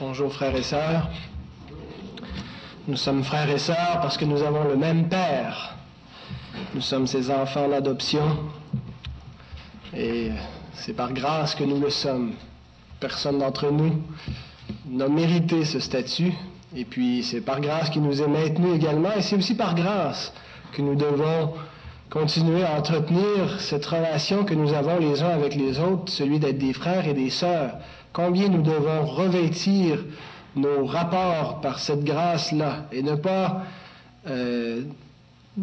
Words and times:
Bonjour 0.00 0.32
frères 0.32 0.56
et 0.56 0.64
sœurs. 0.64 1.08
Nous 2.88 2.96
sommes 2.96 3.22
frères 3.22 3.48
et 3.48 3.58
sœurs 3.58 4.00
parce 4.02 4.18
que 4.18 4.24
nous 4.24 4.42
avons 4.42 4.64
le 4.64 4.74
même 4.74 5.08
Père. 5.08 5.76
Nous 6.74 6.80
sommes 6.80 7.06
ses 7.06 7.30
enfants 7.30 7.68
d'adoption 7.68 8.24
et 9.96 10.32
c'est 10.72 10.94
par 10.94 11.12
grâce 11.12 11.54
que 11.54 11.62
nous 11.62 11.78
le 11.78 11.90
sommes. 11.90 12.32
Personne 12.98 13.38
d'entre 13.38 13.70
nous 13.70 14.02
n'a 14.90 15.06
mérité 15.06 15.64
ce 15.64 15.78
statut 15.78 16.32
et 16.74 16.84
puis 16.84 17.22
c'est 17.22 17.40
par 17.40 17.60
grâce 17.60 17.88
qu'il 17.90 18.02
nous 18.02 18.20
est 18.20 18.26
maintenu 18.26 18.74
également 18.74 19.12
et 19.16 19.22
c'est 19.22 19.36
aussi 19.36 19.54
par 19.54 19.76
grâce 19.76 20.32
que 20.72 20.82
nous 20.82 20.96
devons 20.96 21.54
continuer 22.10 22.64
à 22.64 22.76
entretenir 22.76 23.60
cette 23.60 23.86
relation 23.86 24.44
que 24.44 24.54
nous 24.54 24.72
avons 24.72 24.98
les 24.98 25.22
uns 25.22 25.30
avec 25.30 25.54
les 25.54 25.78
autres, 25.78 26.10
celui 26.10 26.40
d'être 26.40 26.58
des 26.58 26.72
frères 26.72 27.06
et 27.06 27.14
des 27.14 27.30
sœurs. 27.30 27.76
Combien 28.14 28.48
nous 28.48 28.62
devons 28.62 29.06
revêtir 29.06 29.98
nos 30.54 30.86
rapports 30.86 31.60
par 31.60 31.80
cette 31.80 32.04
grâce-là 32.04 32.86
et 32.92 33.02
ne 33.02 33.16
pas 33.16 33.64
euh, 34.28 34.82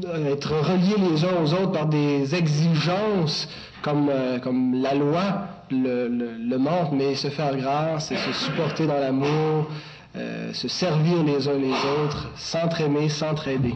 être 0.03 0.51
reliés 0.51 0.97
les 0.97 1.23
uns 1.23 1.41
aux 1.41 1.53
autres 1.53 1.71
par 1.71 1.85
des 1.85 2.35
exigences 2.35 3.47
comme, 3.81 4.09
euh, 4.09 4.37
comme 4.39 4.81
la 4.81 4.93
loi 4.93 5.47
le, 5.71 6.57
montre, 6.57 6.91
mais 6.91 7.15
se 7.15 7.29
faire 7.29 7.55
grâce 7.55 8.11
et 8.11 8.17
se 8.17 8.33
supporter 8.33 8.85
dans 8.85 8.99
l'amour, 8.99 9.69
euh, 10.17 10.51
se 10.51 10.67
servir 10.67 11.23
les 11.23 11.47
uns 11.47 11.57
les 11.57 11.71
autres, 11.71 12.31
s'entraimer, 12.35 13.07
s'entraider. 13.07 13.75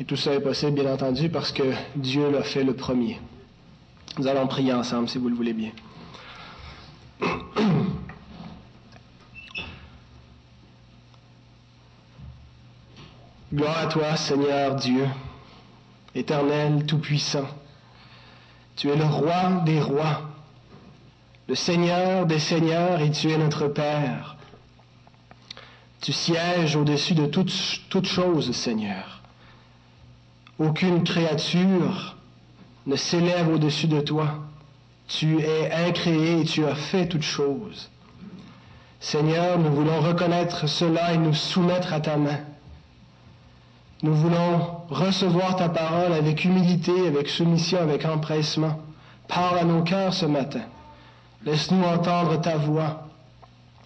Et 0.00 0.04
tout 0.04 0.16
ça 0.16 0.34
est 0.34 0.40
possible, 0.40 0.72
bien 0.72 0.92
entendu, 0.92 1.28
parce 1.28 1.52
que 1.52 1.62
Dieu 1.94 2.28
l'a 2.32 2.42
fait 2.42 2.64
le 2.64 2.74
premier. 2.74 3.20
Nous 4.18 4.26
allons 4.26 4.48
prier 4.48 4.72
ensemble, 4.72 5.08
si 5.08 5.18
vous 5.18 5.28
le 5.28 5.36
voulez 5.36 5.52
bien. 5.52 5.70
Gloire 13.52 13.78
à 13.78 13.86
toi, 13.86 14.16
Seigneur 14.16 14.74
Dieu, 14.74 15.06
éternel, 16.14 16.86
tout-puissant. 16.86 17.46
Tu 18.74 18.88
es 18.88 18.96
le 18.96 19.04
roi 19.04 19.62
des 19.64 19.80
rois, 19.80 20.22
le 21.46 21.54
Seigneur 21.54 22.26
des 22.26 22.40
seigneurs, 22.40 23.00
et 23.00 23.12
tu 23.12 23.30
es 23.30 23.38
notre 23.38 23.68
Père. 23.68 24.36
Tu 26.00 26.12
sièges 26.12 26.74
au-dessus 26.74 27.14
de 27.14 27.26
toutes, 27.26 28.06
choses, 28.06 28.50
Seigneur. 28.50 29.22
Aucune 30.58 31.04
créature 31.04 32.16
ne 32.86 32.96
s'élève 32.96 33.48
au-dessus 33.48 33.86
de 33.86 34.00
toi. 34.00 34.40
Tu 35.06 35.40
es 35.40 35.70
incréé 35.72 36.40
et 36.40 36.44
tu 36.44 36.64
as 36.64 36.74
fait 36.74 37.06
toutes 37.06 37.22
choses. 37.22 37.90
Seigneur, 39.00 39.58
nous 39.58 39.70
voulons 39.70 40.00
reconnaître 40.00 40.66
cela 40.66 41.12
et 41.12 41.18
nous 41.18 41.34
soumettre 41.34 41.92
à 41.92 42.00
ta 42.00 42.16
main. 42.16 42.38
Nous 44.02 44.14
voulons 44.14 44.80
recevoir 44.88 45.56
ta 45.56 45.68
parole 45.68 46.12
avec 46.12 46.44
humilité, 46.44 47.06
avec 47.06 47.28
soumission, 47.28 47.78
avec 47.78 48.04
empressement. 48.06 48.80
Parle 49.28 49.58
à 49.58 49.64
nos 49.64 49.82
cœurs 49.82 50.14
ce 50.14 50.26
matin. 50.26 50.62
Laisse-nous 51.44 51.84
entendre 51.84 52.40
ta 52.40 52.56
voix. 52.56 53.08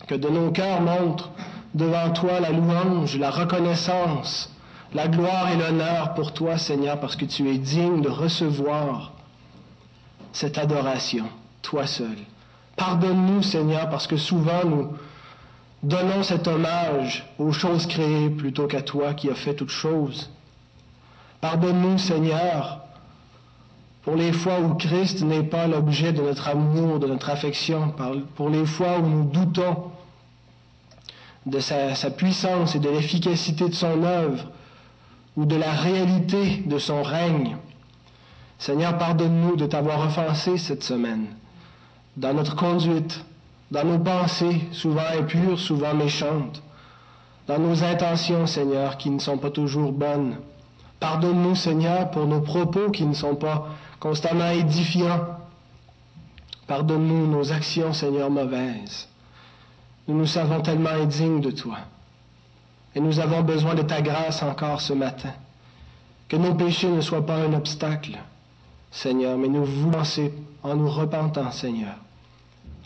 Que 0.07 0.15
de 0.15 0.29
nos 0.29 0.51
cœurs 0.53 0.81
montre 0.81 1.31
devant 1.75 2.11
toi 2.11 2.41
la 2.41 2.51
louange, 2.51 3.17
la 3.19 3.31
reconnaissance, 3.31 4.51
la 4.95 5.09
gloire 5.09 5.51
et 5.51 5.57
l'honneur 5.57 6.15
pour 6.15 6.33
toi, 6.33 6.59
Seigneur, 6.59 6.99
parce 7.01 7.17
que 7.17 7.25
tu 7.25 7.49
es 7.51 7.59
digne 7.59 8.01
de 8.01 8.09
recevoir 8.09 9.13
cette 10.33 10.59
adoration, 10.59 11.27
toi 11.63 11.87
seul. 11.87 12.17
Pardonne-nous, 12.77 13.43
Seigneur, 13.43 13.89
parce 13.91 14.07
que 14.07 14.17
souvent 14.17 14.65
nous 14.65 14.89
donnons 15.83 16.23
cet 16.23 16.47
hommage 16.49 17.27
aux 17.39 17.53
choses 17.53 17.87
créées 17.87 18.31
plutôt 18.31 18.67
qu'à 18.67 18.83
toi 18.83 19.15
qui 19.15 19.31
as 19.31 19.35
fait 19.35 19.55
toutes 19.55 19.71
choses. 19.71 20.31
Pardonne-nous, 21.41 21.99
Seigneur, 21.99 22.81
pour 24.03 24.17
les 24.17 24.33
fois 24.33 24.61
où 24.61 24.75
Christ 24.75 25.23
n'est 25.23 25.43
pas 25.43 25.67
l'objet 25.67 26.13
de 26.13 26.23
notre 26.23 26.49
amour, 26.49 26.99
de 26.99 27.07
notre 27.07 27.31
affection, 27.31 27.95
pour 28.37 28.49
les 28.49 28.67
fois 28.67 28.99
où 28.99 29.07
nous 29.07 29.25
doutons 29.25 29.91
de 31.47 31.61
sa, 31.61 31.95
sa 31.95 32.11
puissance 32.11 32.75
et 32.75 32.79
de 32.79 32.89
l'efficacité 32.89 33.69
de 33.69 33.75
son 33.75 34.03
œuvre, 34.03 34.45
ou 35.37 35.45
de 35.45 35.57
la 35.57 35.71
réalité 35.71 36.65
de 36.67 36.79
son 36.79 37.03
règne. 37.03 37.57
Seigneur, 38.59 38.99
pardonne-nous 38.99 39.57
de 39.57 39.67
t'avoir 39.67 40.01
offensé 40.01 40.59
cette 40.59 40.83
semaine, 40.83 41.27
dans 42.17 42.35
notre 42.35 42.57
conduite, 42.57 43.25
dans 43.71 43.85
nos 43.85 43.99
pensées, 43.99 44.61
souvent 44.73 45.07
impures, 45.19 45.59
souvent 45.59 45.95
méchantes, 45.95 46.63
dans 47.47 47.59
nos 47.59 47.83
intentions, 47.85 48.47
Seigneur, 48.47 48.99
qui 48.99 49.11
ne 49.11 49.19
sont 49.21 49.39
pas 49.39 49.51
toujours 49.51 49.93
bonnes. 49.93 50.37
Pardonne-nous, 51.01 51.55
Seigneur, 51.55 52.11
pour 52.11 52.27
nos 52.27 52.41
propos 52.41 52.91
qui 52.91 53.07
ne 53.07 53.15
sont 53.15 53.37
pas 53.37 53.69
constamment 54.01 54.51
édifiants. 54.51 55.39
Pardonne-nous 56.67 57.27
nos 57.27 57.53
actions, 57.53 57.93
Seigneur, 57.93 58.29
mauvaises. 58.29 59.09
Nous 60.09 60.19
nous 60.19 60.27
savons 60.27 60.61
tellement 60.61 60.91
indignes 60.91 61.41
de 61.41 61.51
toi. 61.51 61.79
Et 62.95 63.01
nous 63.01 63.21
avons 63.21 63.43
besoin 63.43 63.75
de 63.75 63.83
ta 63.83 64.03
grâce 64.03 64.43
encore 64.43 64.81
ce 64.81 64.93
matin. 64.93 65.33
Que 66.29 66.37
nos 66.37 66.55
péchés 66.55 66.89
ne 66.89 67.01
soient 67.01 67.25
pas 67.25 67.37
un 67.37 67.53
obstacle, 67.55 68.19
Seigneur, 68.91 69.37
mais 69.39 69.49
nous 69.49 69.65
voulons 69.65 70.03
en 70.63 70.77
nous 70.77 70.89
repentant, 70.91 71.51
Seigneur, 71.51 71.95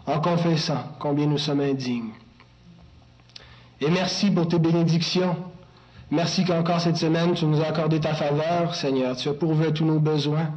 en 0.07 0.21
confessant 0.21 0.85
combien 0.99 1.27
nous 1.27 1.39
sommes 1.39 1.61
indignes. 1.61 2.11
Et 3.81 3.91
merci 3.91 4.31
pour 4.31 4.49
tes 4.49 4.59
bénédictions. 4.59 5.37
Merci 6.11 6.45
qu'encore 6.45 6.81
cette 6.81 6.97
semaine, 6.97 7.35
tu 7.35 7.47
nous 7.47 7.61
as 7.63 7.69
accordé 7.69 7.99
ta 7.99 8.15
faveur, 8.15 8.75
Seigneur. 8.75 9.17
Tu 9.17 9.29
as 9.29 9.35
pourvu 9.35 9.73
tous 9.73 9.85
nos 9.85 9.99
besoins. 9.99 10.51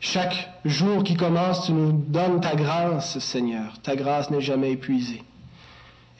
Chaque 0.00 0.48
jour 0.64 1.02
qui 1.02 1.16
commence, 1.16 1.66
tu 1.66 1.72
nous 1.72 1.92
donnes 1.92 2.40
ta 2.40 2.54
grâce, 2.54 3.18
Seigneur. 3.18 3.74
Ta 3.82 3.96
grâce 3.96 4.30
n'est 4.30 4.40
jamais 4.40 4.70
épuisée. 4.72 5.22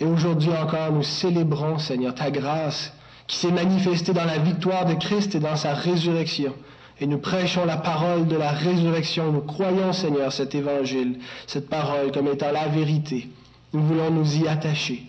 Et 0.01 0.05
aujourd'hui 0.05 0.51
encore, 0.51 0.93
nous 0.93 1.03
célébrons, 1.03 1.79
Seigneur, 1.79 2.15
ta 2.15 2.31
grâce 2.31 2.93
qui 3.27 3.37
s'est 3.37 3.53
manifestée 3.53 4.13
dans 4.13 4.25
la 4.25 4.39
victoire 4.39 4.87
de 4.87 4.95
Christ 4.95 5.35
et 5.35 5.41
dans 5.41 5.57
sa 5.57 5.75
résurrection. 5.75 6.55
Et 7.01 7.07
nous 7.07 7.19
prêchons 7.19 7.65
la 7.65 7.77
parole 7.77 8.27
de 8.27 8.37
la 8.37 8.51
résurrection. 8.51 9.33
Nous 9.33 9.41
croyons, 9.41 9.93
Seigneur, 9.93 10.33
cet 10.33 10.55
évangile, 10.55 11.19
cette 11.47 11.69
parole 11.69 12.11
comme 12.13 12.27
étant 12.27 12.51
la 12.51 12.67
vérité. 12.67 13.29
Nous 13.73 13.83
voulons 13.83 14.11
nous 14.11 14.37
y 14.37 14.49
attacher. 14.49 15.05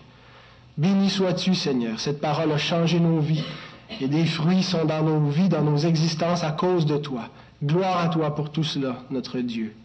Béni 0.77 1.09
sois-tu, 1.09 1.55
Seigneur. 1.55 1.99
Cette 1.99 2.21
parole 2.21 2.51
a 2.51 2.57
changé 2.57 2.99
nos 2.99 3.19
vies. 3.19 3.43
Et 4.01 4.07
des 4.07 4.25
fruits 4.25 4.63
sont 4.63 4.85
dans 4.85 5.01
nos 5.01 5.29
vies, 5.29 5.49
dans 5.49 5.63
nos 5.63 5.77
existences 5.77 6.43
à 6.43 6.51
cause 6.51 6.85
de 6.85 6.97
toi. 6.97 7.29
Gloire 7.63 7.99
à 7.99 8.09
toi 8.09 8.35
pour 8.35 8.51
tout 8.51 8.63
cela, 8.63 8.97
notre 9.09 9.39
Dieu. 9.39 9.75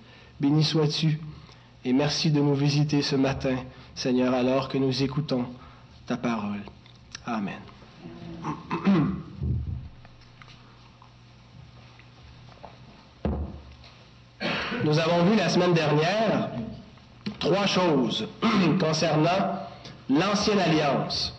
Béni 0.41 0.63
sois-tu. 0.63 1.19
Et 1.85 1.93
merci 1.93 2.31
de 2.31 2.41
nous 2.41 2.55
visiter 2.55 3.03
ce 3.03 3.17
matin. 3.17 3.57
Seigneur, 3.95 4.35
alors 4.35 4.69
que 4.69 4.79
nous 4.79 5.03
écoutons 5.03 5.47
ta 6.07 6.17
parole. 6.17 6.61
Amen. 7.27 7.61
Nous 14.83 14.99
avons 14.99 15.25
vu 15.25 15.37
la 15.37 15.49
semaine 15.49 15.73
dernière 15.73 16.49
trois 17.39 17.67
choses 17.67 18.27
concernant 18.81 19.61
l'ancienne 20.11 20.59
alliance, 20.59 21.35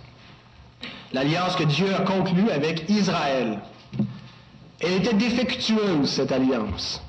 l'alliance 1.11 1.55
que 1.55 1.63
Dieu 1.63 1.93
a 1.93 2.01
conclue 2.01 2.49
avec 2.49 2.89
Israël. 2.89 3.59
Elle 4.79 4.93
était 4.93 5.13
défectueuse, 5.13 6.09
cette 6.09 6.31
alliance. 6.31 7.01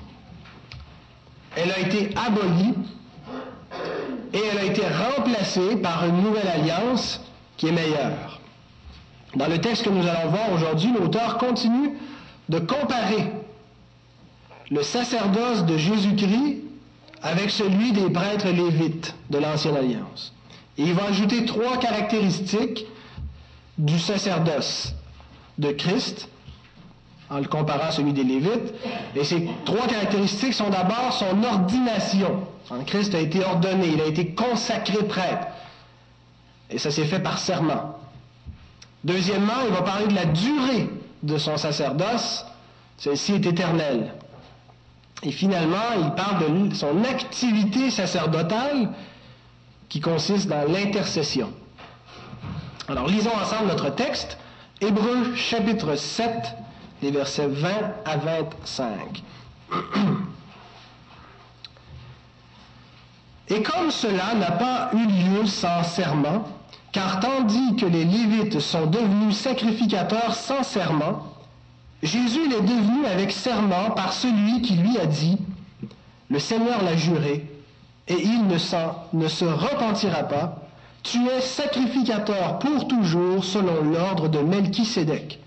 Elle 1.55 1.71
a 1.71 1.79
été 1.79 2.09
abolie 2.15 2.73
et 4.33 4.39
elle 4.51 4.57
a 4.59 4.63
été 4.65 4.81
remplacée 4.85 5.77
par 5.77 6.05
une 6.05 6.21
nouvelle 6.21 6.47
alliance 6.47 7.21
qui 7.57 7.67
est 7.67 7.71
meilleure. 7.71 8.39
Dans 9.35 9.47
le 9.47 9.59
texte 9.59 9.83
que 9.83 9.89
nous 9.89 10.07
allons 10.07 10.29
voir 10.29 10.51
aujourd'hui, 10.53 10.91
l'auteur 10.93 11.37
continue 11.37 11.97
de 12.49 12.59
comparer 12.59 13.31
le 14.69 14.83
sacerdoce 14.83 15.65
de 15.65 15.77
Jésus-Christ 15.77 16.57
avec 17.21 17.49
celui 17.49 17.91
des 17.91 18.09
prêtres 18.09 18.49
lévites 18.49 19.15
de 19.29 19.37
l'Ancienne 19.37 19.77
Alliance. 19.77 20.33
Et 20.77 20.83
il 20.83 20.93
va 20.93 21.05
ajouter 21.05 21.45
trois 21.45 21.77
caractéristiques 21.77 22.85
du 23.77 23.97
sacerdoce 23.99 24.93
de 25.57 25.71
Christ 25.71 26.29
en 27.29 27.39
le 27.39 27.45
comparant 27.45 27.87
à 27.87 27.91
celui 27.91 28.13
des 28.13 28.23
Lévites. 28.23 28.73
Et 29.15 29.23
ces 29.23 29.47
trois 29.65 29.87
caractéristiques 29.87 30.53
sont 30.53 30.69
d'abord 30.69 31.11
son 31.11 31.43
ordination. 31.43 32.47
Christ 32.85 33.15
a 33.15 33.19
été 33.19 33.43
ordonné, 33.43 33.87
il 33.87 34.01
a 34.01 34.05
été 34.05 34.33
consacré 34.33 35.03
prêtre. 35.03 35.47
Et 36.69 36.77
ça 36.77 36.91
s'est 36.91 37.05
fait 37.05 37.19
par 37.19 37.37
serment. 37.37 37.97
Deuxièmement, 39.03 39.53
il 39.65 39.73
va 39.73 39.81
parler 39.81 40.07
de 40.07 40.15
la 40.15 40.25
durée 40.25 40.89
de 41.23 41.37
son 41.37 41.57
sacerdoce. 41.57 42.45
Celle-ci 42.97 43.33
est 43.33 43.45
éternelle. 43.45 44.13
Et 45.23 45.31
finalement, 45.31 45.93
il 45.99 46.11
parle 46.11 46.69
de 46.69 46.75
son 46.75 47.03
activité 47.03 47.89
sacerdotale 47.89 48.89
qui 49.89 49.99
consiste 49.99 50.47
dans 50.47 50.71
l'intercession. 50.71 51.51
Alors 52.87 53.07
lisons 53.07 53.35
ensemble 53.35 53.67
notre 53.67 53.89
texte, 53.89 54.37
Hébreu 54.79 55.33
chapitre 55.35 55.95
7, 55.95 56.55
les 57.01 57.11
versets 57.11 57.47
20 57.47 57.69
à 58.05 58.17
25. 58.17 59.23
Et 63.49 63.63
comme 63.63 63.91
cela 63.91 64.35
n'a 64.35 64.51
pas 64.51 64.91
eu 64.93 65.05
lieu 65.05 65.45
sans 65.45 65.83
serment, 65.83 66.47
car 66.91 67.19
tandis 67.19 67.75
que 67.75 67.85
les 67.85 68.05
Lévites 68.05 68.59
sont 68.59 68.85
devenus 68.87 69.37
sacrificateurs 69.37 70.35
sans 70.35 70.63
serment, 70.63 71.23
Jésus 72.03 72.47
l'est 72.47 72.61
devenu 72.61 73.05
avec 73.05 73.31
serment 73.31 73.91
par 73.91 74.13
celui 74.13 74.61
qui 74.61 74.75
lui 74.75 74.97
a 74.97 75.05
dit, 75.05 75.37
le 76.29 76.39
Seigneur 76.39 76.83
l'a 76.83 76.95
juré, 76.95 77.45
et 78.07 78.21
il 78.21 78.47
ne, 78.47 78.57
ne 79.13 79.27
se 79.27 79.45
repentira 79.45 80.23
pas, 80.23 80.67
tu 81.03 81.27
es 81.27 81.41
sacrificateur 81.41 82.59
pour 82.59 82.87
toujours 82.87 83.43
selon 83.43 83.83
l'ordre 83.83 84.27
de 84.27 84.39
Melchisédek. 84.39 85.39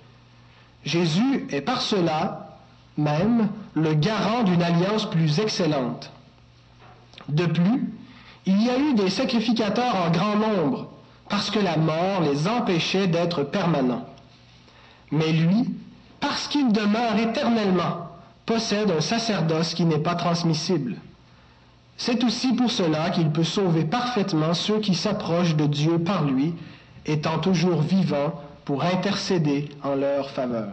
Jésus 0.84 1.46
est 1.50 1.60
par 1.60 1.82
cela 1.82 2.58
même 2.96 3.48
le 3.74 3.94
garant 3.94 4.42
d'une 4.42 4.62
alliance 4.62 5.08
plus 5.08 5.40
excellente. 5.40 6.10
De 7.28 7.46
plus, 7.46 7.92
il 8.46 8.62
y 8.62 8.70
a 8.70 8.78
eu 8.78 8.94
des 8.94 9.10
sacrificateurs 9.10 9.94
en 9.96 10.10
grand 10.10 10.36
nombre, 10.36 10.88
parce 11.28 11.50
que 11.50 11.58
la 11.58 11.76
mort 11.76 12.22
les 12.22 12.48
empêchait 12.48 13.06
d'être 13.06 13.42
permanents. 13.44 14.06
Mais 15.12 15.32
lui, 15.32 15.74
parce 16.20 16.48
qu'il 16.48 16.72
demeure 16.72 17.16
éternellement, 17.18 18.08
possède 18.46 18.90
un 18.90 19.00
sacerdoce 19.00 19.74
qui 19.74 19.84
n'est 19.84 19.98
pas 19.98 20.14
transmissible. 20.14 20.96
C'est 21.96 22.24
aussi 22.24 22.54
pour 22.54 22.70
cela 22.70 23.10
qu'il 23.10 23.30
peut 23.30 23.44
sauver 23.44 23.84
parfaitement 23.84 24.54
ceux 24.54 24.80
qui 24.80 24.94
s'approchent 24.94 25.56
de 25.56 25.66
Dieu 25.66 25.98
par 25.98 26.24
lui, 26.24 26.54
étant 27.06 27.38
toujours 27.38 27.82
vivant 27.82 28.40
pour 28.64 28.84
intercéder 28.84 29.68
en 29.82 29.94
leur 29.94 30.30
faveur. 30.30 30.72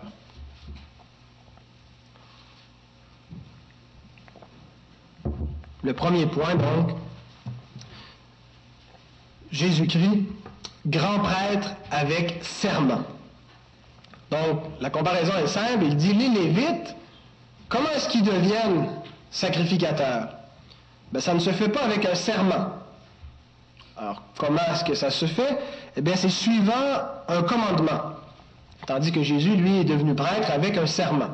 Le 5.83 5.93
premier 5.93 6.25
point, 6.25 6.55
donc, 6.55 6.91
Jésus-Christ, 9.51 10.23
grand 10.85 11.19
prêtre 11.19 11.75
avec 11.91 12.39
serment. 12.43 13.03
Donc, 14.31 14.61
la 14.81 14.89
comparaison 14.89 15.33
est 15.43 15.47
simple. 15.47 15.83
Il 15.83 15.95
dit, 15.95 16.13
les 16.13 16.29
Lévites, 16.29 16.95
comment 17.69 17.89
est-ce 17.95 18.09
qu'ils 18.09 18.23
deviennent 18.23 18.89
sacrificateurs? 19.31 20.29
Ben, 21.11 21.21
ça 21.21 21.33
ne 21.33 21.39
se 21.39 21.51
fait 21.51 21.69
pas 21.69 21.83
avec 21.83 22.05
un 22.05 22.15
serment. 22.15 22.73
Alors, 23.97 24.21
comment 24.37 24.61
est-ce 24.71 24.83
que 24.83 24.93
ça 24.93 25.09
se 25.09 25.25
fait? 25.25 25.57
Eh 25.95 26.01
bien, 26.01 26.15
c'est 26.15 26.29
suivant 26.29 26.73
un 27.27 27.41
commandement. 27.43 28.13
Tandis 28.85 29.11
que 29.11 29.23
Jésus, 29.23 29.55
lui, 29.55 29.79
est 29.79 29.85
devenu 29.85 30.13
prêtre 30.13 30.51
avec 30.51 30.77
un 30.77 30.85
serment. 30.85 31.29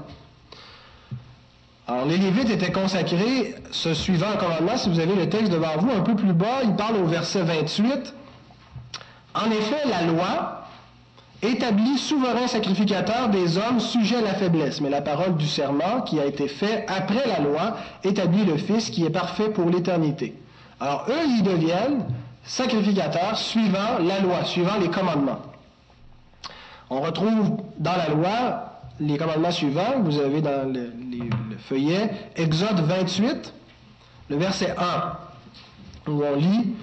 Alors, 1.88 2.06
les 2.06 2.18
Lévites 2.18 2.50
étaient 2.50 2.72
consacrés, 2.72 3.56
ce 3.72 3.94
suivant 3.94 4.28
un 4.30 4.38
commandement, 4.38 4.78
si 4.78 4.90
vous 4.90 5.00
avez 5.00 5.16
le 5.16 5.28
texte 5.28 5.52
devant 5.52 5.76
vous, 5.78 5.92
un 5.92 6.02
peu 6.02 6.16
plus 6.16 6.32
bas, 6.32 6.64
il 6.64 6.76
parle 6.76 6.96
au 6.98 7.06
verset 7.06 7.42
28. 7.42 8.14
En 9.36 9.52
effet, 9.52 9.88
la 9.90 10.04
loi 10.04 10.63
établit 11.44 11.98
souverain 11.98 12.48
sacrificateur 12.48 13.30
des 13.30 13.58
hommes 13.58 13.80
sujets 13.80 14.18
à 14.18 14.22
la 14.22 14.34
faiblesse. 14.34 14.82
Mais 14.82 14.90
la 14.90 15.02
parole 15.02 15.36
du 15.36 15.48
serment 15.48 16.02
qui 16.02 16.20
a 16.20 16.26
été 16.26 16.48
fait 16.48 16.86
après 16.88 17.28
la 17.28 17.40
loi 17.40 17.78
établit 18.04 18.46
le 18.46 18.58
Fils 18.58 18.90
qui 18.90 19.06
est 19.06 19.10
parfait 19.10 19.50
pour 19.50 19.70
l'éternité. 19.70 20.36
Alors, 20.80 21.06
eux, 21.10 21.28
ils 21.28 21.44
deviennent 21.44 22.06
sacrificateurs 22.44 23.38
suivant 23.38 24.00
la 24.02 24.20
loi, 24.20 24.44
suivant 24.46 24.78
les 24.80 24.90
commandements. 24.90 25.40
On 26.90 27.02
retrouve 27.02 27.58
dans 27.78 27.96
la 27.96 28.10
loi 28.10 28.70
les 29.00 29.18
commandements 29.18 29.52
suivants, 29.52 30.00
vous 30.04 30.20
avez 30.20 30.42
dans 30.42 30.72
le 30.72 30.92
feuillet 31.68 32.12
Exode 32.36 32.80
28, 32.80 33.54
le 34.30 34.38
verset 34.38 34.76
1, 34.78 36.12
où 36.12 36.24
on 36.24 36.36
lit 36.36 36.74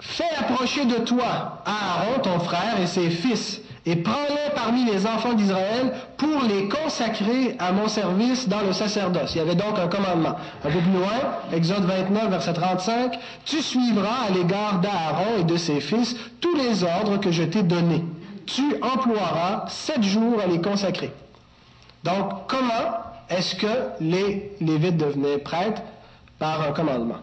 Fais 0.00 0.24
approcher 0.38 0.84
de 0.84 0.96
toi 0.96 1.62
Aaron, 1.64 2.20
ton 2.22 2.38
frère, 2.40 2.80
et 2.80 2.86
ses 2.86 3.10
fils, 3.10 3.60
et 3.86 3.96
prends-les 3.96 4.54
parmi 4.54 4.84
les 4.84 5.06
enfants 5.06 5.32
d'Israël 5.32 5.92
pour 6.16 6.42
les 6.42 6.68
consacrer 6.68 7.56
à 7.58 7.70
mon 7.72 7.88
service 7.88 8.48
dans 8.48 8.60
le 8.60 8.72
sacerdoce. 8.72 9.34
Il 9.34 9.38
y 9.38 9.40
avait 9.40 9.54
donc 9.54 9.78
un 9.78 9.86
commandement. 9.86 10.36
Un 10.64 10.70
peu 10.70 10.80
plus 10.80 10.92
loin, 10.92 11.52
Exode 11.52 11.84
29, 11.84 12.30
verset 12.30 12.52
35, 12.52 13.18
Tu 13.44 13.62
suivras 13.62 14.26
à 14.28 14.30
l'égard 14.30 14.80
d'Aaron 14.80 15.38
et 15.40 15.44
de 15.44 15.56
ses 15.56 15.80
fils 15.80 16.16
tous 16.40 16.56
les 16.56 16.82
ordres 16.82 17.18
que 17.18 17.30
je 17.30 17.44
t'ai 17.44 17.62
donnés. 17.62 18.04
Tu 18.44 18.62
emploieras 18.82 19.66
sept 19.68 20.02
jours 20.02 20.40
à 20.42 20.46
les 20.46 20.60
consacrer. 20.60 21.12
Donc, 22.02 22.46
comment 22.48 23.00
est-ce 23.30 23.54
que 23.54 23.66
les 24.00 24.52
Lévites 24.60 24.96
devenaient 24.96 25.38
prêtres? 25.38 25.82
Par 26.38 26.60
un 26.60 26.72
commandement? 26.72 27.16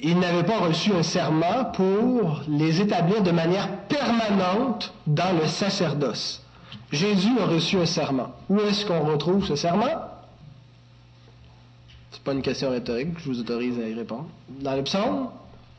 Ils 0.00 0.18
n'avaient 0.18 0.44
pas 0.44 0.58
reçu 0.58 0.92
un 0.92 1.02
serment 1.02 1.64
pour 1.74 2.42
les 2.48 2.80
établir 2.80 3.22
de 3.22 3.30
manière 3.30 3.68
permanente 3.88 4.92
dans 5.06 5.36
le 5.40 5.46
sacerdoce. 5.46 6.42
Jésus 6.92 7.38
a 7.40 7.46
reçu 7.46 7.76
un 7.78 7.86
serment. 7.86 8.30
Où 8.48 8.60
est-ce 8.60 8.86
qu'on 8.86 9.00
retrouve 9.00 9.44
ce 9.46 9.56
serment? 9.56 9.86
C'est 12.12 12.22
pas 12.22 12.32
une 12.32 12.42
question 12.42 12.70
rhétorique, 12.70 13.18
je 13.18 13.24
vous 13.24 13.40
autorise 13.40 13.78
à 13.78 13.88
y 13.88 13.94
répondre. 13.94 14.26
Dans 14.48 14.74
le 14.74 14.82
psaume? 14.82 15.28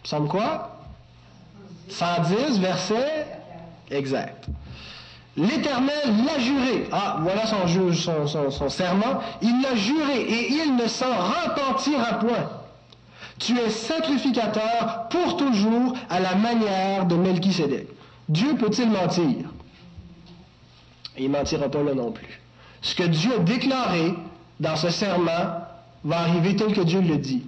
Psaume 0.04 0.28
quoi? 0.28 0.78
110, 1.90 2.60
verset 2.60 3.26
exact. 3.90 4.46
L'Éternel 5.38 6.26
l'a 6.26 6.40
juré. 6.40 6.88
Ah, 6.92 7.18
voilà 7.22 7.46
son, 7.46 8.28
son, 8.28 8.52
son 8.52 8.70
serment. 8.70 9.22
Il 9.42 9.62
l'a 9.62 9.76
juré 9.76 10.22
et 10.22 10.52
il 10.52 10.76
ne 10.76 10.88
s'en 10.88 11.16
repentira 11.16 12.20
point. 12.20 12.59
Tu 13.40 13.58
es 13.58 13.70
sacrificateur 13.70 15.08
pour 15.10 15.38
toujours 15.38 15.94
à 16.10 16.20
la 16.20 16.36
manière 16.36 17.06
de 17.06 17.16
Melchisédek. 17.16 17.88
Dieu 18.28 18.56
peut-il 18.56 18.90
mentir? 18.90 19.50
il 21.18 21.30
ne 21.32 21.38
mentira 21.38 21.70
pas 21.70 21.84
là 21.84 21.94
non 21.94 22.12
plus. 22.12 22.42
Ce 22.82 22.96
que 22.96 23.04
Dieu 23.04 23.32
a 23.36 23.40
déclaré 23.40 24.14
dans 24.60 24.76
ce 24.76 24.90
serment 24.90 25.66
va 26.04 26.20
arriver 26.20 26.56
tel 26.56 26.74
que 26.74 26.82
Dieu 26.82 27.02
le 27.02 27.18
dit. 27.18 27.44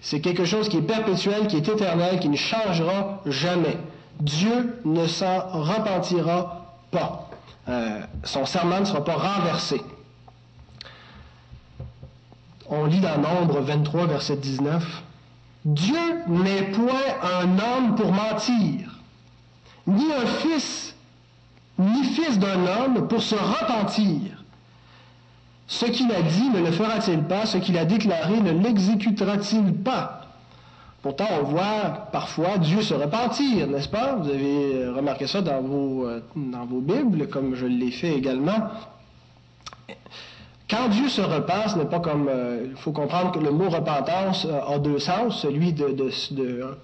C'est 0.00 0.20
quelque 0.20 0.44
chose 0.44 0.68
qui 0.68 0.78
est 0.78 0.82
perpétuel, 0.82 1.46
qui 1.46 1.56
est 1.56 1.68
éternel, 1.68 2.20
qui 2.20 2.28
ne 2.28 2.36
changera 2.36 3.22
jamais. 3.26 3.76
Dieu 4.20 4.80
ne 4.84 5.06
s'en 5.06 5.40
repentira 5.50 6.66
pas. 6.90 7.30
Euh, 7.68 8.00
son 8.22 8.46
serment 8.46 8.80
ne 8.80 8.84
sera 8.84 9.04
pas 9.04 9.16
renversé. 9.16 9.80
On 12.68 12.86
lit 12.86 13.00
dans 13.00 13.18
Nombre 13.18 13.60
23, 13.60 14.06
verset 14.06 14.36
19. 14.36 15.02
Dieu 15.64 15.96
n'est 16.28 16.70
point 16.72 16.94
un 17.22 17.58
homme 17.58 17.94
pour 17.96 18.12
mentir, 18.12 19.00
ni 19.86 20.12
un 20.12 20.26
fils, 20.26 20.94
ni 21.78 22.04
fils 22.04 22.38
d'un 22.38 22.66
homme 22.66 23.08
pour 23.08 23.22
se 23.22 23.34
repentir. 23.34 24.44
Ce 25.66 25.86
qu'il 25.86 26.12
a 26.12 26.20
dit 26.20 26.50
ne 26.50 26.60
le 26.60 26.70
fera-t-il 26.70 27.22
pas 27.22 27.46
Ce 27.46 27.56
qu'il 27.56 27.78
a 27.78 27.86
déclaré 27.86 28.40
ne 28.40 28.52
l'exécutera-t-il 28.52 29.72
pas? 29.72 30.20
Pourtant, 31.00 31.28
on 31.40 31.44
voit 31.44 32.08
parfois 32.12 32.58
Dieu 32.58 32.82
se 32.82 32.94
repentir, 32.94 33.66
n'est-ce 33.66 33.88
pas? 33.88 34.14
Vous 34.16 34.28
avez 34.28 34.88
remarqué 34.88 35.26
ça 35.26 35.42
dans 35.42 35.60
vos, 35.60 36.06
euh, 36.06 36.22
dans 36.36 36.64
vos 36.64 36.80
Bibles, 36.80 37.28
comme 37.28 37.54
je 37.54 37.66
l'ai 37.66 37.90
fait 37.90 38.14
également. 38.14 38.70
Quand 40.70 40.88
Dieu 40.88 41.08
se 41.08 41.20
repent, 41.20 41.76
n'est 41.76 41.84
pas 41.84 42.00
comme... 42.00 42.28
Euh, 42.28 42.66
il 42.70 42.76
faut 42.76 42.92
comprendre 42.92 43.32
que 43.32 43.38
le 43.38 43.50
mot 43.50 43.68
repentance 43.68 44.46
euh, 44.46 44.74
a 44.74 44.78
deux 44.78 44.98
sens, 44.98 45.42
celui 45.42 45.72
de, 45.74 45.94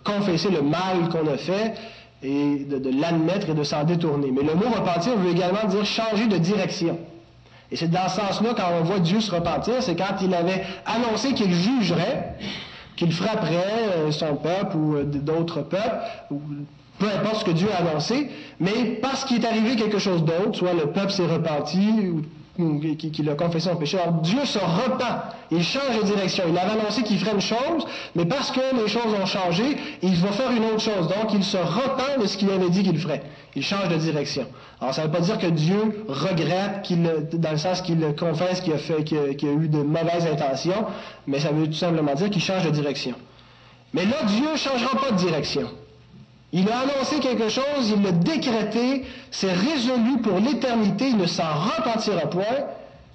confesser 0.05 0.51
le 0.51 0.61
mal 0.61 1.09
qu'on 1.11 1.27
a 1.27 1.39
fait 1.39 1.75
et 2.23 2.67
de, 2.67 3.01
l'admettre 3.01 3.49
et 3.49 3.55
de 3.55 3.63
s'en 3.63 3.85
détourner. 3.85 4.31
Mais 4.33 4.43
le 4.43 4.55
mot 4.55 4.69
repentir 4.69 5.17
veut 5.17 5.31
également 5.31 5.67
dire 5.67 5.85
changer 5.87 6.27
de 6.27 6.37
direction. 6.37 6.99
Et 7.73 7.77
c'est 7.77 7.91
dans 7.91 8.09
ce 8.09 8.21
sens-là, 8.21 8.51
quand 8.55 8.69
on 8.81 8.85
voit 8.85 8.99
Dieu 8.99 9.21
se 9.21 9.31
repentir, 9.35 9.75
c'est 9.81 9.97
quand 9.97 10.21
il 10.21 10.35
avait 10.35 10.63
annoncé 10.85 11.33
qu'il 11.33 11.53
jugerait, 11.55 12.35
qu'il 12.97 13.13
frapperait 13.13 13.89
euh, 13.97 14.11
son 14.11 14.37
peuple 14.37 14.77
ou 14.77 15.03
d'autres 15.05 15.63
peuples, 15.63 16.03
peu 16.99 17.07
importe 17.07 17.37
ce 17.37 17.45
que 17.47 17.53
Dieu 17.53 17.69
a 17.73 17.89
annoncé, 17.89 18.29
mais 18.59 18.99
parce 19.01 19.25
qu'il 19.25 19.43
est 19.43 19.47
arrivé 19.47 19.77
quelque 19.77 19.99
chose 19.99 20.23
d'autre, 20.23 20.59
soit 20.59 20.75
le 20.75 20.91
peuple 20.91 21.13
s'est 21.13 21.27
repenti, 21.27 22.11
ou 22.11 22.23
qui, 22.97 23.29
a 23.29 23.35
confessé 23.35 23.71
péché. 23.79 23.99
Alors 23.99 24.15
Dieu 24.21 24.45
se 24.45 24.59
repent, 24.59 25.23
il 25.51 25.63
change 25.63 25.99
de 26.01 26.05
direction. 26.05 26.45
Il 26.49 26.59
avait 26.59 26.79
annoncé 26.81 27.03
qu'il 27.03 27.19
ferait 27.19 27.33
une 27.33 27.41
chose, 27.41 27.87
mais 28.15 28.25
parce 28.25 28.51
que 28.51 28.61
les 28.77 28.89
choses 28.89 29.15
ont 29.21 29.27
changé, 29.27 29.77
il 30.03 30.15
va 30.17 30.33
faire 30.33 30.51
une 30.51 30.65
autre 30.65 30.81
chose. 30.81 31.09
Donc 31.09 31.33
il 31.35 31.45
se 31.45 31.57
repent 31.57 32.21
de 32.21 32.27
ce 32.27 32.37
qu'il 32.37 32.51
avait 32.51 32.71
dit 32.71 32.83
qu'il 32.83 32.99
ferait. 32.99 33.23
Il 33.57 33.65
change 33.65 33.89
de 33.89 33.97
direction. 33.97 34.47
Alors, 34.81 34.95
ça 34.95 35.03
ne 35.03 35.07
veut 35.07 35.13
pas 35.13 35.21
dire 35.21 35.39
que 35.39 35.47
Dieu 35.47 36.05
regrette, 36.09 36.83
qu'il, 36.83 37.03
dans 37.03 37.51
le 37.51 37.57
sens 37.57 37.83
qu'il 37.83 37.99
confesse 38.17 38.61
qu'il 38.61 38.73
a, 38.73 38.79
fait, 38.79 39.03
qu'il 39.05 39.19
a, 39.19 39.53
eu 39.53 39.69
de 39.69 39.83
mauvaises 39.83 40.27
intentions, 40.27 40.87
mais 41.27 41.41
ça 41.41 41.51
veut 41.51 41.67
tout 41.67 41.73
simplement 41.75 42.15
dire 42.15 42.31
qu'il 42.31 42.43
change 42.43 42.65
de 42.65 42.71
direction. 42.71 43.15
Mais 43.93 44.05
là, 44.05 44.23
Dieu 44.27 44.53
ne 44.53 44.57
changera 44.57 44.97
pas 44.97 45.11
de 45.11 45.17
direction. 45.17 45.69
Il 46.53 46.69
a 46.69 46.81
annoncé 46.81 47.21
quelque 47.21 47.49
chose, 47.49 47.93
il 47.97 48.03
l'a 48.03 48.13
décrété, 48.13 49.05
c'est 49.31 49.53
résolu 49.53 50.19
pour 50.21 50.39
l'éternité, 50.41 51.09
il 51.09 51.17
ne 51.17 51.27
s'en 51.27 51.55
repentira 51.55 52.23
point. 52.23 52.67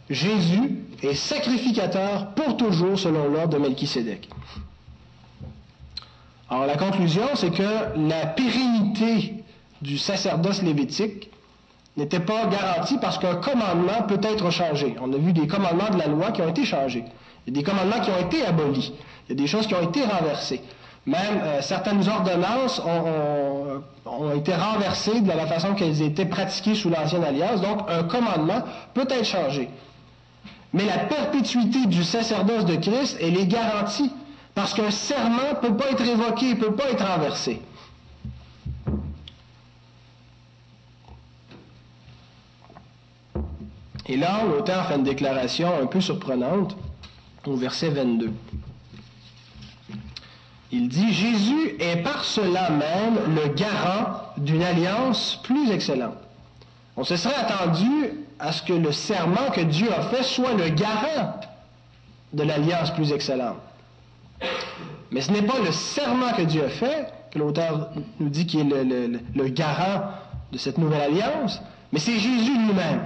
Jésus 0.10 0.86
est 1.02 1.16
sacrificateur 1.16 2.28
pour 2.36 2.56
toujours 2.58 2.98
selon 2.98 3.28
l'ordre 3.28 3.58
de 3.58 3.58
Melchisédek. 3.58 4.30
Alors 6.50 6.66
la 6.66 6.78
conclusion, 6.78 7.28
c'est 7.34 7.52
que 7.52 7.64
la 8.08 8.28
pérennité 8.28 9.44
du 9.82 9.98
sacerdoce 9.98 10.62
lévitique 10.62 11.30
n'était 11.98 12.20
pas 12.20 12.46
garantie 12.46 12.98
parce 13.02 13.18
qu'un 13.18 13.36
commandement 13.36 14.04
peut 14.08 14.20
être 14.22 14.50
changé. 14.52 14.96
On 15.02 15.12
a 15.12 15.18
vu 15.18 15.34
des 15.34 15.48
commandements 15.48 15.90
de 15.90 15.98
la 15.98 16.08
loi 16.08 16.32
qui 16.32 16.42
ont 16.42 16.50
été 16.50 16.64
changés. 16.64 17.04
Il 17.46 17.56
y 17.56 17.58
a 17.58 17.62
des 17.62 17.70
commandements 17.70 18.00
qui 18.00 18.12
ont 18.12 18.20
été 18.20 18.46
abolis. 18.46 18.94
Il 19.28 19.36
y 19.36 19.40
a 19.40 19.42
des 19.42 19.48
choses 19.48 19.68
qui 19.68 19.76
ont 19.76 19.82
été 19.82 20.04
renversées. 20.04 20.62
Même 21.06 21.40
euh, 21.44 21.62
certaines 21.62 22.08
ordonnances 22.08 22.82
ont, 22.84 24.34
été 24.36 24.56
renversées 24.56 25.22
de 25.22 25.28
la 25.28 25.46
façon 25.46 25.76
qu'elles 25.76 26.02
étaient 26.02 26.26
pratiquées 26.26 26.74
sous 26.74 26.90
l'Ancienne 26.90 27.24
Alliance. 27.24 27.62
Donc, 27.62 27.82
un 27.88 28.04
commandement 28.04 28.64
peut 28.94 29.08
être 29.10 29.26
changé. 29.26 29.70
Mais 30.74 30.86
la 30.86 31.00
perpétuité 31.00 31.86
du 31.86 32.04
sacerdoce 32.04 32.66
de 32.66 32.76
Christ, 32.76 33.18
elle 33.22 33.38
est 33.38 33.46
garantie. 33.46 34.12
Parce 34.56 34.74
qu'un 34.74 34.92
serment 34.92 35.50
ne 35.62 35.68
peut 35.68 35.76
pas 35.76 35.92
être 35.92 36.06
évoqué, 36.06 36.50
ne 36.50 36.56
peut 36.56 36.74
pas 36.74 36.90
être 36.90 37.06
renversé. 37.06 37.62
Et 44.08 44.18
là, 44.18 44.44
l'auteur 44.46 44.88
fait 44.88 44.96
une 44.96 45.04
déclaration 45.04 45.70
un 45.82 45.88
peu 45.88 46.00
surprenante 46.00 46.76
au 47.46 47.56
verset 47.56 47.90
22. 47.90 48.32
Il 50.72 50.90
dit, 50.90 51.14
Jésus 51.14 51.76
est 51.80 51.98
par 51.98 52.24
cela 52.24 52.70
même 52.70 53.36
le 53.36 53.54
garant 53.54 54.22
d'une 54.38 54.64
alliance 54.64 55.40
plus 55.44 55.72
excellente. 55.72 56.18
On 56.98 57.04
se 57.04 57.16
serait 57.16 57.36
attendu 57.36 58.12
à 58.40 58.52
ce 58.52 58.62
que 58.64 58.74
le 58.74 58.92
serment 58.92 59.52
que 59.54 59.62
Dieu 59.62 59.88
a 59.92 60.02
fait 60.04 60.24
soit 60.24 60.54
le 60.54 60.70
garant 60.70 61.40
de 62.34 62.44
l'alliance 62.44 62.92
plus 62.94 63.12
excellente. 63.12 63.58
Mais 65.12 65.22
ce 65.22 65.32
n'est 65.32 65.44
pas 65.44 65.60
le 65.60 65.72
serment 65.72 66.32
que 66.34 66.42
Dieu 66.42 66.66
a 66.66 66.70
fait, 66.70 67.08
que 67.32 67.40
l'auteur 67.40 67.90
nous 68.20 68.30
dit 68.30 68.46
qu'il 68.46 68.74
est 68.74 68.84
le, 68.84 69.48
garant 69.50 70.10
de 70.52 70.58
cette 70.58 70.78
nouvelle 70.78 71.02
alliance, 71.02 71.62
mais 71.94 72.00
c'est 72.00 72.18
Jésus 72.18 72.58
lui-même. 72.58 73.04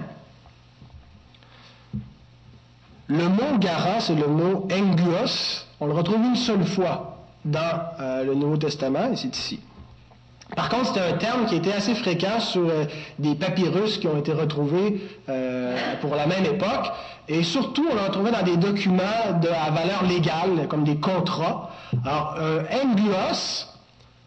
Le 3.07 3.27
mot 3.27 3.57
garant, 3.59 3.99
c'est 3.99 4.15
le 4.15 4.27
mot 4.27 4.67
enguos. 4.71 5.65
On 5.79 5.87
le 5.87 5.93
retrouve 5.93 6.23
une 6.23 6.35
seule 6.35 6.65
fois 6.65 7.08
dans 7.45 7.81
euh, 7.99 8.23
le 8.23 8.35
Nouveau 8.35 8.57
Testament, 8.57 9.11
et 9.11 9.15
c'est 9.15 9.35
ici. 9.35 9.59
Par 10.55 10.69
contre, 10.69 10.93
c'est 10.93 11.01
un 11.01 11.17
terme 11.17 11.45
qui 11.45 11.55
était 11.55 11.73
assez 11.73 11.93
fréquent 11.93 12.39
sur 12.39 12.67
euh, 12.67 12.85
des 13.19 13.35
papyrus 13.35 13.99
qui 13.99 14.07
ont 14.07 14.17
été 14.17 14.33
retrouvés 14.33 14.99
euh, 15.29 15.77
pour 16.01 16.15
la 16.15 16.25
même 16.25 16.43
époque. 16.45 16.91
Et 17.27 17.43
surtout, 17.43 17.85
on 17.89 17.93
le 17.93 18.01
retrouvait 18.01 18.31
dans 18.31 18.41
des 18.43 18.57
documents 18.57 19.03
à 19.03 19.69
valeur 19.69 20.03
légale, 20.07 20.67
comme 20.67 20.83
des 20.83 20.97
contrats. 20.97 21.69
Alors, 22.03 22.37
un 22.39 22.95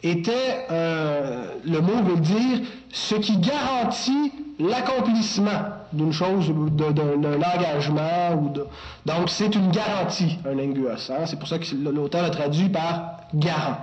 était, 0.05 0.67
le 0.69 1.81
mot 1.81 2.03
veut 2.05 2.21
dire 2.21 2.61
ce 2.93 3.17
qui 3.17 3.39
garantit 3.39 4.33
l'accomplissement 4.61 5.82
d'une 5.93 6.13
chose, 6.13 6.49
d'un 6.49 7.43
engagement. 7.43 8.35
Ou 8.41 8.49
de... 8.51 8.67
Donc, 9.07 9.29
c'est 9.29 9.55
une 9.55 9.71
garantie, 9.71 10.39
un. 10.47 10.59
Hein. 10.59 11.27
C'est 11.27 11.39
pour 11.39 11.49
ça 11.49 11.59
que 11.59 11.65
l'auteur 11.75 12.23
l'a 12.23 12.31
traduit 12.31 12.69
par 12.69 13.19
garant. 13.35 13.79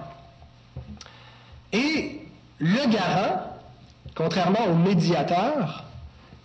Et 1.71 2.21
le 2.59 2.91
garant, 2.91 3.41
contrairement 4.15 4.65
au 4.71 4.75
médiateur, 4.75 5.83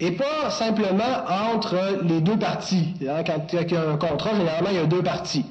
n'est 0.01 0.13
pas 0.13 0.51
simplement 0.51 1.25
entre 1.55 2.01
les 2.03 2.21
deux 2.21 2.39
parties. 2.39 2.95
Hein, 3.03 3.23
quand 3.25 3.53
il 3.53 3.73
y 3.73 3.77
a 3.77 3.91
un 3.91 3.97
contrat, 3.97 4.35
généralement, 4.35 4.71
il 4.71 4.77
y 4.77 4.81
a 4.81 4.87
deux 4.87 5.03
parties. 5.03 5.47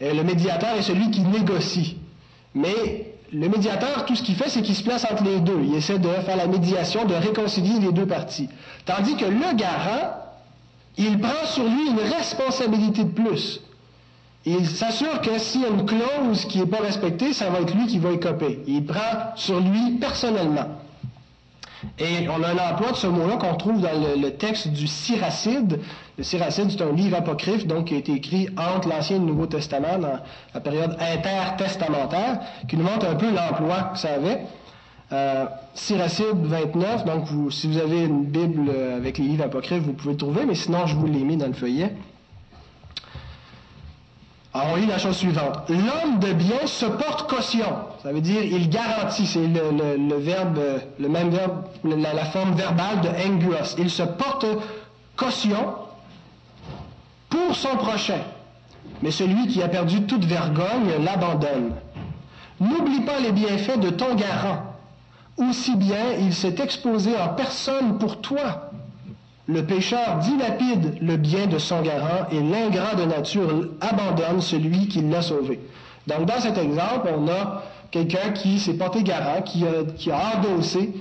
Le 0.00 0.22
médiateur 0.22 0.74
est 0.76 0.82
celui 0.82 1.10
qui 1.10 1.22
négocie. 1.22 1.98
Mais 2.54 3.07
le 3.32 3.48
médiateur, 3.48 4.06
tout 4.06 4.16
ce 4.16 4.22
qu'il 4.22 4.36
fait, 4.36 4.48
c'est 4.48 4.62
qu'il 4.62 4.74
se 4.74 4.82
place 4.82 5.04
entre 5.04 5.22
les 5.24 5.40
deux. 5.40 5.60
Il 5.62 5.74
essaie 5.74 5.98
de 5.98 6.08
faire 6.08 6.36
la 6.36 6.46
médiation, 6.46 7.04
de 7.04 7.14
réconcilier 7.14 7.78
les 7.80 7.92
deux 7.92 8.06
parties. 8.06 8.48
Tandis 8.86 9.16
que 9.16 9.26
le 9.26 9.54
garant, 9.54 10.14
il 10.96 11.18
prend 11.18 11.46
sur 11.46 11.64
lui 11.64 11.90
une 11.90 12.00
responsabilité 12.00 13.04
de 13.04 13.10
plus. 13.10 13.60
Il 14.46 14.66
s'assure 14.66 15.20
que 15.20 15.38
s'il 15.38 15.62
y 15.62 15.64
a 15.66 15.68
une 15.68 15.84
clause 15.84 16.46
qui 16.46 16.58
n'est 16.58 16.66
pas 16.66 16.80
respectée, 16.80 17.32
ça 17.32 17.50
va 17.50 17.60
être 17.60 17.74
lui 17.74 17.86
qui 17.86 17.98
va 17.98 18.12
écoper. 18.12 18.60
Il 18.66 18.86
prend 18.86 19.34
sur 19.36 19.60
lui 19.60 19.92
personnellement. 20.00 20.66
Et 21.98 22.28
on 22.28 22.42
a 22.42 22.48
un 22.48 22.72
emploi 22.72 22.92
de 22.92 22.96
ce 22.96 23.06
mot-là 23.06 23.36
qu'on 23.36 23.54
trouve 23.54 23.80
dans 23.80 23.90
le, 24.20 24.30
texte 24.30 24.68
du 24.68 24.86
Siracide. 24.86 25.80
Le 26.16 26.24
Siracide, 26.24 26.70
c'est 26.70 26.82
un 26.82 26.92
livre 26.92 27.16
apocryphe 27.16 27.66
donc, 27.66 27.86
qui 27.86 27.94
a 27.94 27.98
été 27.98 28.12
écrit 28.12 28.48
entre 28.56 28.88
l'Ancien 28.88 29.16
et 29.16 29.20
le 29.20 29.26
Nouveau 29.26 29.46
Testament 29.46 29.98
dans 29.98 30.18
la 30.54 30.60
période 30.60 30.96
intertestamentaire, 31.00 32.40
qui 32.68 32.76
nous 32.76 32.84
montre 32.84 33.06
un 33.06 33.14
peu 33.14 33.30
l'emploi 33.30 33.90
que 33.92 33.98
ça 33.98 34.14
avait. 34.14 34.40
Euh, 35.10 35.46
Siracide 35.74 36.36
29, 36.42 37.04
donc 37.04 37.28
si 37.50 37.68
vous 37.68 37.78
avez 37.78 38.04
une 38.04 38.24
Bible 38.24 38.70
avec 38.96 39.18
les 39.18 39.24
livres 39.24 39.44
apocryphes, 39.44 39.82
vous 39.82 39.94
pouvez 39.94 40.12
le 40.12 40.18
trouver, 40.18 40.44
mais 40.44 40.54
sinon 40.54 40.86
je 40.86 40.96
vous 40.96 41.06
l'ai 41.06 41.20
mis 41.20 41.36
dans 41.36 41.46
le 41.46 41.54
feuillet. 41.54 41.94
Alors, 44.54 44.68
on 44.72 44.76
lit 44.76 44.86
la 44.86 44.98
chose 44.98 45.16
suivante. 45.16 45.68
L'homme 45.68 46.18
de 46.20 46.32
bien 46.32 46.66
se 46.66 46.86
porte 46.86 47.28
caution. 47.28 47.66
Ça 48.02 48.12
veut 48.12 48.20
dire, 48.20 48.42
il 48.42 48.70
garantit, 48.70 49.26
c'est 49.26 49.46
le, 49.46 50.16
verbe, 50.16 50.58
le 50.98 51.08
même 51.08 51.30
verbe, 51.30 51.64
la, 51.84 52.24
forme 52.26 52.54
verbale 52.54 53.00
de 53.02 53.08
enguos. 53.08 53.76
Il 53.76 53.90
se 53.90 54.02
porte 54.02 54.46
caution 55.16 55.74
pour 57.28 57.54
son 57.54 57.76
prochain. 57.76 58.20
Mais 59.02 59.10
celui 59.10 59.48
qui 59.48 59.62
a 59.62 59.68
perdu 59.68 60.04
toute 60.04 60.24
vergogne 60.24 61.04
l'abandonne. 61.04 61.74
N'oublie 62.58 63.00
pas 63.02 63.20
les 63.20 63.32
bienfaits 63.32 63.78
de 63.78 63.90
ton 63.90 64.14
garant. 64.14 64.62
Aussi 65.36 65.76
bien 65.76 66.14
il 66.18 66.34
s'est 66.34 66.56
exposé 66.60 67.10
en 67.16 67.28
personne 67.28 67.98
pour 67.98 68.20
toi 68.20 68.67
le 69.48 69.64
pécheur 69.64 70.18
dilapide 70.18 70.98
le 71.00 71.16
bien 71.16 71.46
de 71.46 71.58
son 71.58 71.80
garant 71.80 72.28
et 72.30 72.38
l'ingrat 72.38 72.94
de 72.94 73.04
nature 73.04 73.48
abandonne 73.80 74.42
celui 74.42 74.88
qui 74.88 75.00
l'a 75.00 75.22
sauvé. 75.22 75.58
Donc, 76.06 76.26
dans 76.26 76.38
cet 76.38 76.58
exemple, 76.58 77.08
on 77.16 77.26
a 77.28 77.62
quelqu'un 77.90 78.30
qui 78.34 78.60
s'est 78.60 78.74
porté 78.74 79.02
garant, 79.02 79.40
qui 79.42 79.64
a, 79.64 80.36
endossé 80.36 80.92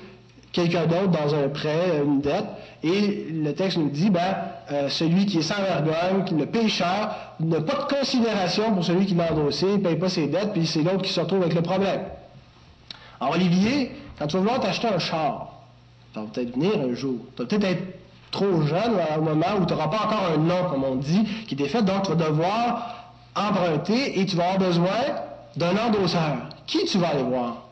quelqu'un 0.54 0.86
d'autre 0.86 1.10
dans 1.10 1.36
un 1.36 1.50
prêt, 1.50 2.02
une 2.06 2.22
dette, 2.22 2.46
et 2.84 3.28
le 3.34 3.54
texte 3.54 3.78
nous 3.78 3.90
dit, 3.90 4.10
ben, 4.10 4.22
euh, 4.72 4.88
celui 4.88 5.26
qui 5.26 5.40
est 5.40 5.42
sans 5.42 5.62
vergogne, 5.62 6.24
le 6.38 6.46
pécheur, 6.46 7.16
n'a 7.42 7.60
pas 7.60 7.84
de 7.84 7.96
considération 7.96 8.74
pour 8.74 8.84
celui 8.84 9.06
qui 9.06 9.14
l'a 9.14 9.34
endossé, 9.34 9.66
il 9.68 9.80
ne 9.80 9.84
paye 9.84 9.98
pas 9.98 10.10
ses 10.10 10.28
dettes, 10.28 10.54
puis 10.54 10.66
c'est 10.66 10.84
l'autre 10.84 11.02
qui 11.02 11.12
se 11.12 11.20
retrouve 11.20 11.42
avec 11.42 11.54
le 11.54 11.62
problème. 11.62 12.02
Alors, 13.20 13.36
Olivier, 13.36 13.92
quand 14.18 14.28
tu 14.28 14.38
vas 14.38 14.42
vouloir 14.42 14.60
t'acheter 14.62 14.88
un 14.88 15.00
char, 15.00 15.52
ça 16.14 16.22
va 16.22 16.28
peut-être 16.32 16.56
venir 16.56 16.80
un 16.80 16.94
jour, 16.94 17.18
tu 17.36 17.44
vas 17.44 17.48
peut-être 17.48 17.66
être 17.66 17.84
trop 18.32 18.62
jeune 18.64 18.94
au 19.18 19.22
moment 19.22 19.58
où 19.60 19.66
tu 19.66 19.74
n'auras 19.74 19.88
pas 19.88 20.06
encore 20.06 20.32
un 20.34 20.38
nom, 20.38 20.70
comme 20.70 20.84
on 20.84 20.96
dit, 20.96 21.24
qui 21.48 21.56
t'est 21.56 21.68
fait. 21.68 21.82
Donc, 21.82 22.04
tu 22.04 22.10
vas 22.12 22.30
devoir 22.30 23.14
emprunter 23.36 24.20
et 24.20 24.26
tu 24.26 24.36
vas 24.36 24.52
avoir 24.52 24.60
besoin 24.60 24.88
d'un 25.56 25.78
endosseur. 25.78 26.50
Qui 26.66 26.86
tu 26.86 26.98
vas 26.98 27.10
aller 27.10 27.24
voir? 27.24 27.64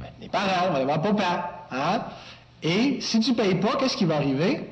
Ben, 0.00 0.08
les 0.20 0.28
parents, 0.28 0.68
on 0.68 0.70
va 0.70 0.76
aller 0.76 0.84
voir 0.84 1.02
papa. 1.02 1.66
Hein? 1.70 2.02
Et 2.62 3.00
si 3.00 3.20
tu 3.20 3.30
ne 3.30 3.36
payes 3.36 3.56
pas, 3.56 3.76
qu'est-ce 3.76 3.96
qui 3.96 4.04
va 4.04 4.16
arriver? 4.16 4.70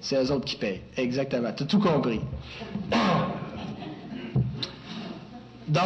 C'est 0.00 0.16
eux 0.22 0.32
autres 0.32 0.44
qui 0.44 0.56
payent. 0.56 0.82
Exactement. 0.96 1.52
Tu 1.52 1.64
as 1.64 1.66
tout 1.66 1.80
compris. 1.80 2.20
Donc, 5.68 5.82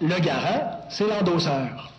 le 0.00 0.18
garant, 0.18 0.80
c'est 0.88 1.06
l'endosseur. 1.06 1.90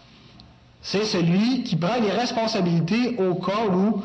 C'est 0.82 1.06
celui 1.06 1.64
qui 1.64 1.76
prend 1.76 2.00
les 2.02 2.12
responsabilités 2.12 3.16
au 3.18 3.36
cas 3.36 3.68
où 3.72 4.04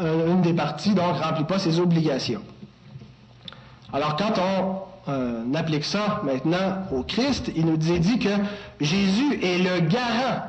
euh, 0.00 0.32
une 0.32 0.42
des 0.42 0.54
parties, 0.54 0.94
donc, 0.94 1.16
remplit 1.16 1.44
pas 1.44 1.58
ses 1.58 1.78
obligations. 1.78 2.42
Alors, 3.92 4.16
quand 4.16 4.32
on 4.38 5.10
euh, 5.10 5.54
applique 5.54 5.84
ça 5.84 6.20
maintenant 6.24 6.86
au 6.92 7.02
Christ, 7.02 7.50
il 7.54 7.66
nous 7.66 7.76
dit, 7.76 7.98
dit 8.00 8.18
que 8.18 8.30
Jésus 8.80 9.38
est 9.42 9.58
le 9.58 9.80
garant 9.80 10.42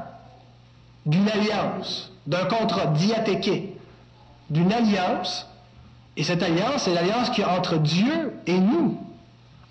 d'une 1.05 1.29
alliance, 1.29 2.11
d'un 2.27 2.45
contrat 2.45 2.87
diathéqué, 2.87 3.77
d'une 4.49 4.71
alliance, 4.71 5.47
et 6.15 6.23
cette 6.23 6.43
alliance, 6.43 6.83
c'est 6.83 6.93
l'alliance 6.93 7.29
qui 7.31 7.41
est 7.41 7.45
entre 7.45 7.77
Dieu 7.77 8.33
et 8.45 8.57
nous, 8.59 8.99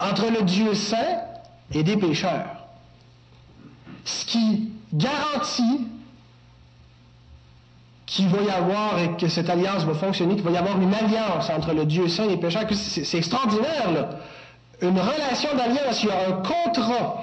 entre 0.00 0.26
le 0.28 0.42
Dieu 0.42 0.74
saint 0.74 1.20
et 1.72 1.82
des 1.82 1.96
pécheurs. 1.96 2.66
Ce 4.04 4.24
qui 4.24 4.72
garantit 4.92 5.86
qu'il 8.06 8.28
va 8.28 8.42
y 8.42 8.50
avoir 8.50 8.98
et 8.98 9.16
que 9.16 9.28
cette 9.28 9.48
alliance 9.48 9.84
va 9.84 9.94
fonctionner, 9.94 10.34
qu'il 10.34 10.44
va 10.44 10.50
y 10.50 10.56
avoir 10.56 10.80
une 10.80 10.92
alliance 10.92 11.48
entre 11.50 11.72
le 11.72 11.84
Dieu 11.84 12.08
saint 12.08 12.24
et 12.24 12.28
les 12.28 12.36
pécheurs. 12.36 12.64
C'est 12.72 13.18
extraordinaire, 13.18 13.90
là. 13.92 14.08
Une 14.80 14.98
relation 14.98 15.50
d'alliance, 15.56 16.02
il 16.02 16.08
y 16.08 16.12
a 16.12 16.28
un 16.28 16.42
contrat 16.42 17.22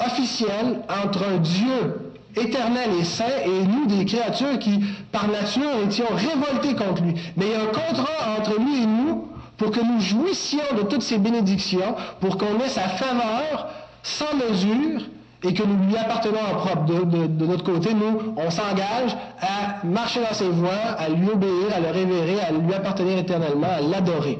officiel 0.00 0.80
entre 1.04 1.22
un 1.28 1.36
Dieu 1.36 2.12
éternel 2.36 2.90
et 2.98 3.04
saint 3.04 3.24
et 3.44 3.66
nous, 3.66 3.86
des 3.86 4.04
créatures 4.04 4.58
qui, 4.58 4.80
par 5.12 5.28
nature, 5.28 5.70
étions 5.86 6.06
révoltées 6.14 6.74
contre 6.74 7.02
lui. 7.02 7.14
Mais 7.36 7.46
il 7.46 7.52
y 7.52 7.54
a 7.54 7.62
un 7.62 7.66
contrat 7.66 8.38
entre 8.38 8.58
lui 8.58 8.82
et 8.82 8.86
nous 8.86 9.28
pour 9.56 9.70
que 9.70 9.80
nous 9.80 10.00
jouissions 10.00 10.58
de 10.76 10.82
toutes 10.82 11.02
ces 11.02 11.18
bénédictions, 11.18 11.96
pour 12.20 12.38
qu'on 12.38 12.58
ait 12.60 12.68
sa 12.68 12.82
faveur 12.82 13.68
sans 14.02 14.34
mesure 14.34 15.02
et 15.44 15.54
que 15.54 15.62
nous 15.62 15.86
lui 15.86 15.96
appartenons 15.96 16.40
en 16.40 16.54
propre. 16.56 16.84
De, 16.84 17.46
notre 17.46 17.64
côté, 17.64 17.94
nous, 17.94 18.34
on 18.36 18.50
s'engage 18.50 19.16
à 19.40 19.84
marcher 19.86 20.20
dans 20.20 20.34
ses 20.34 20.48
voies, 20.48 20.70
à 20.98 21.08
lui 21.08 21.28
obéir, 21.30 21.74
à 21.74 21.80
le 21.80 21.90
révérer, 21.90 22.40
à 22.40 22.50
lui 22.50 22.74
appartenir 22.74 23.18
éternellement, 23.18 23.68
à 23.70 23.80
l'adorer. 23.80 24.38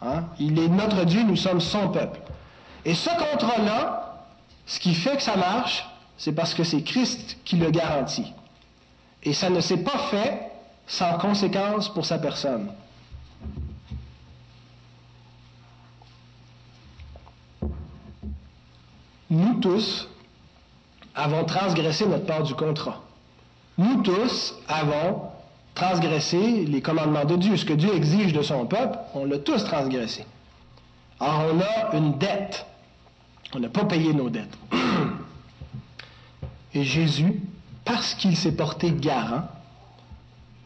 Hein? 0.00 0.24
Il 0.38 0.58
est 0.58 0.68
notre 0.68 1.04
Dieu, 1.04 1.22
nous 1.22 1.36
sommes 1.36 1.60
son 1.60 1.88
peuple. 1.88 2.20
Et 2.84 2.94
ce 2.94 3.10
contrat-là, 3.10 4.16
ce 4.66 4.80
qui 4.80 4.94
fait 4.94 5.16
que 5.16 5.22
ça 5.22 5.36
marche, 5.36 5.86
c'est 6.16 6.32
parce 6.32 6.54
que 6.54 6.64
c'est 6.64 6.82
Christ 6.82 7.38
qui 7.44 7.56
le 7.56 7.70
garantit. 7.70 8.32
Et 9.22 9.32
ça 9.32 9.50
ne 9.50 9.60
s'est 9.60 9.78
pas 9.78 9.98
fait 10.10 10.50
sans 10.86 11.18
conséquence 11.18 11.92
pour 11.92 12.06
sa 12.06 12.18
personne. 12.18 12.68
Nous 19.32 19.54
tous 19.54 20.08
avons 21.14 21.44
transgressé 21.44 22.06
notre 22.06 22.26
part 22.26 22.42
du 22.42 22.54
contrat. 22.54 23.00
Nous 23.78 24.02
tous 24.02 24.54
avons 24.68 25.22
transgressé 25.74 26.66
les 26.66 26.82
commandements 26.82 27.24
de 27.24 27.36
Dieu. 27.36 27.56
Ce 27.56 27.64
que 27.64 27.72
Dieu 27.72 27.94
exige 27.94 28.34
de 28.34 28.42
son 28.42 28.66
peuple, 28.66 28.98
on 29.14 29.24
l'a 29.24 29.38
tous 29.38 29.64
transgressé. 29.64 30.26
Or, 31.18 31.44
on 31.50 31.60
a 31.60 31.96
une 31.96 32.18
dette. 32.18 32.66
On 33.54 33.60
n'a 33.60 33.70
pas 33.70 33.86
payé 33.86 34.12
nos 34.12 34.28
dettes. 34.28 34.56
Et 36.74 36.84
Jésus, 36.84 37.40
parce 37.86 38.14
qu'il 38.14 38.36
s'est 38.36 38.52
porté 38.52 38.92
garant, 38.92 39.48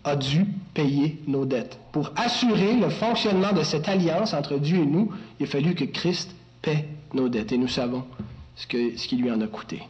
a 0.02 0.16
dû 0.16 0.44
payer 0.74 1.22
nos 1.28 1.44
dettes. 1.44 1.78
Pour 1.92 2.10
assurer 2.16 2.74
le 2.74 2.90
fonctionnement 2.90 3.52
de 3.52 3.62
cette 3.62 3.88
alliance 3.88 4.34
entre 4.34 4.58
Dieu 4.58 4.78
et 4.78 4.86
nous, 4.86 5.12
il 5.38 5.46
a 5.46 5.48
fallu 5.48 5.74
que 5.74 5.84
Christ 5.84 6.34
paie 6.62 6.88
nos 7.12 7.28
dettes. 7.28 7.52
Et 7.52 7.58
nous 7.58 7.68
savons 7.68 8.04
ce, 8.56 8.66
que, 8.66 8.96
ce 8.96 9.06
qui 9.06 9.16
lui 9.16 9.30
en 9.30 9.40
a 9.40 9.46
coûté. 9.46 9.82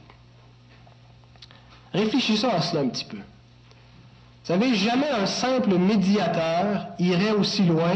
Réfléchissons 1.93 2.51
à 2.51 2.61
cela 2.61 2.83
un 2.83 2.89
petit 2.89 3.05
peu. 3.05 3.17
Vous 3.17 4.53
savez, 4.53 4.75
jamais 4.75 5.09
un 5.09 5.27
simple 5.27 5.77
médiateur 5.77 6.87
irait 6.99 7.33
aussi 7.33 7.65
loin 7.65 7.95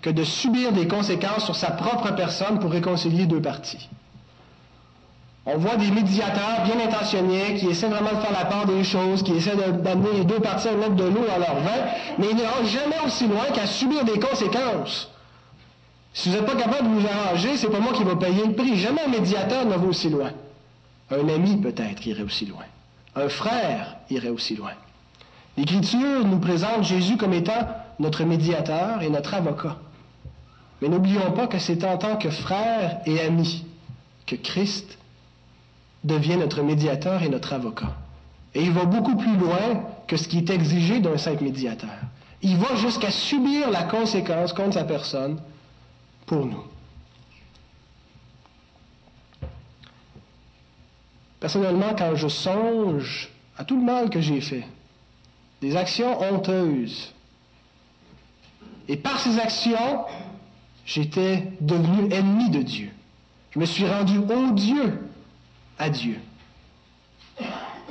que 0.00 0.10
de 0.10 0.24
subir 0.24 0.72
des 0.72 0.88
conséquences 0.88 1.44
sur 1.44 1.56
sa 1.56 1.72
propre 1.72 2.14
personne 2.14 2.58
pour 2.58 2.70
réconcilier 2.70 3.26
deux 3.26 3.42
parties. 3.42 3.88
On 5.46 5.56
voit 5.56 5.76
des 5.76 5.90
médiateurs 5.90 6.64
bien 6.64 6.78
intentionnés 6.86 7.56
qui 7.56 7.66
essaient 7.66 7.88
vraiment 7.88 8.12
de 8.12 8.20
faire 8.20 8.32
la 8.32 8.44
part 8.44 8.66
des 8.66 8.84
choses, 8.84 9.22
qui 9.22 9.32
essaient 9.32 9.56
d'amener 9.56 10.12
les 10.18 10.24
deux 10.24 10.40
parties 10.40 10.68
à 10.68 10.72
mettre 10.74 10.94
de 10.94 11.04
l'eau 11.04 11.26
dans 11.26 11.38
leur 11.38 11.56
vin, 11.56 11.84
mais 12.18 12.28
ils 12.30 12.36
n'iront 12.36 12.64
jamais 12.64 13.00
aussi 13.04 13.26
loin 13.26 13.44
qu'à 13.52 13.66
subir 13.66 14.04
des 14.04 14.18
conséquences 14.18 15.09
si 16.12 16.28
vous 16.28 16.36
n'êtes 16.36 16.46
pas 16.46 16.56
capable 16.56 16.88
de 16.88 17.00
vous 17.00 17.06
arranger, 17.06 17.56
c'est 17.56 17.70
pas 17.70 17.80
moi 17.80 17.92
qui 17.92 18.04
vais 18.04 18.16
payer 18.16 18.46
le 18.46 18.54
prix. 18.54 18.76
Jamais 18.76 19.02
un 19.02 19.10
médiateur 19.10 19.64
ne 19.64 19.74
va 19.74 19.86
aussi 19.86 20.08
loin. 20.08 20.32
Un 21.10 21.28
ami 21.28 21.56
peut-être 21.56 22.06
irait 22.06 22.22
aussi 22.22 22.46
loin. 22.46 22.64
Un 23.14 23.28
frère 23.28 23.96
irait 24.10 24.28
aussi 24.28 24.56
loin. 24.56 24.72
L'Écriture 25.56 26.24
nous 26.24 26.38
présente 26.38 26.84
Jésus 26.84 27.16
comme 27.16 27.32
étant 27.32 27.66
notre 27.98 28.24
médiateur 28.24 29.02
et 29.02 29.10
notre 29.10 29.34
avocat. 29.34 29.76
Mais 30.80 30.88
n'oublions 30.88 31.32
pas 31.32 31.46
que 31.46 31.58
c'est 31.58 31.84
en 31.84 31.98
tant 31.98 32.16
que 32.16 32.30
frère 32.30 33.00
et 33.06 33.20
ami 33.20 33.64
que 34.26 34.36
Christ 34.36 34.98
devient 36.04 36.36
notre 36.36 36.62
médiateur 36.62 37.22
et 37.22 37.28
notre 37.28 37.52
avocat. 37.52 37.92
Et 38.54 38.62
il 38.62 38.72
va 38.72 38.84
beaucoup 38.84 39.16
plus 39.16 39.36
loin 39.36 39.84
que 40.06 40.16
ce 40.16 40.26
qui 40.26 40.38
est 40.38 40.50
exigé 40.50 41.00
d'un 41.00 41.18
simple 41.18 41.44
médiateur. 41.44 41.90
Il 42.42 42.56
va 42.56 42.74
jusqu'à 42.76 43.10
subir 43.10 43.70
la 43.70 43.82
conséquence 43.82 44.52
contre 44.52 44.74
sa 44.74 44.84
personne 44.84 45.38
Personnellement, 51.40 51.94
quand 51.96 52.14
je 52.14 52.28
songe 52.28 53.30
à 53.56 53.64
tout 53.64 53.76
le 53.76 53.82
mal 53.82 54.10
que 54.10 54.20
j'ai 54.20 54.40
fait, 54.40 54.64
des 55.60 55.76
actions 55.76 56.20
honteuses, 56.20 57.12
et 58.88 58.96
par 58.96 59.18
ces 59.20 59.38
actions, 59.38 60.04
j'étais 60.84 61.52
devenu 61.60 62.12
ennemi 62.12 62.50
de 62.50 62.62
Dieu. 62.62 62.90
Je 63.50 63.58
me 63.58 63.64
suis 63.64 63.86
rendu 63.86 64.18
odieux 64.18 65.00
à 65.78 65.90
Dieu. 65.90 66.18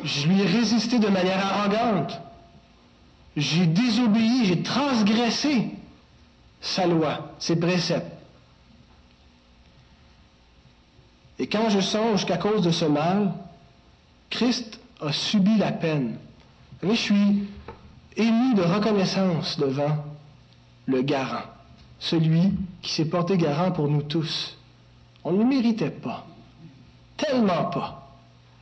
Je 0.04 0.28
lui 0.28 0.42
ai 0.42 0.46
résisté 0.46 1.00
de 1.00 1.08
manière 1.08 1.46
arrogante. 1.46 2.20
J'ai 3.36 3.66
désobéi, 3.66 4.46
j'ai 4.46 4.64
transgressé 4.64 5.70
sa 6.62 6.86
loi, 6.88 7.32
ses 7.40 7.58
préceptes. 7.58 8.19
Et 11.40 11.48
quand 11.48 11.70
je 11.70 11.80
songe 11.80 12.26
qu'à 12.26 12.38
cause 12.38 12.62
de 12.62 12.72
ce 12.72 12.86
mal, 12.86 13.32
Christ 14.30 14.80
a 15.02 15.14
subi 15.14 15.58
la 15.58 15.72
peine, 15.72 16.18
je 16.84 16.94
suis 16.94 17.48
ému 18.18 18.54
de 18.54 18.62
reconnaissance 18.62 19.58
devant 19.58 20.04
le 20.86 21.02
garant, 21.02 21.46
celui 21.98 22.54
qui 22.82 22.92
s'est 22.92 23.06
porté 23.06 23.38
garant 23.38 23.72
pour 23.72 23.88
nous 23.88 24.02
tous. 24.02 24.58
On 25.24 25.32
ne 25.32 25.40
le 25.40 25.46
méritait 25.46 25.90
pas, 25.90 26.28
tellement 27.16 27.66
pas. 27.66 28.10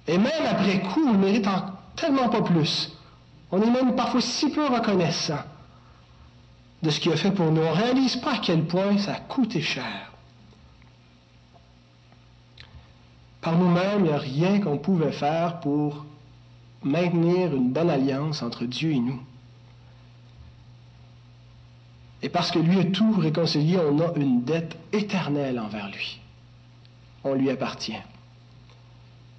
Et 0.07 0.17
même 0.17 0.45
après 0.47 0.79
coup, 0.81 1.03
on 1.07 1.13
ne 1.13 1.25
mérite 1.25 1.47
tellement 1.95 2.29
pas 2.29 2.43
plus. 2.43 2.91
On 3.51 3.61
est 3.61 3.71
même 3.71 3.95
parfois 3.95 4.21
si 4.21 4.49
peu 4.51 4.67
reconnaissant 4.67 5.39
de 6.83 6.89
ce 6.91 6.99
qu'il 6.99 7.11
a 7.11 7.17
fait 7.17 7.31
pour 7.31 7.51
nous. 7.51 7.61
On 7.61 7.71
ne 7.71 7.81
réalise 7.81 8.17
pas 8.17 8.33
à 8.33 8.37
quel 8.37 8.65
point 8.65 8.97
ça 8.99 9.13
a 9.13 9.19
coûté 9.19 9.61
cher. 9.61 10.11
Par 13.47 13.57
nous-mêmes, 13.57 14.01
il 14.01 14.03
n'y 14.03 14.09
a 14.09 14.17
rien 14.17 14.59
qu'on 14.59 14.77
pouvait 14.77 15.13
faire 15.13 15.61
pour 15.61 16.05
maintenir 16.83 17.55
une 17.55 17.71
bonne 17.71 17.89
alliance 17.89 18.43
entre 18.43 18.65
Dieu 18.65 18.91
et 18.91 18.99
nous. 18.99 19.21
Et 22.21 22.27
parce 22.27 22.51
que 22.51 22.59
lui 22.59 22.77
a 22.77 22.83
tout 22.83 23.13
réconcilié, 23.17 23.77
on 23.79 24.01
a 24.01 24.13
une 24.17 24.43
dette 24.43 24.77
éternelle 24.91 25.61
envers 25.61 25.87
lui. 25.87 26.19
On 27.23 27.35
lui 27.35 27.49
appartient. 27.49 28.01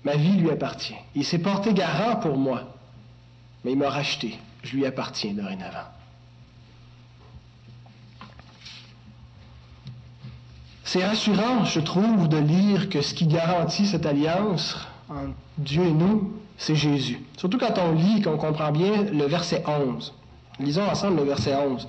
Ma 0.04 0.16
vie 0.16 0.38
lui 0.38 0.50
appartient. 0.50 0.96
Il 1.14 1.26
s'est 1.26 1.40
porté 1.40 1.74
garant 1.74 2.16
pour 2.16 2.38
moi, 2.38 2.62
mais 3.62 3.72
il 3.72 3.78
m'a 3.78 3.90
racheté. 3.90 4.38
Je 4.62 4.74
lui 4.74 4.86
appartiens 4.86 5.34
dorénavant. 5.34 5.84
C'est 10.88 11.04
rassurant, 11.04 11.66
je 11.66 11.80
trouve, 11.80 12.30
de 12.30 12.38
lire 12.38 12.88
que 12.88 13.02
ce 13.02 13.12
qui 13.12 13.26
garantit 13.26 13.86
cette 13.86 14.06
alliance 14.06 14.74
entre 15.10 15.34
Dieu 15.58 15.82
et 15.84 15.92
nous, 15.92 16.32
c'est 16.56 16.76
Jésus. 16.76 17.20
Surtout 17.36 17.58
quand 17.58 17.76
on 17.76 17.92
lit, 17.92 18.22
qu'on 18.22 18.38
comprend 18.38 18.72
bien 18.72 19.02
le 19.02 19.26
verset 19.26 19.62
11. 19.66 20.14
Lisons 20.58 20.88
ensemble 20.88 21.18
le 21.18 21.24
verset 21.24 21.54
11. 21.54 21.86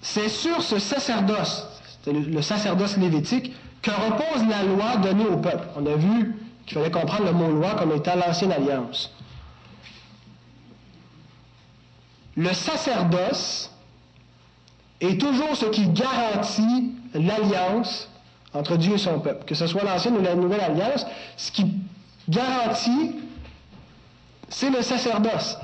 C'est 0.00 0.30
sur 0.30 0.62
ce 0.62 0.78
sacerdoce, 0.78 1.66
le 2.06 2.40
sacerdoce 2.40 2.96
lévitique, 2.96 3.52
que 3.82 3.90
repose 3.90 4.48
la 4.48 4.62
loi 4.62 4.96
donnée 4.96 5.26
au 5.26 5.36
peuple. 5.36 5.68
On 5.76 5.84
a 5.84 5.96
vu 5.96 6.34
qu'il 6.64 6.78
fallait 6.78 6.90
comprendre 6.90 7.24
le 7.24 7.32
mot 7.32 7.50
loi 7.50 7.74
comme 7.74 7.92
étant 7.92 8.16
l'ancienne 8.16 8.52
alliance. 8.52 9.12
Le 12.34 12.54
sacerdoce 12.54 13.73
est 15.00 15.20
toujours 15.20 15.56
ce 15.56 15.66
qui 15.66 15.88
garantit 15.88 16.92
l'alliance 17.14 18.08
entre 18.52 18.76
Dieu 18.76 18.94
et 18.94 18.98
son 18.98 19.18
peuple. 19.20 19.44
Que 19.44 19.54
ce 19.54 19.66
soit 19.66 19.82
l'ancienne 19.82 20.16
ou 20.16 20.22
la 20.22 20.34
nouvelle 20.34 20.60
alliance, 20.60 21.06
ce 21.36 21.50
qui 21.50 21.66
garantit, 22.28 23.12
c'est 24.48 24.70
le 24.70 24.82
sacerdoce. 24.82 25.58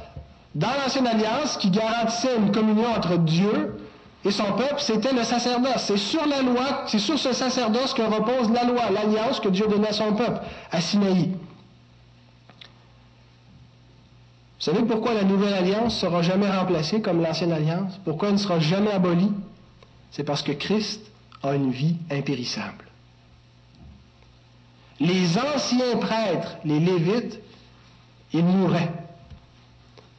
Dans 0.55 0.69
l'ancienne 0.83 1.07
alliance, 1.07 1.55
ce 1.55 1.59
qui 1.59 1.71
garantissait 1.71 2.37
une 2.37 2.51
communion 2.51 2.89
entre 2.97 3.17
Dieu 3.19 3.81
et 4.25 4.31
son 4.31 4.53
peuple, 4.53 4.79
c'était 4.79 5.13
le 5.13 5.23
sacerdoce. 5.23 5.85
C'est 5.85 5.97
sur 5.97 6.27
la 6.27 6.43
loi, 6.43 6.83
c'est 6.87 6.99
sur 6.99 7.19
ce 7.19 7.33
sacerdoce 7.33 7.95
que 7.95 8.03
repose 8.03 8.51
la 8.51 8.65
loi, 8.65 8.91
l'alliance 8.91 9.41
que 9.41 9.49
Dieu 9.49 9.67
donnait 9.69 9.89
à 9.89 9.93
son 9.93 10.13
peuple, 10.13 10.41
à 10.73 10.81
Sinaï. 10.81 11.31
Vous 14.61 14.67
savez 14.67 14.83
pourquoi 14.83 15.15
la 15.15 15.25
nouvelle 15.25 15.55
alliance 15.55 15.95
ne 15.95 16.01
sera 16.01 16.21
jamais 16.21 16.51
remplacée 16.51 17.01
comme 17.01 17.23
l'ancienne 17.23 17.51
alliance? 17.51 17.99
Pourquoi 18.05 18.29
elle 18.29 18.35
ne 18.35 18.39
sera 18.39 18.61
jamais 18.61 18.91
abolie? 18.91 19.33
C'est 20.11 20.23
parce 20.23 20.43
que 20.43 20.53
Christ 20.53 21.01
a 21.43 21.55
une 21.55 21.71
vie 21.71 21.97
impérissable. 22.11 22.85
Les 25.01 25.39
anciens 25.39 25.97
prêtres, 25.99 26.57
les 26.67 26.79
Lévites, 26.79 27.41
ils 28.35 28.45
mouraient. 28.45 28.93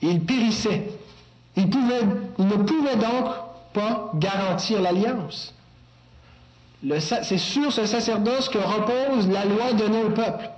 Et 0.02 0.08
il 0.08 0.26
périssait. 0.26 0.90
Il, 1.56 1.70
pouvait, 1.70 2.02
il 2.40 2.48
ne 2.48 2.56
pouvait 2.56 2.96
donc 2.96 3.32
pas 3.74 4.12
garantir 4.16 4.82
l'alliance. 4.82 5.54
C'est 7.00 7.38
sur 7.38 7.72
ce 7.72 7.86
sacerdoce 7.86 8.50
que 8.50 8.58
repose 8.58 9.30
la 9.30 9.46
loi 9.46 9.74
donnée 9.74 10.04
au 10.04 10.10
peuple. 10.10 10.50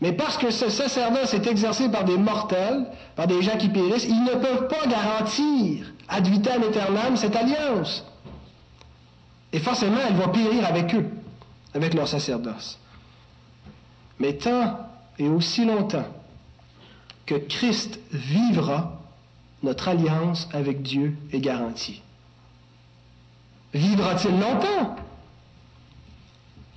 Mais 0.00 0.12
parce 0.12 0.36
que 0.36 0.50
ce 0.50 0.68
sacerdoce 0.68 1.32
est 1.32 1.46
exercé 1.46 1.88
par 1.88 2.04
des 2.04 2.18
mortels, 2.18 2.86
par 3.14 3.26
des 3.26 3.42
gens 3.42 3.56
qui 3.56 3.68
périssent, 3.68 4.04
ils 4.04 4.24
ne 4.24 4.34
peuvent 4.34 4.68
pas 4.68 4.86
garantir 4.86 5.92
ad 6.08 6.26
vitam 6.26 6.62
aeternam 6.62 7.16
cette 7.16 7.34
alliance. 7.34 8.04
Et 9.52 9.58
forcément, 9.58 9.98
elle 10.06 10.16
va 10.16 10.28
périr 10.28 10.66
avec 10.66 10.94
eux, 10.94 11.08
avec 11.74 11.94
leur 11.94 12.08
sacerdoce. 12.08 12.78
Mais 14.18 14.34
tant 14.34 14.78
et 15.18 15.28
aussi 15.28 15.64
longtemps 15.64 16.06
que 17.24 17.34
Christ 17.34 17.98
vivra, 18.12 19.00
notre 19.62 19.88
alliance 19.88 20.48
avec 20.52 20.82
Dieu 20.82 21.16
est 21.32 21.40
garantie. 21.40 22.02
Vivra-t-il 23.72 24.38
longtemps? 24.38 24.96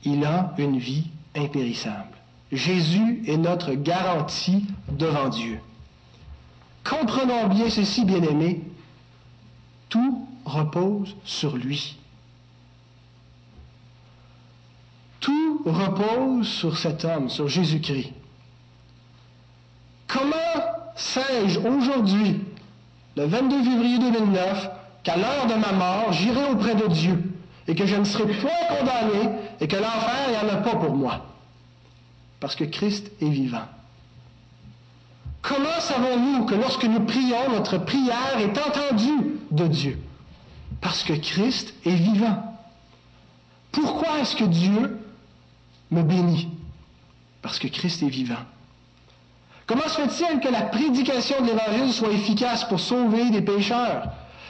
Il 0.03 0.25
a 0.25 0.53
une 0.58 0.79
vie 0.79 1.08
impérissable. 1.36 2.18
Jésus 2.51 3.23
est 3.27 3.38
notre 3.38 3.73
garantie 3.73 4.65
devant 4.91 5.29
Dieu. 5.29 5.59
Comprenons 6.83 7.47
bien 7.47 7.69
ceci, 7.69 8.05
bien-aimés, 8.05 8.62
tout 9.89 10.27
repose 10.45 11.15
sur 11.23 11.55
lui. 11.55 11.97
Tout 15.19 15.62
repose 15.65 16.47
sur 16.47 16.77
cet 16.77 17.05
homme, 17.05 17.29
sur 17.29 17.47
Jésus-Christ. 17.47 18.13
Comment 20.07 20.35
sais-je 20.95 21.59
aujourd'hui, 21.59 22.41
le 23.15 23.25
22 23.25 23.63
février 23.63 23.99
2009, 23.99 24.69
qu'à 25.03 25.17
l'heure 25.17 25.45
de 25.47 25.53
ma 25.53 25.71
mort, 25.73 26.12
j'irai 26.13 26.49
auprès 26.51 26.73
de 26.73 26.88
Dieu 26.88 27.23
et 27.67 27.75
que 27.75 27.85
je 27.85 27.95
ne 27.95 28.03
serai 28.03 28.25
point 28.25 28.49
condamné 28.69 29.35
et 29.59 29.67
que 29.67 29.75
l'enfer, 29.75 30.29
n'y 30.29 30.49
en 30.49 30.53
a 30.53 30.57
pas 30.57 30.75
pour 30.75 30.95
moi? 30.95 31.25
Parce 32.39 32.56
que 32.56 32.63
Christ 32.63 33.12
est 33.21 33.30
vivant. 33.30 33.65
Comment 35.41 35.80
savons-nous 35.80 36.45
que 36.45 36.56
lorsque 36.56 36.86
nous 36.86 37.02
prions, 37.02 37.52
notre 37.52 37.78
prière 37.78 38.38
est 38.39 38.58
entendue 38.58 39.39
de 39.52 39.67
Dieu? 39.67 39.99
Parce 40.82 41.04
que 41.04 41.13
Christ 41.13 41.73
est 41.86 41.95
vivant. 41.95 42.58
Pourquoi 43.71 44.19
est-ce 44.19 44.36
que 44.36 44.45
Dieu 44.45 44.99
me 45.91 46.02
bénit? 46.02 46.49
Parce 47.41 47.60
que 47.60 47.67
Christ 47.67 48.04
est 48.04 48.10
vivant. 48.10 48.43
Comment 49.65 49.88
se 49.88 50.02
fait-il 50.02 50.39
que 50.39 50.49
la 50.49 50.63
prédication 50.63 51.41
de 51.41 51.47
l'Évangile 51.47 51.93
soit 51.93 52.12
efficace 52.12 52.65
pour 52.65 52.80
sauver 52.80 53.30
des 53.30 53.41
pécheurs? 53.41 54.08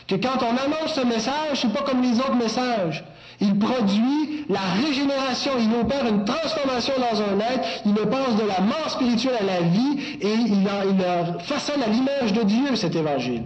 Que 0.09 0.15
quand 0.15 0.39
on 0.41 0.57
annonce 0.57 0.95
ce 0.95 1.05
message, 1.05 1.63
n'est 1.63 1.71
pas 1.71 1.83
comme 1.83 2.01
les 2.01 2.19
autres 2.19 2.35
messages. 2.35 3.03
Il 3.39 3.57
produit 3.57 4.45
la 4.49 4.59
régénération, 4.59 5.51
il 5.59 5.73
opère 5.79 6.05
une 6.07 6.25
transformation 6.25 6.93
dans 6.97 7.21
un 7.21 7.39
être, 7.39 7.67
il 7.85 7.93
passe 7.93 8.35
de 8.35 8.45
la 8.45 8.59
mort 8.59 8.89
spirituelle 8.89 9.37
à 9.39 9.43
la 9.45 9.61
vie 9.61 10.17
et 10.19 10.33
il, 10.33 10.67
il 10.67 11.43
façonne 11.43 11.81
à 11.81 11.87
l'image 11.87 12.33
de 12.33 12.43
Dieu 12.43 12.75
cet 12.75 12.95
évangile, 12.95 13.43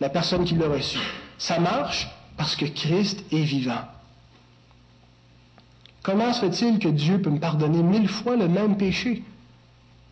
la 0.00 0.08
personne 0.08 0.44
qui 0.44 0.56
l'a 0.56 0.66
reçu. 0.68 0.98
Ça 1.38 1.60
marche 1.60 2.08
parce 2.36 2.56
que 2.56 2.64
Christ 2.64 3.22
est 3.30 3.42
vivant. 3.42 3.84
Comment 6.02 6.32
se 6.32 6.40
fait-il 6.40 6.80
que 6.80 6.88
Dieu 6.88 7.20
peut 7.20 7.30
me 7.30 7.38
pardonner 7.38 7.84
mille 7.84 8.08
fois 8.08 8.34
le 8.34 8.48
même 8.48 8.76
péché? 8.76 9.22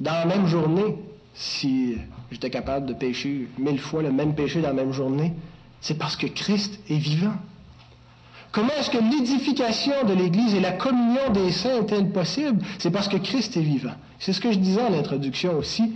dans 0.00 0.12
la 0.12 0.26
même 0.26 0.46
journée, 0.46 0.96
si 1.34 1.96
j'étais 2.30 2.50
capable 2.50 2.86
de 2.86 2.94
pécher 2.94 3.48
mille 3.58 3.80
fois 3.80 4.02
le 4.02 4.12
même 4.12 4.34
péché 4.34 4.60
dans 4.60 4.68
la 4.68 4.74
même 4.74 4.92
journée, 4.92 5.32
c'est 5.80 5.96
parce 5.96 6.16
que 6.16 6.26
Christ 6.26 6.78
est 6.88 6.96
vivant. 6.98 7.34
Comment 8.50 8.72
est-ce 8.78 8.90
que 8.90 8.98
l'édification 8.98 10.04
de 10.06 10.14
l'Église 10.14 10.54
et 10.54 10.60
la 10.60 10.72
communion 10.72 11.30
des 11.32 11.52
saints 11.52 11.80
est-elle 11.80 12.10
possible? 12.10 12.64
C'est 12.78 12.90
parce 12.90 13.08
que 13.08 13.18
Christ 13.18 13.56
est 13.56 13.62
vivant. 13.62 13.94
C'est 14.18 14.32
ce 14.32 14.40
que 14.40 14.50
je 14.50 14.58
disais 14.58 14.82
en 14.82 14.94
introduction 14.94 15.56
aussi. 15.56 15.92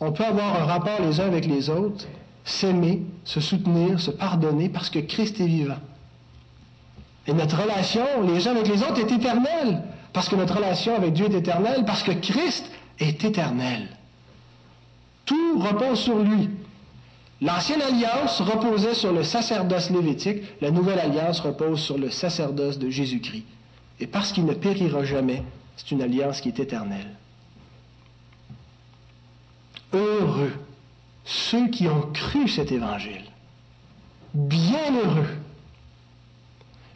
On 0.00 0.12
peut 0.12 0.24
avoir 0.24 0.60
un 0.60 0.64
rapport 0.64 1.00
les 1.00 1.20
uns 1.20 1.26
avec 1.26 1.46
les 1.46 1.70
autres, 1.70 2.06
s'aimer, 2.44 3.02
se 3.24 3.40
soutenir, 3.40 4.00
se 4.00 4.10
pardonner 4.10 4.68
parce 4.68 4.90
que 4.90 4.98
Christ 4.98 5.40
est 5.40 5.46
vivant. 5.46 5.78
Et 7.26 7.32
notre 7.32 7.60
relation 7.60 8.04
les 8.26 8.46
uns 8.46 8.50
avec 8.50 8.68
les 8.68 8.82
autres 8.82 8.98
est 8.98 9.12
éternelle. 9.12 9.82
Parce 10.12 10.28
que 10.28 10.36
notre 10.36 10.56
relation 10.56 10.94
avec 10.94 11.14
Dieu 11.14 11.26
est 11.26 11.38
éternelle, 11.38 11.84
parce 11.86 12.02
que 12.02 12.12
Christ 12.12 12.70
est 12.98 13.24
éternel. 13.24 13.88
Tout 15.24 15.58
repose 15.58 16.00
sur 16.00 16.18
lui. 16.18 16.50
L'ancienne 17.42 17.82
alliance 17.82 18.40
reposait 18.40 18.94
sur 18.94 19.12
le 19.12 19.24
sacerdoce 19.24 19.90
lévitique, 19.90 20.42
la 20.60 20.70
nouvelle 20.70 21.00
alliance 21.00 21.40
repose 21.40 21.80
sur 21.80 21.98
le 21.98 22.08
sacerdoce 22.08 22.78
de 22.78 22.88
Jésus-Christ. 22.88 23.44
Et 23.98 24.06
parce 24.06 24.32
qu'il 24.32 24.44
ne 24.46 24.54
périra 24.54 25.04
jamais, 25.04 25.42
c'est 25.76 25.90
une 25.90 26.02
alliance 26.02 26.40
qui 26.40 26.48
est 26.48 26.60
éternelle. 26.60 27.10
Heureux 29.92 30.52
ceux 31.24 31.68
qui 31.68 31.88
ont 31.88 32.10
cru 32.12 32.48
cet 32.48 32.72
évangile. 32.72 33.24
Bienheureux. 34.34 35.38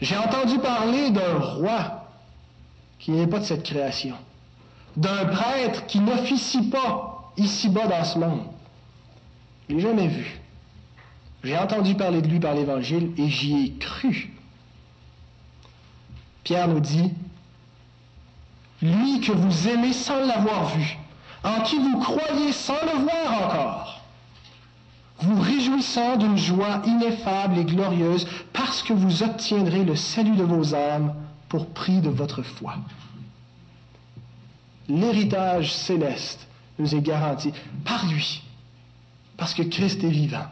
J'ai 0.01 0.17
entendu 0.17 0.59
parler 0.59 1.11
d'un 1.11 1.39
roi 1.39 2.09
qui 2.99 3.11
n'est 3.13 3.27
pas 3.27 3.39
de 3.39 3.45
cette 3.45 3.63
création, 3.63 4.17
d'un 4.97 5.27
prêtre 5.27 5.87
qui 5.87 6.01
n'officie 6.01 6.69
pas 6.69 7.33
ici-bas 7.37 7.87
dans 7.87 8.05
ce 8.05 8.19
monde. 8.19 8.47
Je 9.69 9.75
l'ai 9.75 9.81
jamais 9.81 10.09
vu. 10.09 10.39
J'ai 11.45 11.57
entendu 11.57 11.95
parler 11.95 12.23
de 12.23 12.29
lui 12.29 12.41
par 12.41 12.55
l'Évangile 12.55 13.13
et 13.17 13.29
j'y 13.29 13.65
ai 13.65 13.73
cru. 13.79 14.33
Pierre 16.45 16.69
nous 16.69 16.81
dit, 16.81 17.13
lui 18.83 19.21
que 19.21 19.33
vous 19.33 19.69
aimez 19.69 19.93
sans 19.93 20.25
l'avoir 20.25 20.67
vu, 20.77 20.97
en 21.45 21.61
qui 21.63 21.77
vous 21.77 21.99
croyez 21.99 22.53
sans 22.53 22.75
le 22.85 23.03
voir 23.03 23.43
encore, 23.43 24.01
vous 25.21 25.41
réjouissant 25.41 26.17
d'une 26.17 26.37
joie 26.37 26.83
ineffable 26.85 27.59
et 27.59 27.65
glorieuse 27.65 28.27
parce 28.53 28.83
que 28.83 28.93
vous 28.93 29.23
obtiendrez 29.23 29.85
le 29.85 29.97
salut 29.97 30.37
de 30.37 30.45
vos 30.45 30.75
âmes 30.75 31.15
pour 31.49 31.67
prix 31.67 32.01
de 32.01 32.11
votre 32.11 32.43
foi. 32.43 32.75
L'héritage 34.89 35.73
céleste 35.73 36.47
nous 36.79 36.95
est 36.95 37.01
garanti 37.01 37.53
par 37.85 38.07
lui, 38.07 38.43
parce 39.37 39.55
que 39.55 39.63
Christ 39.63 40.03
est 40.05 40.11
vivant. 40.11 40.47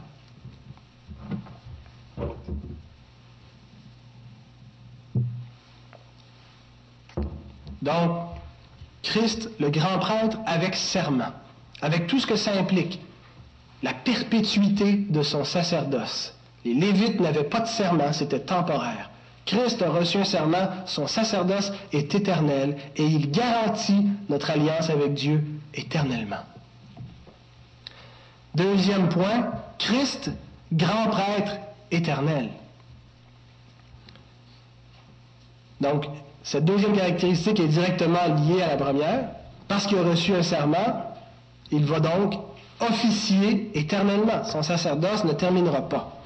Donc, 7.82 8.28
Christ, 9.02 9.50
le 9.60 9.68
grand 9.70 9.98
prêtre, 9.98 10.38
avec 10.46 10.74
serment, 10.74 11.32
avec 11.82 12.06
tout 12.06 12.18
ce 12.18 12.26
que 12.26 12.36
ça 12.36 12.52
implique, 12.52 12.98
la 13.82 13.92
perpétuité 13.92 14.94
de 14.94 15.22
son 15.22 15.44
sacerdoce. 15.44 16.34
Les 16.64 16.72
Lévites 16.72 17.20
n'avaient 17.20 17.44
pas 17.44 17.60
de 17.60 17.68
serment, 17.68 18.12
c'était 18.14 18.40
temporaire. 18.40 19.10
Christ 19.44 19.82
a 19.82 19.90
reçu 19.90 20.16
un 20.16 20.24
serment, 20.24 20.70
son 20.86 21.06
sacerdoce 21.06 21.70
est 21.92 22.14
éternel 22.14 22.78
et 22.96 23.04
il 23.04 23.30
garantit 23.30 24.06
notre 24.30 24.50
alliance 24.50 24.88
avec 24.88 25.12
Dieu 25.12 25.44
éternellement. 25.74 26.40
Deuxième 28.54 29.08
point, 29.08 29.50
Christ, 29.78 30.30
grand 30.72 31.08
prêtre 31.08 31.56
éternel. 31.90 32.50
Donc, 35.80 36.06
cette 36.42 36.64
deuxième 36.64 36.94
caractéristique 36.94 37.58
est 37.58 37.68
directement 37.68 38.26
liée 38.36 38.62
à 38.62 38.68
la 38.68 38.76
première. 38.76 39.28
Parce 39.66 39.86
qu'il 39.86 39.98
a 39.98 40.02
reçu 40.02 40.34
un 40.34 40.42
serment, 40.42 41.14
il 41.70 41.84
va 41.84 42.00
donc 42.00 42.34
officier 42.80 43.70
éternellement. 43.74 44.44
Son 44.44 44.62
sacerdoce 44.62 45.24
ne 45.24 45.32
terminera 45.32 45.88
pas. 45.88 46.20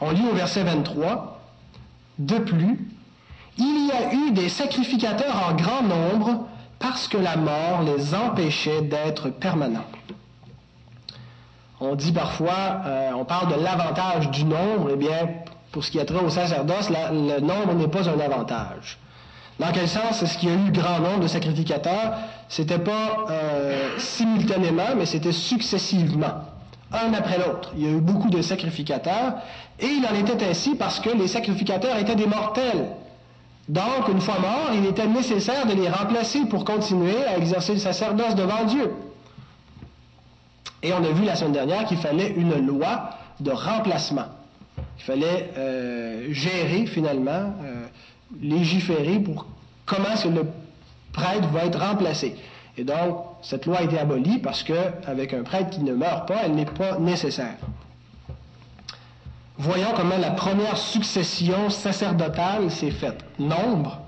On 0.00 0.10
lit 0.10 0.26
au 0.30 0.34
verset 0.34 0.62
23, 0.64 1.40
De 2.18 2.38
plus, 2.38 2.88
il 3.56 3.86
y 3.86 3.92
a 3.92 4.12
eu 4.12 4.30
des 4.32 4.48
sacrificateurs 4.48 5.48
en 5.48 5.54
grand 5.54 5.82
nombre 5.82 6.46
parce 6.78 7.08
que 7.08 7.18
la 7.18 7.36
mort 7.36 7.82
les 7.82 8.14
empêchait 8.14 8.82
d'être 8.82 9.30
permanents. 9.30 9.86
On 11.80 11.94
dit 11.94 12.12
parfois, 12.12 12.82
euh, 12.86 13.10
on 13.16 13.24
parle 13.24 13.56
de 13.56 13.62
l'avantage 13.62 14.30
du 14.30 14.44
nombre, 14.44 14.90
eh 14.92 14.96
bien, 14.96 15.28
pour 15.70 15.84
ce 15.84 15.90
qui 15.90 15.98
est 15.98 16.04
trait 16.04 16.24
au 16.24 16.28
sacerdoce, 16.28 16.90
le 16.90 17.40
nombre 17.40 17.74
n'est 17.74 17.88
pas 17.88 18.08
un 18.08 18.18
avantage. 18.18 18.98
Dans 19.60 19.70
quel 19.72 19.88
sens 19.88 20.22
est-ce 20.22 20.38
qu'il 20.38 20.48
y 20.48 20.52
a 20.52 20.56
eu 20.56 20.70
grand 20.70 21.00
nombre 21.00 21.20
de 21.20 21.26
sacrificateurs? 21.28 22.14
C'était 22.48 22.78
pas 22.78 23.26
euh, 23.30 23.98
simultanément, 23.98 24.94
mais 24.96 25.06
c'était 25.06 25.32
successivement 25.32 26.44
un 26.92 27.12
après 27.12 27.38
l'autre. 27.38 27.72
Il 27.76 27.84
y 27.84 27.86
a 27.86 27.90
eu 27.90 28.00
beaucoup 28.00 28.30
de 28.30 28.40
sacrificateurs, 28.40 29.34
et 29.78 29.86
il 29.86 30.06
en 30.06 30.14
était 30.14 30.44
ainsi 30.48 30.74
parce 30.74 31.00
que 31.00 31.10
les 31.10 31.28
sacrificateurs 31.28 31.96
étaient 31.98 32.16
des 32.16 32.26
mortels. 32.26 32.88
Donc, 33.68 34.08
une 34.10 34.20
fois 34.20 34.38
morts, 34.40 34.70
il 34.74 34.86
était 34.86 35.06
nécessaire 35.06 35.66
de 35.66 35.74
les 35.74 35.88
remplacer 35.88 36.46
pour 36.46 36.64
continuer 36.64 37.24
à 37.24 37.36
exercer 37.36 37.74
le 37.74 37.78
sacerdoce 37.78 38.34
devant 38.34 38.64
Dieu. 38.64 38.92
Et 40.82 40.92
on 40.92 41.02
a 41.04 41.10
vu 41.10 41.24
la 41.24 41.34
semaine 41.34 41.52
dernière 41.52 41.84
qu'il 41.86 41.98
fallait 41.98 42.30
une 42.30 42.64
loi 42.64 43.10
de 43.40 43.50
remplacement. 43.50 44.26
Il 44.98 45.02
fallait 45.02 45.50
euh, 45.56 46.32
gérer 46.32 46.86
finalement, 46.86 47.54
euh, 47.64 47.86
légiférer 48.40 49.18
pour 49.18 49.46
comment 49.86 50.14
que 50.22 50.28
le 50.28 50.46
prêtre 51.12 51.48
va 51.48 51.64
être 51.64 51.80
remplacé. 51.80 52.36
Et 52.76 52.84
donc, 52.84 53.24
cette 53.42 53.66
loi 53.66 53.78
a 53.78 53.82
été 53.82 53.98
abolie 53.98 54.38
parce 54.38 54.62
qu'avec 54.62 55.34
un 55.34 55.42
prêtre 55.42 55.70
qui 55.70 55.80
ne 55.80 55.94
meurt 55.94 56.28
pas, 56.28 56.42
elle 56.44 56.52
n'est 56.52 56.64
pas 56.64 56.98
nécessaire. 56.98 57.56
Voyons 59.56 59.92
comment 59.96 60.18
la 60.18 60.30
première 60.30 60.78
succession 60.78 61.70
sacerdotale 61.70 62.70
s'est 62.70 62.92
faite. 62.92 63.24
Nombre, 63.40 64.00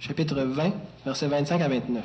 chapitre 0.00 0.40
20, 0.40 0.72
versets 1.04 1.28
25 1.28 1.60
à 1.60 1.68
29. 1.68 2.04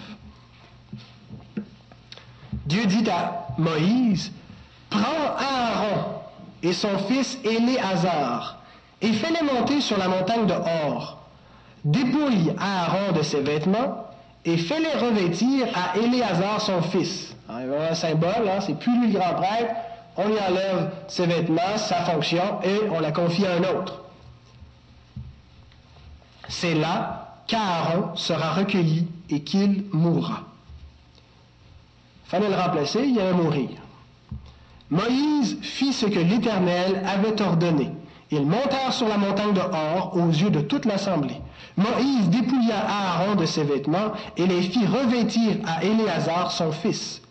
Dieu 2.65 2.85
dit 2.85 3.09
à 3.09 3.47
Moïse, 3.57 4.31
prends 4.89 5.35
Aaron 5.37 6.21
et 6.61 6.73
son 6.73 6.97
fils 7.09 7.37
Éléazar 7.43 8.57
et 9.01 9.11
fais-les 9.11 9.43
monter 9.43 9.81
sur 9.81 9.97
la 9.97 10.07
montagne 10.07 10.45
de 10.45 10.53
Hor. 10.53 11.17
Dépouille 11.83 12.53
Aaron 12.57 13.11
de 13.11 13.21
ses 13.21 13.41
vêtements 13.41 14.07
et 14.45 14.57
fais-les 14.57 14.93
revêtir 14.93 15.67
à 15.75 15.97
Éléazar 15.97 16.61
son 16.61 16.81
fils. 16.81 17.35
Il 17.49 17.69
y 17.69 17.75
a 17.75 17.91
un 17.91 17.95
symbole, 17.95 18.47
hein, 18.47 18.61
c'est 18.65 18.79
plus 18.79 18.97
lui 18.99 19.11
le 19.11 19.19
grand 19.19 19.33
prêtre, 19.35 19.73
on 20.15 20.27
lui 20.27 20.39
enlève 20.39 20.91
ses 21.07 21.25
vêtements, 21.25 21.77
sa 21.77 22.05
fonction, 22.05 22.61
et 22.63 22.89
on 22.91 22.99
la 22.99 23.11
confie 23.11 23.45
à 23.45 23.53
un 23.53 23.63
autre. 23.63 24.01
C'est 26.47 26.75
là 26.75 27.35
qu'Aaron 27.47 28.15
sera 28.15 28.53
recueilli 28.53 29.07
et 29.29 29.41
qu'il 29.43 29.85
mourra. 29.91 30.41
Fallait 32.33 32.49
le 32.49 32.55
remplacer, 32.55 33.03
il 33.05 33.19
allait 33.19 33.31
mourir. 33.31 33.69
Moïse 34.89 35.55
fit 35.61 35.93
ce 35.93 36.07
que 36.07 36.17
l'Éternel 36.17 37.03
avait 37.05 37.39
ordonné. 37.39 37.91
Ils 38.31 38.43
montèrent 38.47 38.91
sur 38.91 39.07
la 39.07 39.17
montagne 39.17 39.53
de 39.53 39.59
Hor 39.59 40.13
aux 40.15 40.29
yeux 40.29 40.49
de 40.49 40.61
toute 40.61 40.85
l'assemblée. 40.85 41.39
Moïse 41.77 42.29
dépouilla 42.31 42.87
Aaron 42.89 43.35
de 43.35 43.45
ses 43.45 43.63
vêtements 43.63 44.13
et 44.35 44.47
les 44.47 44.63
fit 44.63 44.87
revêtir 44.87 45.57
à 45.67 45.83
Éléazar 45.83 46.51
son 46.51 46.71
fils. 46.71 47.21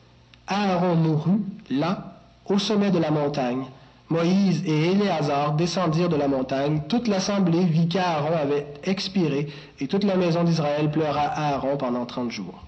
Aaron 0.47 0.95
mourut 0.95 1.41
là, 1.69 2.21
au 2.47 2.61
sommet 2.61 2.93
de 2.93 3.01
la 3.01 3.11
montagne. 3.11 3.65
Moïse 4.09 4.63
et 4.65 4.93
Éléazar 4.93 5.55
descendirent 5.55 6.11
de 6.11 6.17
la 6.17 6.29
montagne. 6.29 6.83
Toute 6.89 7.09
l'assemblée 7.09 7.65
vit 7.65 7.89
qu'Aaron 7.89 8.37
avait 8.41 8.69
expiré 8.85 9.49
et 9.81 9.89
toute 9.89 10.05
la 10.05 10.15
maison 10.15 10.45
d'Israël 10.45 10.93
pleura 10.93 11.23
Aaron 11.23 11.77
pendant 11.77 12.07
trente 12.07 12.31
jours. 12.31 12.63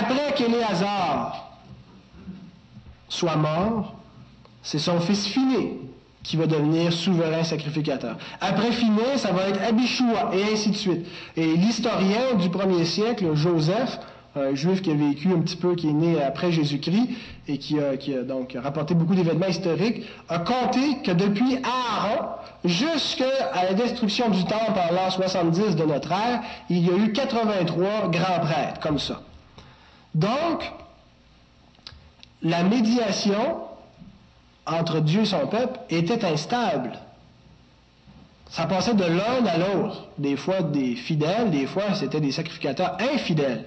Après 0.00 0.34
qu'Éléazar 0.34 1.50
soit 3.08 3.36
mort, 3.36 3.94
c'est 4.62 4.78
son 4.78 4.98
fils 4.98 5.26
Phiné 5.26 5.78
qui 6.24 6.36
va 6.36 6.46
devenir 6.46 6.92
souverain 6.92 7.44
sacrificateur. 7.44 8.16
Après 8.40 8.72
Phiné, 8.72 9.18
ça 9.18 9.30
va 9.30 9.48
être 9.48 9.62
Abishua, 9.62 10.30
et 10.32 10.52
ainsi 10.52 10.70
de 10.70 10.76
suite. 10.76 11.06
Et 11.36 11.54
l'historien 11.54 12.34
du 12.40 12.48
premier 12.48 12.84
siècle, 12.86 13.34
Joseph, 13.34 14.00
un 14.34 14.54
juif 14.54 14.82
qui 14.82 14.90
a 14.90 14.94
vécu 14.94 15.28
un 15.28 15.40
petit 15.40 15.56
peu, 15.56 15.76
qui 15.76 15.90
est 15.90 15.92
né 15.92 16.20
après 16.20 16.50
Jésus-Christ 16.50 17.10
et 17.46 17.58
qui 17.58 17.78
a, 17.78 18.22
donc 18.22 18.56
rapporté 18.60 18.94
beaucoup 18.94 19.14
d'événements 19.14 19.46
historiques, 19.46 20.02
a 20.28 20.38
compté 20.38 21.02
que 21.04 21.12
depuis 21.12 21.58
Aaron 21.62 22.30
jusqu'à 22.64 23.52
la 23.54 23.74
destruction 23.74 24.30
du 24.30 24.42
temple 24.44 24.80
en 24.90 24.94
l'an 24.94 25.10
70 25.10 25.76
de 25.76 25.84
notre 25.84 26.10
ère, 26.10 26.40
il 26.70 26.84
y 26.84 26.90
a 26.90 26.96
eu 26.96 27.12
83 27.12 28.08
grands 28.08 28.40
prêtres 28.40 28.80
comme 28.80 28.98
ça. 28.98 29.20
Donc, 30.14 30.72
la 32.42 32.62
médiation 32.62 33.58
entre 34.66 35.00
Dieu 35.00 35.22
et 35.22 35.26
son 35.26 35.46
peuple 35.46 35.80
était 35.90 36.24
instable. 36.24 36.92
Ça 38.50 38.66
passait 38.66 38.94
de 38.94 39.04
l'un 39.04 39.44
à 39.46 39.58
l'autre. 39.58 40.06
Des 40.18 40.36
fois 40.36 40.62
des 40.62 40.94
fidèles, 40.94 41.50
des 41.50 41.66
fois 41.66 41.94
c'était 41.94 42.20
des 42.20 42.32
sacrificateurs 42.32 42.96
infidèles. 43.00 43.64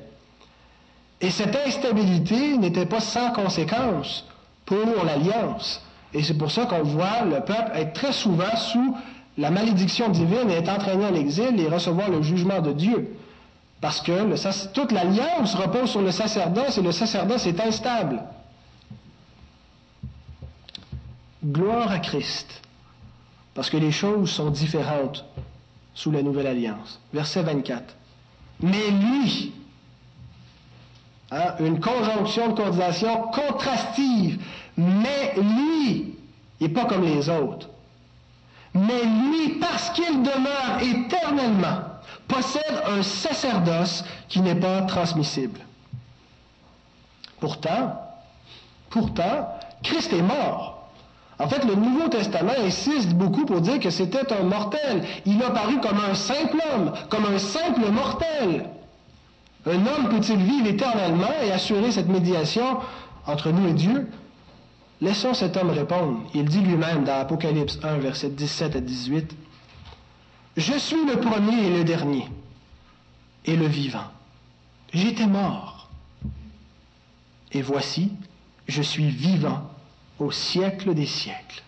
Et 1.19 1.29
cette 1.29 1.55
instabilité 1.55 2.57
n'était 2.57 2.85
pas 2.85 2.99
sans 2.99 3.31
conséquence 3.31 4.25
pour 4.65 5.03
l'alliance. 5.03 5.81
Et 6.13 6.23
c'est 6.23 6.37
pour 6.37 6.51
ça 6.51 6.65
qu'on 6.65 6.83
voit 6.83 7.23
le 7.25 7.41
peuple 7.41 7.71
être 7.73 7.93
très 7.93 8.13
souvent 8.13 8.55
sous 8.55 8.95
la 9.37 9.51
malédiction 9.51 10.09
divine 10.09 10.49
et 10.49 10.53
être 10.53 10.69
entraîné 10.69 11.05
en 11.05 11.15
exil 11.15 11.59
et 11.59 11.67
recevoir 11.67 12.09
le 12.09 12.21
jugement 12.21 12.61
de 12.61 12.71
Dieu. 12.71 13.17
Parce 13.79 14.01
que 14.01 14.67
toute 14.73 14.91
l'alliance 14.91 15.53
repose 15.55 15.91
sur 15.91 16.01
le 16.01 16.11
sacerdoce 16.11 16.77
et 16.77 16.81
le 16.81 16.91
sacerdoce 16.91 17.45
est 17.45 17.59
instable. 17.59 18.23
Gloire 21.45 21.91
à 21.91 21.99
Christ, 21.99 22.61
parce 23.53 23.69
que 23.69 23.77
les 23.77 23.91
choses 23.91 24.31
sont 24.31 24.49
différentes 24.49 25.23
sous 25.93 26.11
la 26.11 26.23
nouvelle 26.23 26.47
alliance. 26.47 26.99
Verset 27.13 27.43
24. 27.43 27.95
Mais 28.61 28.89
lui, 28.89 29.53
hein, 31.31 31.53
une 31.59 31.79
conjonction 31.79 32.49
de 32.49 32.53
coordination 32.55 33.27
contrastive, 33.27 34.43
mais 34.75 35.35
lui, 35.37 36.15
il 36.59 36.67
n'est 36.67 36.73
pas 36.73 36.85
comme 36.85 37.03
les 37.03 37.29
autres. 37.29 37.69
Mais 38.73 39.03
lui, 39.03 39.59
parce 39.59 39.91
qu'il 39.91 40.23
demeure 40.23 40.81
éternellement, 40.81 41.83
possède 42.27 42.83
un 42.85 43.03
sacerdoce 43.03 44.03
qui 44.27 44.41
n'est 44.41 44.55
pas 44.55 44.81
transmissible. 44.83 45.59
Pourtant, 47.39 48.01
pourtant, 48.89 49.57
Christ 49.83 50.11
est 50.13 50.21
mort. 50.21 50.89
En 51.39 51.47
fait, 51.47 51.63
le 51.65 51.75
Nouveau 51.75 52.07
Testament 52.07 52.53
insiste 52.65 53.13
beaucoup 53.13 53.45
pour 53.45 53.61
dire 53.61 53.79
que 53.79 53.91
c'était 53.91 54.33
un 54.33 54.43
mortel. 54.43 55.03
Il 55.25 55.41
a 55.43 55.51
paru 55.51 55.79
comme 55.79 55.99
un 55.99 56.15
simple 56.15 56.57
homme, 56.73 56.93
comme 57.09 57.25
un 57.25 57.37
simple 57.37 57.91
mortel. 57.91 58.69
Un 59.67 59.85
homme 59.85 60.09
peut-il 60.09 60.37
vivre 60.37 60.67
éternellement 60.67 61.31
et 61.43 61.51
assurer 61.51 61.91
cette 61.91 62.07
médiation 62.07 62.79
entre 63.27 63.51
nous 63.51 63.67
et 63.67 63.73
Dieu? 63.73 64.09
Laissons 64.99 65.35
cet 65.35 65.57
homme 65.57 65.69
répondre. 65.69 66.21
Il 66.33 66.45
dit 66.45 66.61
lui-même 66.61 67.03
dans 67.03 67.19
Apocalypse 67.19 67.77
1, 67.83 67.97
verset 67.97 68.29
17 68.29 68.75
à 68.75 68.79
18, 68.79 69.35
Je 70.57 70.73
suis 70.73 71.05
le 71.05 71.19
premier 71.19 71.67
et 71.67 71.69
le 71.69 71.83
dernier, 71.83 72.27
et 73.45 73.55
le 73.55 73.67
vivant. 73.67 74.11
J'étais 74.91 75.27
mort. 75.27 75.87
Et 77.51 77.61
voici, 77.61 78.11
je 78.67 78.81
suis 78.81 79.07
vivant 79.07 79.69
au 80.17 80.31
siècle 80.31 80.95
des 80.95 81.05
siècles. 81.05 81.61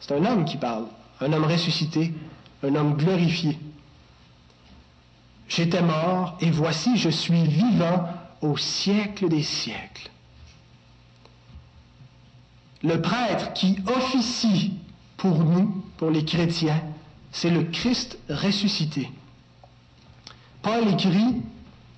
C'est 0.00 0.14
un 0.14 0.24
homme 0.24 0.46
qui 0.46 0.56
parle, 0.56 0.86
un 1.20 1.34
homme 1.34 1.44
ressuscité, 1.44 2.14
un 2.62 2.74
homme 2.74 2.96
glorifié. 2.96 3.58
J'étais 5.46 5.82
mort 5.82 6.38
et 6.40 6.50
voici 6.50 6.96
je 6.96 7.10
suis 7.10 7.44
vivant 7.44 8.08
au 8.40 8.56
siècle 8.56 9.28
des 9.28 9.42
siècles. 9.42 10.10
Le 12.82 13.00
prêtre 13.02 13.52
qui 13.52 13.78
officie 13.86 14.72
pour 15.18 15.38
nous, 15.44 15.84
pour 15.98 16.10
les 16.10 16.24
chrétiens, 16.24 16.82
c'est 17.34 17.50
le 17.50 17.64
Christ 17.64 18.16
ressuscité. 18.30 19.10
Paul 20.62 20.86
écrit 20.88 21.42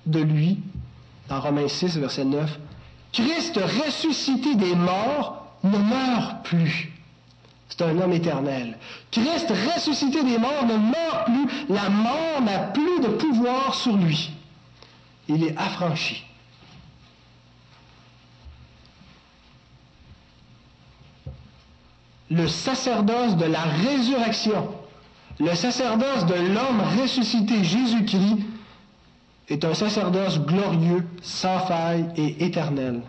de 0.07 0.19
lui, 0.19 0.57
dans 1.29 1.39
Romains 1.39 1.67
6, 1.67 1.95
verset 1.99 2.25
9, 2.25 2.59
Christ 3.13 3.57
ressuscité 3.85 4.55
des 4.55 4.75
morts 4.75 5.45
ne 5.63 5.77
meurt 5.77 6.43
plus. 6.43 6.91
C'est 7.69 7.83
un 7.83 7.99
homme 7.99 8.13
éternel. 8.13 8.79
Christ 9.11 9.53
ressuscité 9.75 10.23
des 10.23 10.39
morts 10.39 10.65
ne 10.65 10.77
meurt 10.77 11.25
plus. 11.25 11.47
La 11.69 11.89
mort 11.89 12.41
n'a 12.41 12.59
plus 12.59 12.99
de 13.01 13.09
pouvoir 13.09 13.75
sur 13.75 13.95
lui. 13.95 14.31
Il 15.29 15.43
est 15.43 15.55
affranchi. 15.55 16.23
Le 22.31 22.47
sacerdoce 22.47 23.37
de 23.37 23.45
la 23.45 23.61
résurrection, 23.61 24.76
le 25.39 25.53
sacerdoce 25.55 26.25
de 26.25 26.33
l'homme 26.33 26.81
ressuscité 27.01 27.63
Jésus-Christ 27.63 28.37
est 29.49 29.63
un 29.63 29.73
sacerdoce 29.73 30.39
glorieux, 30.39 31.05
sans 31.21 31.59
faille 31.59 32.05
et 32.17 32.43
éternel. 32.43 33.01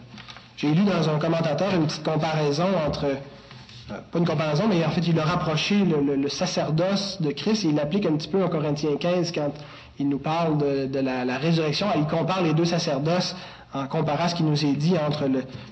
J'ai 0.57 0.73
lu 0.73 0.85
dans 0.85 1.09
un 1.09 1.19
commentateur 1.19 1.75
une 1.75 1.87
petite 1.87 2.05
comparaison 2.05 2.67
entre, 2.87 3.07
euh, 3.07 4.01
pas 4.13 4.19
une 4.19 4.27
comparaison, 4.27 4.65
mais 4.69 4.85
en 4.85 4.91
fait, 4.91 5.07
il 5.07 5.19
a 5.19 5.25
rapproché 5.25 5.77
le, 5.85 6.29
sacerdoce 6.29 7.21
de 7.21 7.31
Christ 7.31 7.65
et 7.65 7.69
il 7.69 7.75
l'applique 7.75 8.07
un 8.07 8.17
petit 8.17 8.29
peu 8.29 8.43
en 8.43 8.49
Corinthiens 8.49 8.97
15 8.99 9.33
quand 9.33 9.53
il 9.99 10.09
nous 10.09 10.19
parle 10.19 10.59
de, 10.59 11.01
la, 11.01 11.39
résurrection. 11.39 11.87
il 11.97 12.07
compare 12.07 12.43
les 12.43 12.55
deux 12.55 12.65
sacerdoces 12.65 13.35
en 13.75 13.87
comparant 13.87 14.29
ce 14.29 14.35
qui 14.35 14.43
nous 14.43 14.65
est 14.65 14.75
dit 14.75 14.95
entre 14.99 15.27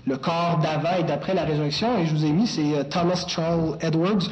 le, 0.07 0.17
corps 0.17 0.59
d'avant 0.63 0.97
et 0.99 1.05
d'après 1.05 1.35
la 1.35 1.45
résurrection. 1.45 1.99
Et 1.99 2.07
je 2.07 2.15
vous 2.15 2.25
ai 2.25 2.31
mis, 2.31 2.47
c'est 2.47 2.75
euh, 2.75 2.83
Thomas 2.85 3.25
Charles 3.29 3.77
Edwards. 3.81 4.31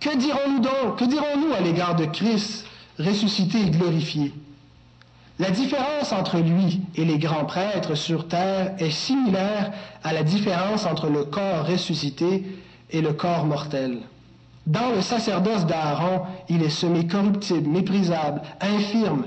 Que 0.00 0.16
dirons-nous 0.16 0.60
donc? 0.60 0.98
Que 0.98 1.04
dirons-nous 1.04 1.52
à 1.54 1.60
l'égard 1.60 1.96
de 1.96 2.04
Christ 2.04 2.66
ressuscité 2.98 3.60
et 3.60 3.70
glorifié? 3.70 4.32
La 5.38 5.50
différence 5.50 6.12
entre 6.12 6.38
lui 6.38 6.80
et 6.96 7.04
les 7.04 7.18
grands 7.18 7.44
prêtres 7.44 7.94
sur 7.94 8.26
terre 8.26 8.74
est 8.78 8.90
similaire 8.90 9.72
à 10.02 10.12
la 10.12 10.24
différence 10.24 10.84
entre 10.84 11.08
le 11.08 11.24
corps 11.24 11.66
ressuscité 11.66 12.44
et 12.90 13.00
le 13.00 13.12
corps 13.12 13.46
mortel. 13.46 13.98
Dans 14.66 14.90
le 14.90 15.00
sacerdoce 15.00 15.64
d'Aaron, 15.64 16.22
il 16.48 16.62
est 16.62 16.70
semé 16.70 17.06
corruptible, 17.06 17.68
méprisable, 17.68 18.42
infirme. 18.60 19.24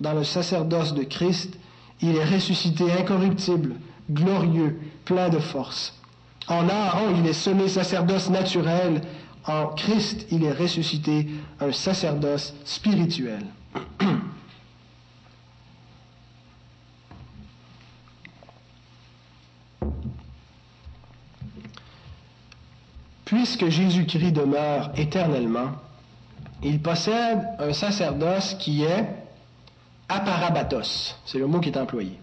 Dans 0.00 0.14
le 0.14 0.24
sacerdoce 0.24 0.94
de 0.94 1.02
Christ, 1.02 1.58
il 2.00 2.16
est 2.16 2.24
ressuscité 2.24 2.84
incorruptible, 2.92 3.74
glorieux, 4.10 4.80
plein 5.04 5.28
de 5.28 5.38
force. 5.38 5.94
En 6.46 6.68
Aaron, 6.68 7.14
il 7.18 7.26
est 7.26 7.34
semé 7.34 7.68
sacerdoce 7.68 8.30
naturel. 8.30 9.02
En 9.48 9.66
Christ, 9.68 10.26
il 10.30 10.44
est 10.44 10.52
ressuscité 10.52 11.26
un 11.58 11.72
sacerdoce 11.72 12.52
spirituel. 12.66 13.46
Puisque 23.24 23.68
Jésus-Christ 23.70 24.32
demeure 24.32 24.90
éternellement, 24.96 25.70
il 26.62 26.82
possède 26.82 27.40
un 27.58 27.72
sacerdoce 27.72 28.52
qui 28.54 28.84
est 28.84 29.08
aparabatos. 30.10 31.16
C'est 31.24 31.38
le 31.38 31.46
mot 31.46 31.60
qui 31.60 31.70
est 31.70 31.78
employé. 31.78 32.18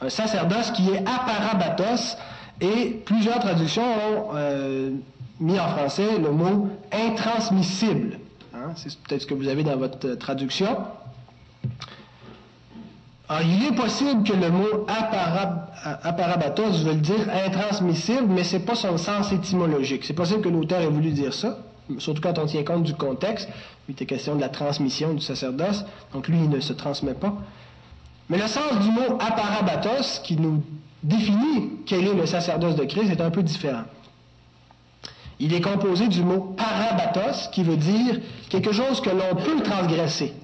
Un 0.00 0.10
sacerdoce 0.10 0.70
qui 0.70 0.90
est 0.90 0.98
aparabatos 1.00 2.16
et 2.60 3.02
plusieurs 3.04 3.40
traductions 3.40 3.82
ont 3.82 4.30
euh, 4.34 4.92
mis 5.40 5.58
en 5.58 5.68
français 5.68 6.18
le 6.18 6.30
mot 6.30 6.68
intransmissible. 6.92 8.18
Hein, 8.54 8.72
c'est 8.76 8.96
peut-être 8.98 9.22
ce 9.22 9.26
que 9.26 9.34
vous 9.34 9.48
avez 9.48 9.62
dans 9.62 9.76
votre 9.76 10.14
traduction. 10.14 10.76
Alors, 13.28 13.46
il 13.46 13.66
est 13.66 13.74
possible 13.76 14.22
que 14.24 14.32
le 14.32 14.50
mot 14.50 14.86
aparabatos 16.02 16.82
veut 16.82 16.94
dire 16.94 17.28
intransmissible, 17.46 18.26
mais 18.26 18.42
ce 18.42 18.56
n'est 18.56 18.62
pas 18.62 18.74
son 18.74 18.96
sens 18.96 19.32
étymologique. 19.32 20.04
C'est 20.04 20.14
possible 20.14 20.40
que 20.40 20.48
l'auteur 20.48 20.80
ait 20.80 20.86
voulu 20.86 21.10
dire 21.10 21.34
ça, 21.34 21.58
surtout 21.98 22.22
quand 22.22 22.38
on 22.38 22.46
tient 22.46 22.64
compte 22.64 22.84
du 22.84 22.94
contexte. 22.94 23.48
Il 23.86 23.92
était 23.92 24.06
question 24.06 24.34
de 24.34 24.40
la 24.40 24.48
transmission 24.48 25.12
du 25.12 25.20
sacerdoce, 25.20 25.84
donc 26.12 26.28
lui, 26.28 26.38
il 26.38 26.48
ne 26.48 26.60
se 26.60 26.72
transmet 26.72 27.14
pas. 27.14 27.34
Mais 28.30 28.38
le 28.38 28.46
sens 28.46 28.78
du 28.80 28.90
mot 28.90 29.18
aparabatos, 29.20 30.20
qui 30.24 30.36
nous 30.36 30.62
définit 31.02 31.70
quel 31.86 32.06
est 32.06 32.14
le 32.14 32.26
sacerdoce 32.26 32.76
de 32.76 32.84
Christ, 32.84 33.10
est 33.10 33.20
un 33.20 33.30
peu 33.30 33.42
différent. 33.42 33.84
Il 35.40 35.54
est 35.54 35.60
composé 35.60 36.08
du 36.08 36.22
mot 36.22 36.54
parabatos, 36.56 37.48
qui 37.52 37.62
veut 37.62 37.76
dire 37.76 38.18
quelque 38.48 38.72
chose 38.72 39.00
que 39.00 39.10
l'on 39.10 39.36
peut 39.36 39.62
transgresser 39.62 40.34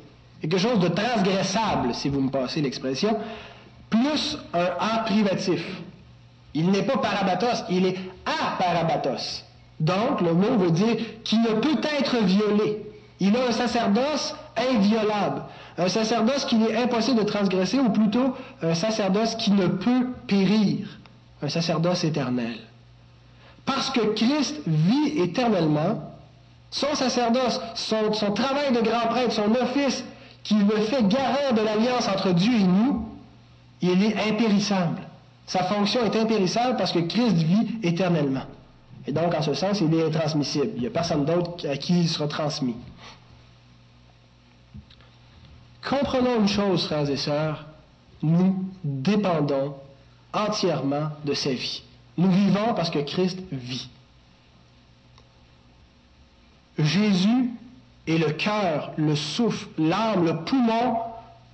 quelque 0.48 0.58
chose 0.58 0.78
de 0.78 0.88
transgressable, 0.88 1.94
si 1.94 2.10
vous 2.10 2.20
me 2.20 2.30
passez 2.30 2.60
l'expression, 2.60 3.16
plus 3.88 4.36
un 4.52 4.68
A 4.78 4.98
privatif. 5.04 5.64
Il 6.52 6.70
n'est 6.70 6.82
pas 6.82 6.98
parabatos, 6.98 7.64
il 7.70 7.86
est 7.86 7.96
aparabatos. 8.26 9.42
Donc, 9.80 10.20
le 10.20 10.34
mot 10.34 10.56
veut 10.58 10.70
dire 10.70 10.96
qui 11.24 11.38
ne 11.38 11.54
peut 11.54 11.80
être 11.98 12.22
violé. 12.24 12.82
Il 13.20 13.34
a 13.36 13.48
un 13.48 13.52
sacerdoce 13.52 14.36
inviolable, 14.56 15.44
un 15.78 15.88
sacerdoce 15.88 16.44
qu'il 16.44 16.62
est 16.62 16.76
impossible 16.76 17.20
de 17.20 17.24
transgresser, 17.24 17.80
ou 17.80 17.88
plutôt 17.88 18.34
un 18.62 18.74
sacerdoce 18.74 19.36
qui 19.36 19.50
ne 19.50 19.66
peut 19.66 20.08
périr, 20.26 20.86
un 21.42 21.48
sacerdoce 21.48 22.04
éternel. 22.04 22.58
Parce 23.64 23.90
que 23.90 24.00
Christ 24.14 24.56
vit 24.66 25.18
éternellement, 25.18 26.14
son 26.70 26.94
sacerdoce, 26.94 27.60
son, 27.74 28.10
travail 28.32 28.72
de 28.72 28.80
grand 28.80 29.06
prêtre, 29.08 29.32
son 29.32 29.54
office 29.54 30.04
qui 30.42 30.54
le 30.54 30.76
fait 30.82 31.06
garant 31.06 31.52
de 31.54 31.62
l'alliance 31.62 32.08
entre 32.08 32.32
Dieu 32.32 32.52
et 32.52 32.64
nous, 32.64 33.08
il 33.80 34.02
est 34.04 34.28
impérissable. 34.28 35.02
Sa 35.46 35.62
fonction 35.64 36.04
est 36.04 36.16
impérissable 36.16 36.76
parce 36.76 36.92
que 36.92 36.98
Christ 37.00 37.36
vit 37.36 37.78
éternellement. 37.82 38.44
Et 39.06 39.12
donc, 39.12 39.34
en 39.34 39.42
ce 39.42 39.54
sens, 39.54 39.80
il 39.80 39.94
est 39.94 40.04
intransmissible. 40.04 40.70
Il 40.76 40.80
n'y 40.80 40.86
a 40.86 40.90
personne 40.90 41.24
d'autre 41.24 41.68
à 41.68 41.76
qui 41.76 42.00
il 42.00 42.08
sera 42.08 42.26
transmis. 42.26 42.76
Comprenons 45.88 46.40
une 46.40 46.48
chose, 46.48 46.86
frères 46.86 47.08
et 47.08 47.16
sœurs, 47.16 47.66
nous 48.22 48.64
dépendons 48.82 49.74
entièrement 50.32 51.10
de 51.24 51.34
sa 51.34 51.50
vie. 51.50 51.83
Nous 52.16 52.30
vivons 52.30 52.74
parce 52.74 52.90
que 52.90 53.00
Christ 53.00 53.38
vit. 53.50 53.88
Jésus 56.78 57.50
et 58.06 58.18
le 58.18 58.32
cœur, 58.32 58.92
le 58.96 59.16
souffle, 59.16 59.68
l'âme, 59.78 60.24
le 60.24 60.44
poumon 60.44 60.98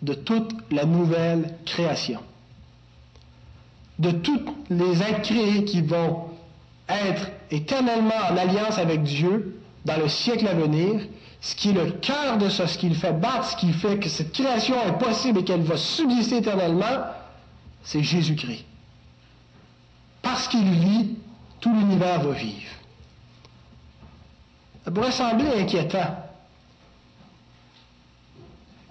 de 0.02 0.14
toute 0.14 0.52
la 0.70 0.84
nouvelle 0.84 1.54
création. 1.64 2.20
De 3.98 4.10
tous 4.10 4.40
les 4.70 5.02
êtres 5.02 5.22
créés 5.22 5.64
qui 5.64 5.82
vont 5.82 6.30
être 6.88 7.30
éternellement 7.50 8.14
en 8.30 8.36
alliance 8.36 8.78
avec 8.78 9.02
Dieu 9.02 9.60
dans 9.84 9.98
le 9.98 10.08
siècle 10.08 10.48
à 10.48 10.54
venir, 10.54 11.02
ce 11.40 11.54
qui 11.54 11.70
est 11.70 11.72
le 11.72 11.92
cœur 11.92 12.38
de 12.38 12.48
ça, 12.48 12.66
ce 12.66 12.76
qui 12.76 12.88
le 12.88 12.94
fait 12.94 13.12
battre, 13.12 13.50
ce 13.50 13.56
qui 13.56 13.72
fait 13.72 13.98
que 13.98 14.08
cette 14.08 14.32
création 14.32 14.74
est 14.86 14.98
possible 14.98 15.40
et 15.40 15.44
qu'elle 15.44 15.62
va 15.62 15.76
subsister 15.76 16.38
éternellement, 16.38 17.04
c'est 17.82 18.02
Jésus-Christ. 18.02 18.64
Parce 20.30 20.46
qu'il 20.46 20.70
vit, 20.70 21.16
tout 21.58 21.74
l'univers 21.74 22.20
va 22.22 22.30
vivre. 22.30 22.70
Ça 24.84 24.92
pourrait 24.92 25.10
sembler 25.10 25.60
inquiétant 25.60 26.24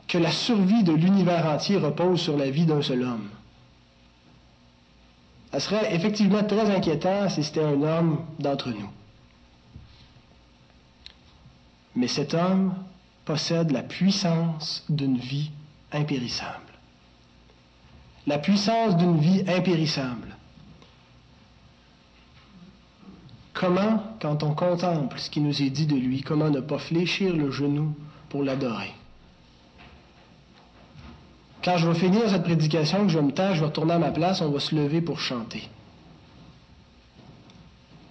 que 0.05 0.17
la 0.17 0.31
survie 0.31 0.83
de 0.83 0.91
l'univers 0.91 1.45
entier 1.45 1.77
repose 1.77 2.19
sur 2.19 2.35
la 2.35 2.49
vie 2.49 2.65
d'un 2.65 2.81
seul 2.81 3.03
homme. 3.03 3.29
Ça 5.53 5.61
serait 5.61 5.95
effectivement 5.95 6.43
très 6.43 6.75
inquiétant 6.75 7.29
si 7.29 7.41
c'était 7.41 7.63
un 7.63 7.81
homme 7.83 8.25
d'entre 8.37 8.71
nous. 8.71 8.89
Mais 11.95 12.09
cet 12.09 12.33
homme 12.33 12.73
possède 13.23 13.71
la 13.71 13.83
puissance 13.83 14.83
d'une 14.89 15.17
vie 15.17 15.51
impérissable. 15.93 16.73
La 18.27 18.39
puissance 18.39 18.97
d'une 18.97 19.17
vie 19.17 19.45
impérissable. 19.47 20.28
Comment, 23.59 24.01
quand 24.21 24.41
on 24.43 24.53
contemple 24.53 25.19
ce 25.19 25.29
qui 25.29 25.41
nous 25.41 25.61
est 25.61 25.69
dit 25.69 25.85
de 25.85 25.95
lui, 25.95 26.21
comment 26.21 26.49
ne 26.49 26.61
pas 26.61 26.77
fléchir 26.77 27.35
le 27.35 27.51
genou 27.51 27.93
pour 28.29 28.41
l'adorer? 28.41 28.93
Quand 31.61 31.75
je 31.75 31.89
vais 31.89 31.99
finir 31.99 32.29
cette 32.29 32.43
prédication, 32.43 33.05
que 33.05 33.11
je 33.11 33.19
me 33.19 33.33
taire, 33.33 33.55
je 33.55 33.59
vais 33.59 33.65
retourner 33.65 33.95
à 33.95 33.99
ma 33.99 34.11
place, 34.11 34.39
on 34.39 34.49
va 34.49 34.61
se 34.61 34.73
lever 34.73 35.01
pour 35.01 35.19
chanter. 35.19 35.67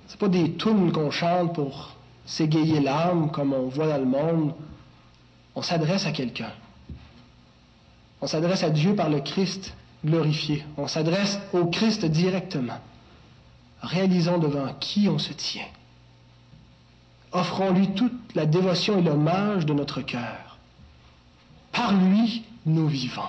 Ce 0.08 0.18
pas 0.18 0.28
des 0.28 0.52
tunes 0.52 0.92
qu'on 0.92 1.11
chante 1.11 1.54
pour 1.54 1.96
s'égayer 2.26 2.80
l'âme 2.80 3.30
comme 3.30 3.54
on 3.54 3.68
voit 3.68 3.88
dans 3.88 3.96
le 3.96 4.04
monde. 4.04 4.52
On 5.54 5.62
s'adresse 5.62 6.04
à 6.04 6.12
quelqu'un. 6.12 6.52
On 8.20 8.26
s'adresse 8.26 8.62
à 8.64 8.68
Dieu 8.68 8.94
par 8.94 9.08
le 9.08 9.20
Christ 9.20 9.74
glorifié. 10.04 10.62
On 10.76 10.88
s'adresse 10.88 11.40
au 11.54 11.66
Christ 11.68 12.04
directement. 12.04 12.80
Réalisons 13.82 14.38
devant 14.38 14.72
qui 14.80 15.08
on 15.08 15.18
se 15.18 15.32
tient. 15.32 15.68
Offrons-lui 17.32 17.88
toute 17.94 18.34
la 18.34 18.46
dévotion 18.46 18.98
et 18.98 19.02
l'hommage 19.02 19.66
de 19.66 19.74
notre 19.74 20.00
cœur. 20.00 20.58
Par 21.72 21.92
lui, 21.92 22.44
nous 22.66 22.88
vivons. 22.88 23.22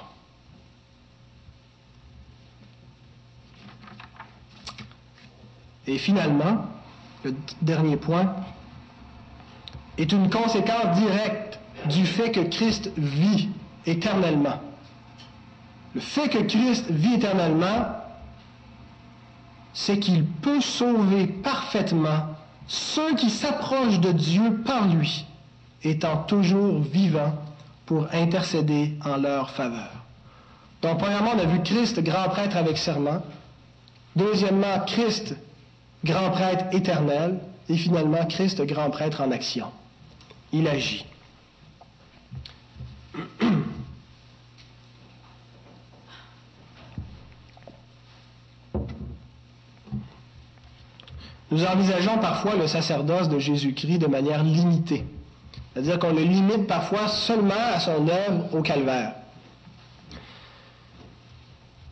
Et 5.88 5.98
finalement, 5.98 6.66
le 7.24 7.36
dernier 7.62 7.98
point 7.98 8.36
est 9.98 10.12
une 10.12 10.30
conséquence 10.30 10.98
directe 10.98 11.60
du 11.90 12.06
fait 12.06 12.32
que 12.32 12.42
Christ 12.42 12.92
vit 12.96 13.50
éternellement. 13.86 14.62
Le 15.96 16.02
fait 16.02 16.30
que 16.30 16.38
Christ 16.40 16.90
vit 16.90 17.16
éternellement, 17.16 17.88
c'est 19.74 20.00
qu'il 20.00 20.26
peut 20.26 20.62
sauver 20.62 21.28
parfaitement 21.28 22.36
ceux 22.68 23.16
qui 23.16 23.30
s'approchent 23.30 24.00
de 24.00 24.12
Dieu 24.12 24.62
par 24.66 24.88
lui, 24.88 25.26
étant 25.84 26.18
toujours 26.18 26.82
vivants 26.82 27.34
pour 27.86 28.08
intercéder 28.14 28.94
en 29.04 29.18
leur 29.18 29.50
faveur. 29.50 29.90
Donc, 30.82 31.00
premièrement, 31.00 31.32
on 31.36 31.40
a 31.40 31.46
vu 31.46 31.62
Christ, 31.64 32.00
grand 32.02 32.30
prêtre 32.30 32.56
avec 32.56 32.78
serment. 32.78 33.22
Deuxièmement, 34.16 34.80
Christ, 34.86 35.36
grand 36.06 36.30
prêtre 36.32 36.66
éternel. 36.72 37.40
Et 37.68 37.76
finalement, 37.76 38.26
Christ, 38.26 38.62
grand 38.66 38.90
prêtre 38.90 39.22
en 39.22 39.32
action. 39.32 39.68
Il 40.54 40.68
agit. 40.68 41.06
Nous 51.52 51.64
envisageons 51.66 52.18
parfois 52.20 52.56
le 52.56 52.68
sacerdoce 52.68 53.30
de 53.30 53.40
Jésus-Christ 53.40 54.00
de 54.00 54.08
manière 54.08 54.44
limitée. 54.44 55.06
C'est-à-dire 55.74 55.98
qu'on 56.00 56.14
le 56.14 56.22
limite 56.22 56.68
parfois 56.68 57.08
seulement 57.08 57.54
à 57.74 57.80
son 57.80 58.08
œuvre 58.08 58.54
au 58.54 58.62
calvaire. 58.62 59.14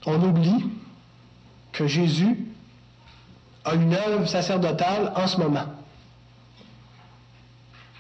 on 0.08 0.24
oublie 0.24 0.66
que 1.74 1.86
Jésus 1.86 2.48
a 3.66 3.76
une 3.76 3.94
œuvre 3.94 4.26
sacerdotale 4.26 5.12
en 5.16 5.28
ce 5.28 5.38
moment. 5.38 5.66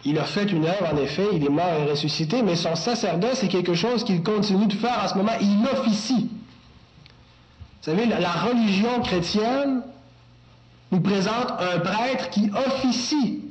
Il 0.05 0.18
a 0.18 0.24
fait 0.24 0.45
une 0.45 0.66
œuvre, 0.66 0.93
en 0.93 0.97
effet, 0.97 1.28
il 1.34 1.43
est 1.43 1.49
mort 1.49 1.74
et 1.80 1.91
ressuscité, 1.91 2.41
mais 2.43 2.55
son 2.55 2.76
sacerdoce, 2.76 3.39
c'est 3.41 3.49
quelque 3.49 3.74
chose 3.74 4.05
qu'il 4.05 4.24
continue 4.24 4.68
de 4.68 4.74
faire 4.74 5.03
en 5.03 5.08
ce 5.10 5.16
moment. 5.16 5.34
Il 5.41 5.68
officie. 5.78 6.30
Vous 6.30 7.91
savez, 7.91 8.05
la 8.05 8.32
religion 8.32 9.01
chrétienne 9.01 9.82
nous 10.91 11.01
présente 11.01 11.51
un 11.59 11.79
prêtre 11.79 12.29
qui 12.29 12.49
officie. 12.51 13.41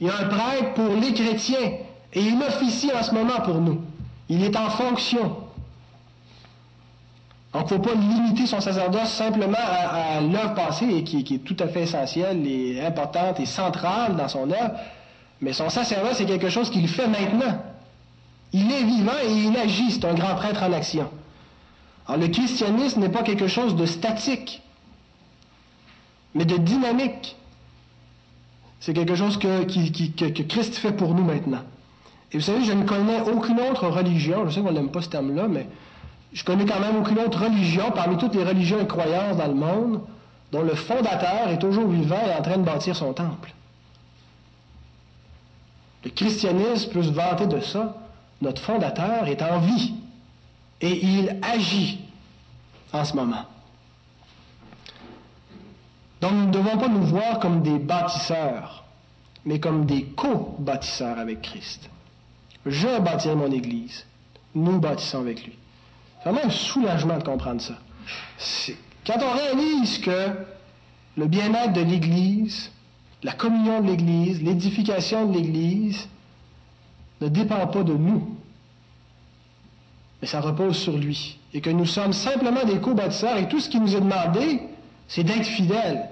Il 0.00 0.06
y 0.06 0.10
a 0.10 0.16
un 0.16 0.28
prêtre 0.28 0.74
pour 0.74 0.94
les 0.94 1.12
chrétiens 1.12 1.72
et 2.12 2.20
il 2.20 2.40
officie 2.42 2.90
en 2.92 3.02
ce 3.02 3.12
moment 3.12 3.40
pour 3.44 3.56
nous. 3.56 3.80
Il 4.28 4.44
est 4.44 4.56
en 4.56 4.70
fonction. 4.70 5.36
Donc, 7.52 7.70
il 7.70 7.78
ne 7.78 7.82
faut 7.82 7.88
pas 7.88 7.94
limiter 7.94 8.46
son 8.46 8.60
sacerdoce 8.60 9.08
simplement 9.08 9.56
à, 9.58 10.20
l'œuvre 10.20 10.54
passée, 10.54 11.02
qui, 11.02 11.24
qui, 11.24 11.36
est 11.36 11.38
tout 11.38 11.56
à 11.58 11.68
fait 11.68 11.82
essentielle 11.82 12.46
et 12.46 12.84
importante 12.84 13.40
et 13.40 13.46
centrale 13.46 14.16
dans 14.16 14.28
son 14.28 14.50
œuvre, 14.50 14.74
mais 15.40 15.52
son 15.52 15.70
sacerdoce, 15.70 16.18
c'est 16.18 16.26
quelque 16.26 16.50
chose 16.50 16.70
qu'il 16.70 16.86
fait 16.88 17.08
maintenant. 17.08 17.58
Il 18.52 18.70
est 18.70 18.82
vivant 18.82 19.12
et 19.24 19.32
il 19.32 19.56
agit, 19.56 19.92
c'est 19.92 20.04
un 20.04 20.14
grand 20.14 20.34
prêtre 20.34 20.62
en 20.62 20.72
action. 20.72 21.08
Alors, 22.06 22.20
le 22.20 22.28
christianisme 22.28 23.00
n'est 23.00 23.08
pas 23.08 23.22
quelque 23.22 23.48
chose 23.48 23.76
de 23.76 23.86
statique, 23.86 24.62
mais 26.34 26.44
de 26.44 26.56
dynamique. 26.56 27.36
C'est 28.80 28.94
quelque 28.94 29.14
chose 29.14 29.38
que, 29.38 29.64
que, 29.64 30.42
Christ 30.42 30.76
fait 30.76 30.92
pour 30.92 31.14
nous 31.14 31.24
maintenant. 31.24 31.62
Et 32.32 32.38
vous 32.38 32.44
savez, 32.44 32.64
je 32.64 32.72
ne 32.72 32.84
connais 32.84 33.20
aucune 33.22 33.60
autre 33.60 33.88
religion, 33.88 34.48
je 34.48 34.54
sais 34.54 34.60
qu'on 34.60 34.72
n'aime 34.72 34.90
pas 34.90 35.02
ce 35.02 35.08
terme-là, 35.08 35.48
mais 35.48 35.66
je 36.32 36.44
connais 36.44 36.66
quand 36.66 36.80
même 36.80 36.96
aucune 36.96 37.18
autre 37.18 37.42
religion 37.42 37.90
parmi 37.90 38.18
toutes 38.18 38.34
les 38.34 38.44
religions 38.44 38.78
et 38.80 38.86
croyances 38.86 39.36
dans 39.36 39.48
le 39.48 39.54
monde 39.54 40.02
dont 40.52 40.62
le 40.62 40.74
fondateur 40.74 41.48
est 41.48 41.58
toujours 41.58 41.88
vivant 41.88 42.20
et 42.26 42.38
en 42.38 42.42
train 42.42 42.58
de 42.58 42.62
bâtir 42.62 42.96
son 42.96 43.12
temple. 43.12 43.52
Le 46.04 46.10
christianisme 46.10 46.90
peut 46.92 47.02
se 47.02 47.10
vanter 47.10 47.46
de 47.46 47.60
ça. 47.60 47.96
Notre 48.40 48.62
fondateur 48.62 49.26
est 49.26 49.42
en 49.42 49.58
vie 49.58 49.94
et 50.80 51.04
il 51.04 51.36
agit 51.42 52.00
en 52.92 53.04
ce 53.04 53.14
moment. 53.14 53.44
Donc 56.20 56.32
nous 56.32 56.46
ne 56.46 56.52
devons 56.52 56.78
pas 56.78 56.88
nous 56.88 57.04
voir 57.04 57.38
comme 57.38 57.62
des 57.62 57.78
bâtisseurs, 57.78 58.84
mais 59.44 59.60
comme 59.60 59.86
des 59.86 60.04
co-bâtisseurs 60.04 61.18
avec 61.18 61.42
Christ. 61.42 61.88
Je 62.66 63.00
bâtirai 63.00 63.34
mon 63.34 63.50
Église. 63.50 64.04
Nous 64.54 64.78
bâtissons 64.78 65.20
avec 65.20 65.44
lui. 65.44 65.56
C'est 66.18 66.30
vraiment 66.30 66.46
un 66.46 66.50
soulagement 66.50 67.18
de 67.18 67.22
comprendre 67.22 67.60
ça. 67.60 67.74
Quand 69.06 69.18
on 69.22 69.32
réalise 69.32 69.98
que 69.98 70.30
le 71.16 71.26
bien-être 71.26 71.72
de 71.72 71.80
l'Église, 71.80 72.70
la 73.22 73.32
communion 73.32 73.80
de 73.80 73.88
l'Église, 73.88 74.42
l'édification 74.42 75.26
de 75.26 75.34
l'Église 75.34 76.08
ne 77.20 77.28
dépend 77.28 77.66
pas 77.66 77.82
de 77.82 77.94
nous, 77.94 78.36
mais 80.20 80.28
ça 80.28 80.40
repose 80.40 80.76
sur 80.76 80.96
lui. 80.96 81.38
Et 81.54 81.60
que 81.60 81.70
nous 81.70 81.86
sommes 81.86 82.12
simplement 82.12 82.64
des 82.64 82.80
co-bâtisseurs 82.80 83.36
et 83.36 83.48
tout 83.48 83.60
ce 83.60 83.68
qui 83.68 83.80
nous 83.80 83.94
est 83.94 84.00
demandé, 84.00 84.67
c'est 85.08 85.24
d'être 85.24 85.46
fidèles. 85.46 86.08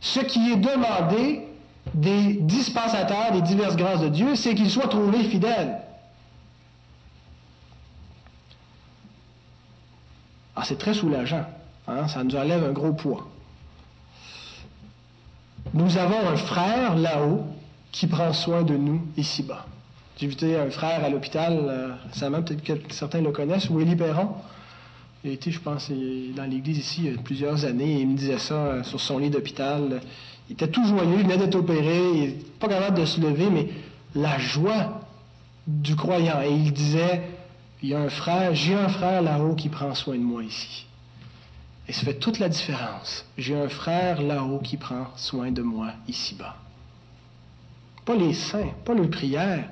Ce 0.00 0.20
qui 0.20 0.52
est 0.52 0.56
demandé 0.56 1.46
des 1.94 2.34
dispensateurs 2.40 3.32
des 3.32 3.42
diverses 3.42 3.76
grâces 3.76 4.00
de 4.00 4.08
Dieu, 4.08 4.34
c'est 4.34 4.54
qu'ils 4.54 4.70
soient 4.70 4.88
trouvés 4.88 5.24
fidèles. 5.24 5.80
Ah, 10.56 10.62
c'est 10.64 10.78
très 10.78 10.94
soulageant. 10.94 11.44
Hein? 11.86 12.08
Ça 12.08 12.24
nous 12.24 12.36
enlève 12.36 12.64
un 12.64 12.72
gros 12.72 12.92
poids. 12.92 13.28
Nous 15.74 15.98
avons 15.98 16.28
un 16.28 16.36
frère 16.36 16.96
là-haut 16.96 17.44
qui 17.92 18.06
prend 18.06 18.32
soin 18.32 18.62
de 18.62 18.76
nous 18.76 19.02
ici-bas. 19.16 19.66
J'ai 20.16 20.26
vu 20.26 20.56
un 20.56 20.70
frère 20.70 21.04
à 21.04 21.08
l'hôpital 21.08 21.58
euh, 21.58 21.94
récemment, 22.12 22.42
peut-être 22.42 22.62
que 22.62 22.94
certains 22.94 23.22
le 23.22 23.30
connaissent, 23.30 23.70
Willy 23.70 23.96
Perron. 23.96 24.34
Il 25.22 25.32
a 25.32 25.50
je 25.50 25.58
pense, 25.58 25.90
dans 25.90 26.44
l'église 26.44 26.78
ici 26.78 27.02
il 27.04 27.12
y 27.12 27.14
a 27.14 27.20
plusieurs 27.20 27.66
années 27.66 27.98
et 27.98 28.00
il 28.00 28.08
me 28.08 28.16
disait 28.16 28.38
ça 28.38 28.54
euh, 28.54 28.82
sur 28.82 29.00
son 29.00 29.18
lit 29.18 29.28
d'hôpital. 29.28 30.00
Il 30.48 30.54
était 30.54 30.68
tout 30.68 30.86
joyeux, 30.86 31.16
il 31.18 31.24
venait 31.24 31.36
d'être 31.36 31.56
opéré, 31.56 32.00
il 32.14 32.20
n'est 32.20 32.36
pas 32.58 32.68
capable 32.68 32.98
de 32.98 33.04
se 33.04 33.20
lever, 33.20 33.50
mais 33.50 33.68
la 34.14 34.38
joie 34.38 35.02
du 35.66 35.94
croyant. 35.94 36.40
Et 36.40 36.50
il 36.50 36.72
disait, 36.72 37.22
il 37.82 37.90
y 37.90 37.94
a 37.94 38.00
un 38.00 38.08
frère, 38.08 38.54
j'ai 38.54 38.74
un 38.74 38.88
frère 38.88 39.20
là-haut 39.20 39.54
qui 39.54 39.68
prend 39.68 39.94
soin 39.94 40.16
de 40.16 40.22
moi 40.22 40.42
ici. 40.42 40.86
Et 41.86 41.92
ça 41.92 42.02
fait 42.04 42.18
toute 42.18 42.38
la 42.38 42.48
différence. 42.48 43.26
J'ai 43.36 43.54
un 43.54 43.68
frère 43.68 44.22
là-haut 44.22 44.60
qui 44.60 44.78
prend 44.78 45.08
soin 45.16 45.52
de 45.52 45.60
moi 45.60 45.92
ici-bas. 46.08 46.56
Pas 48.06 48.16
les 48.16 48.32
saints, 48.32 48.72
pas 48.84 48.94
les 48.94 49.08
prières, 49.08 49.68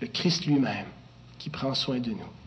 le 0.00 0.06
Christ 0.06 0.46
lui-même 0.46 0.86
qui 1.38 1.50
prend 1.50 1.74
soin 1.74 1.98
de 1.98 2.10
nous. 2.10 2.39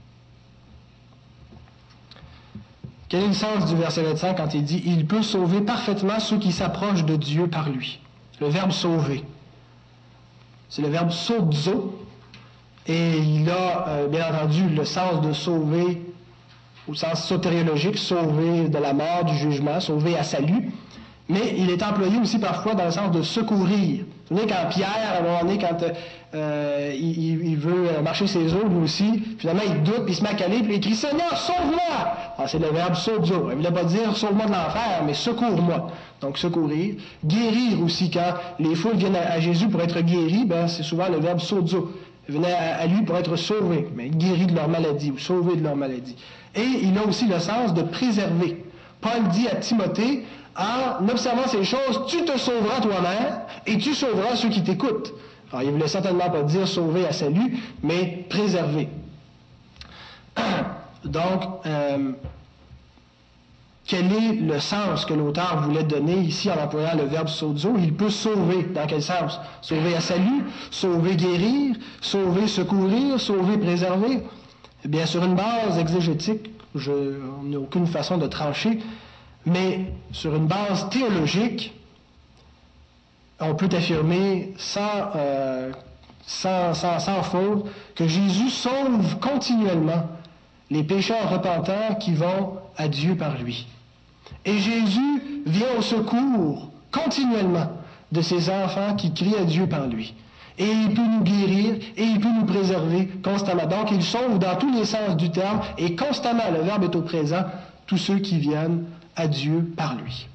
Quel 3.13 3.25
est 3.25 3.27
le 3.27 3.33
sens 3.33 3.67
du 3.67 3.75
verset 3.75 4.01
25 4.01 4.37
quand 4.37 4.55
il 4.55 4.63
dit 4.63 4.81
Il 4.87 5.05
peut 5.05 5.21
sauver 5.21 5.61
parfaitement 5.61 6.19
ceux 6.19 6.39
qui 6.39 6.51
s'approchent 6.51 7.05
de 7.05 7.15
Dieu 7.15 7.45
par 7.45 7.69
lui 7.69 7.99
Le 8.41 8.47
verbe 8.47 8.71
sauver. 8.71 9.23
C'est 10.67 10.81
le 10.81 10.87
verbe 10.87 11.11
sozo. 11.11 11.95
Et 12.87 13.19
il 13.19 13.47
a, 13.51 13.87
euh, 13.87 14.07
bien 14.07 14.33
entendu, 14.33 14.67
le 14.67 14.83
sens 14.83 15.21
de 15.21 15.31
sauver 15.31 16.01
au 16.87 16.95
sens 16.95 17.23
sotériologique, 17.25 17.99
sauver 17.99 18.67
de 18.67 18.77
la 18.79 18.93
mort, 18.93 19.25
du 19.25 19.37
jugement, 19.37 19.79
sauver 19.79 20.17
à 20.17 20.23
salut. 20.23 20.71
Mais 21.29 21.53
il 21.55 21.69
est 21.69 21.83
employé 21.83 22.17
aussi 22.17 22.39
parfois 22.39 22.73
dans 22.73 22.85
le 22.85 22.91
sens 22.91 23.11
de 23.11 23.21
secourir. 23.21 24.05
Vous 24.31 24.37
savez, 24.39 24.49
quand 24.49 24.69
Pierre, 24.69 24.89
à 24.89 25.45
un 25.45 25.57
quand 25.57 25.83
euh, 25.83 25.91
il, 26.33 27.55
veut 27.57 28.01
marcher 28.03 28.27
ses 28.27 28.53
eaux, 28.53 28.67
lui 28.67 28.83
aussi, 28.83 29.21
finalement, 29.37 29.61
il 29.65 29.83
doute, 29.83 30.05
puis 30.05 30.13
il 30.13 30.15
se 30.15 30.23
met 30.23 30.29
à 30.29 30.33
caler, 30.33 30.61
puis 30.63 30.75
il 30.75 30.79
crie 30.81 30.95
Seigneur, 30.95 31.37
sauve-moi 31.37 31.79
ah, 32.37 32.47
C'est 32.47 32.59
le 32.59 32.69
verbe 32.69 32.95
sauve-moi. 32.95 33.49
Il 33.49 33.49
ne 33.49 33.55
voulait 33.55 33.71
pas 33.71 33.83
dire 33.83 34.15
sauve-moi 34.15 34.45
de 34.45 34.51
l'enfer, 34.51 35.03
mais 35.05 35.13
secours-moi. 35.13 35.91
Donc, 36.21 36.37
secourir. 36.37 36.95
Guérir 37.23 37.81
aussi, 37.83 38.09
quand 38.09 38.33
les 38.59 38.75
foules 38.75 38.95
viennent 38.95 39.15
à, 39.15 39.39
Jésus 39.39 39.67
pour 39.67 39.81
être 39.81 39.99
guéris, 40.01 40.45
ben, 40.45 40.67
c'est 40.67 40.83
souvent 40.83 41.09
le 41.09 41.17
verbe 41.17 41.39
sozo. 41.39 41.91
Ils 42.29 42.35
venaient 42.35 42.53
à, 42.53 42.85
lui 42.87 43.01
pour 43.03 43.17
être 43.17 43.35
sauvés, 43.35 43.87
mais 43.95 44.09
guéris 44.09 44.47
de 44.47 44.55
leur 44.55 44.69
maladie 44.69 45.11
ou 45.11 45.19
sauvés 45.19 45.57
de 45.57 45.63
leur 45.63 45.75
maladie. 45.75 46.15
Et 46.55 46.63
il 46.83 46.97
a 46.97 47.05
aussi 47.05 47.27
le 47.27 47.39
sens 47.39 47.73
de 47.73 47.81
préserver. 47.81 48.63
Paul 49.01 49.27
dit 49.33 49.47
à 49.49 49.55
Timothée, 49.55 50.23
en 50.55 51.07
observant 51.09 51.47
ces 51.47 51.63
choses, 51.63 52.05
tu 52.07 52.23
te 52.23 52.37
sauveras 52.37 52.79
toi-même 52.79 53.41
et 53.65 53.77
tu 53.77 53.93
sauveras 53.93 54.35
ceux 54.35 54.49
qui 54.49 54.63
t'écoutent. 54.63 55.13
Alors, 55.53 55.61
il 55.61 55.67
ne 55.67 55.73
voulait 55.73 55.87
certainement 55.87 56.31
pas 56.31 56.41
dire 56.41 56.67
sauver 56.67 57.05
à 57.05 57.13
salut, 57.13 57.59
mais 57.83 58.25
préserver. 58.27 58.89
Donc, 61.05 61.43
euh, 61.67 62.13
quel 63.85 64.11
est 64.11 64.33
le 64.41 64.59
sens 64.59 65.05
que 65.05 65.13
l'auteur 65.13 65.61
voulait 65.61 65.83
donner 65.83 66.15
ici 66.15 66.49
en 66.49 66.59
employant 66.59 66.95
le 66.97 67.03
verbe 67.03 67.27
sozo? 67.27 67.75
Il 67.77 67.93
peut 67.93 68.09
sauver. 68.09 68.63
Dans 68.73 68.87
quel 68.87 69.03
sens? 69.03 69.39
Sauver 69.61 69.95
à 69.95 70.01
salut, 70.01 70.43
sauver 70.71 71.15
guérir, 71.15 71.75
sauver 72.01 72.47
secourir, 72.47 73.19
sauver 73.19 73.57
préserver. 73.59 74.23
Eh 74.83 74.87
bien, 74.87 75.05
sur 75.05 75.23
une 75.23 75.35
base 75.35 75.77
exégétique, 75.77 76.49
je 76.73 76.91
n'ai 77.43 77.57
aucune 77.57 77.85
façon 77.85 78.17
de 78.17 78.25
trancher, 78.25 78.79
mais 79.45 79.91
sur 80.11 80.33
une 80.33 80.47
base 80.47 80.89
théologique, 80.89 81.75
on 83.39 83.55
peut 83.55 83.69
affirmer 83.71 84.53
sans, 84.57 85.11
euh, 85.15 85.71
sans, 86.25 86.73
faute 87.23 87.65
que 87.95 88.07
Jésus 88.07 88.49
sauve 88.49 89.19
continuellement 89.19 90.07
les 90.69 90.83
pécheurs 90.83 91.29
repentants 91.29 91.95
qui 91.99 92.13
vont 92.13 92.57
à 92.77 92.87
Dieu 92.87 93.15
par 93.15 93.37
lui. 93.37 93.67
Et 94.45 94.57
Jésus 94.57 95.43
vient 95.45 95.77
au 95.77 95.81
secours 95.81 96.69
continuellement 96.91 97.69
de 98.11 98.21
ces 98.21 98.49
enfants 98.49 98.95
qui 98.95 99.13
crient 99.13 99.37
à 99.37 99.43
Dieu 99.45 99.67
par 99.67 99.87
lui. 99.87 100.13
Et 100.57 100.69
il 100.69 100.93
peut 100.93 101.01
nous 101.01 101.23
guérir 101.23 101.75
et 101.97 102.03
il 102.03 102.19
peut 102.19 102.31
nous 102.31 102.45
préserver 102.45 103.07
constamment. 103.23 103.65
Donc 103.65 103.91
il 103.91 104.03
sauve 104.03 104.37
dans 104.37 104.55
tous 104.55 104.71
les 104.71 104.85
sens 104.85 105.17
du 105.17 105.31
terme 105.31 105.61
et 105.77 105.95
constamment, 105.95 106.51
le 106.51 106.61
verbe 106.61 106.83
est 106.83 106.95
au 106.95 107.01
présent, 107.01 107.43
tous 107.87 107.97
ceux 107.97 108.19
qui 108.19 108.37
viennent 108.37 108.85
à 109.15 109.27
Dieu 109.27 109.73
par 109.75 109.95
lui. 109.95 110.27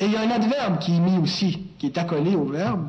Et 0.00 0.06
il 0.06 0.12
y 0.12 0.16
a 0.16 0.22
un 0.22 0.30
adverbe 0.30 0.78
qui 0.78 0.96
est 0.96 0.98
mis 0.98 1.18
aussi, 1.18 1.60
qui 1.78 1.86
est 1.86 1.98
accolé 1.98 2.34
au 2.34 2.44
verbe. 2.44 2.86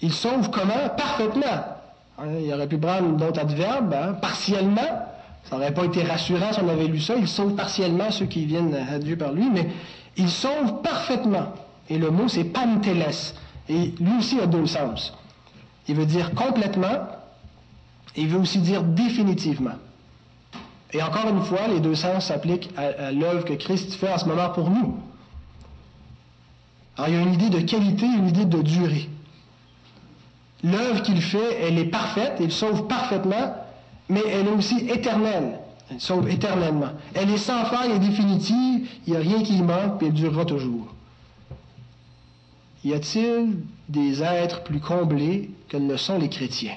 Il 0.00 0.12
sauve 0.12 0.48
comment? 0.50 0.88
Parfaitement. 0.96 1.76
Hein, 2.18 2.26
il 2.40 2.52
aurait 2.54 2.68
pu 2.68 2.78
prendre 2.78 3.16
d'autres 3.16 3.40
adverbes, 3.40 3.92
hein, 3.92 4.12
partiellement. 4.14 5.06
Ça 5.44 5.56
n'aurait 5.56 5.74
pas 5.74 5.84
été 5.84 6.04
rassurant 6.04 6.52
si 6.52 6.60
on 6.60 6.68
avait 6.68 6.86
lu 6.86 7.00
ça. 7.00 7.14
Il 7.16 7.26
sauve 7.26 7.54
partiellement 7.54 8.10
ceux 8.10 8.26
qui 8.26 8.44
viennent 8.46 8.74
à 8.74 8.98
Dieu 8.98 9.16
par 9.18 9.32
lui, 9.32 9.50
mais 9.50 9.68
il 10.16 10.28
sauve 10.28 10.82
parfaitement. 10.82 11.52
Et 11.90 11.98
le 11.98 12.10
mot, 12.10 12.28
c'est 12.28 12.44
panteles. 12.44 13.10
Et 13.68 13.92
lui 14.00 14.18
aussi 14.18 14.38
a 14.40 14.46
deux 14.46 14.66
sens. 14.66 15.12
Il 15.88 15.96
veut 15.96 16.06
dire 16.06 16.32
complètement, 16.34 17.08
et 18.14 18.22
il 18.22 18.28
veut 18.28 18.38
aussi 18.38 18.58
dire 18.58 18.82
définitivement. 18.82 19.76
Et 20.92 21.02
encore 21.02 21.28
une 21.28 21.42
fois, 21.42 21.66
les 21.68 21.80
deux 21.80 21.94
sens 21.94 22.26
s'appliquent 22.26 22.70
à, 22.76 23.10
l'œuvre 23.12 23.44
que 23.44 23.54
Christ 23.54 23.94
fait 23.94 24.12
en 24.12 24.18
ce 24.18 24.26
moment 24.26 24.50
pour 24.50 24.70
nous. 24.70 24.98
Alors 26.98 27.08
il 27.08 27.14
y 27.14 27.18
a 27.18 27.22
une 27.22 27.34
idée 27.34 27.50
de 27.50 27.60
qualité, 27.60 28.06
une 28.06 28.28
idée 28.28 28.44
de 28.44 28.60
durée. 28.60 29.08
L'œuvre 30.64 31.02
qu'il 31.02 31.22
fait, 31.22 31.62
elle 31.62 31.78
est 31.78 31.84
parfaite, 31.84 32.38
il 32.40 32.50
sauve 32.50 32.88
parfaitement, 32.88 33.54
mais 34.08 34.22
elle 34.28 34.48
est 34.48 34.52
aussi 34.52 34.88
éternelle. 34.90 35.60
Elle 35.90 36.00
sauve 36.00 36.28
éternellement. 36.28 36.90
Elle 37.14 37.30
est 37.30 37.38
sans 37.38 37.64
faille 37.66 37.92
et 37.92 37.98
définitive, 38.00 38.88
il 39.06 39.12
n'y 39.12 39.16
a 39.16 39.20
rien 39.20 39.42
qui 39.44 39.58
y 39.58 39.62
manque, 39.62 39.98
puis 39.98 40.08
elle 40.08 40.12
durera 40.12 40.44
toujours. 40.44 40.92
Y 42.84 42.94
a-t-il 42.94 43.58
des 43.88 44.22
êtres 44.22 44.64
plus 44.64 44.80
comblés 44.80 45.50
que 45.68 45.76
ne 45.76 45.92
le 45.92 45.96
sont 45.96 46.18
les 46.18 46.28
chrétiens? 46.28 46.76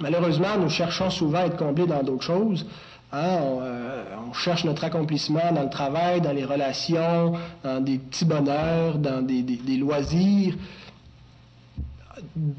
Malheureusement, 0.00 0.56
nous 0.60 0.68
cherchons 0.68 1.10
souvent 1.10 1.38
à 1.38 1.46
être 1.46 1.56
comblés 1.56 1.86
dans 1.86 2.04
d'autres 2.04 2.24
choses. 2.24 2.64
Hein. 3.12 3.38
Euh, 3.62 4.04
on, 4.28 4.32
cherche 4.32 4.64
notre 4.64 4.84
accomplissement 4.84 5.52
dans 5.52 5.62
le 5.62 5.70
travail, 5.70 6.20
dans 6.20 6.32
les 6.32 6.44
relations, 6.44 7.32
dans 7.64 7.82
des 7.82 7.98
petits 7.98 8.24
bonheurs, 8.24 8.98
dans 8.98 9.22
des, 9.22 9.42
des 9.42 9.76
loisirs. 9.76 10.56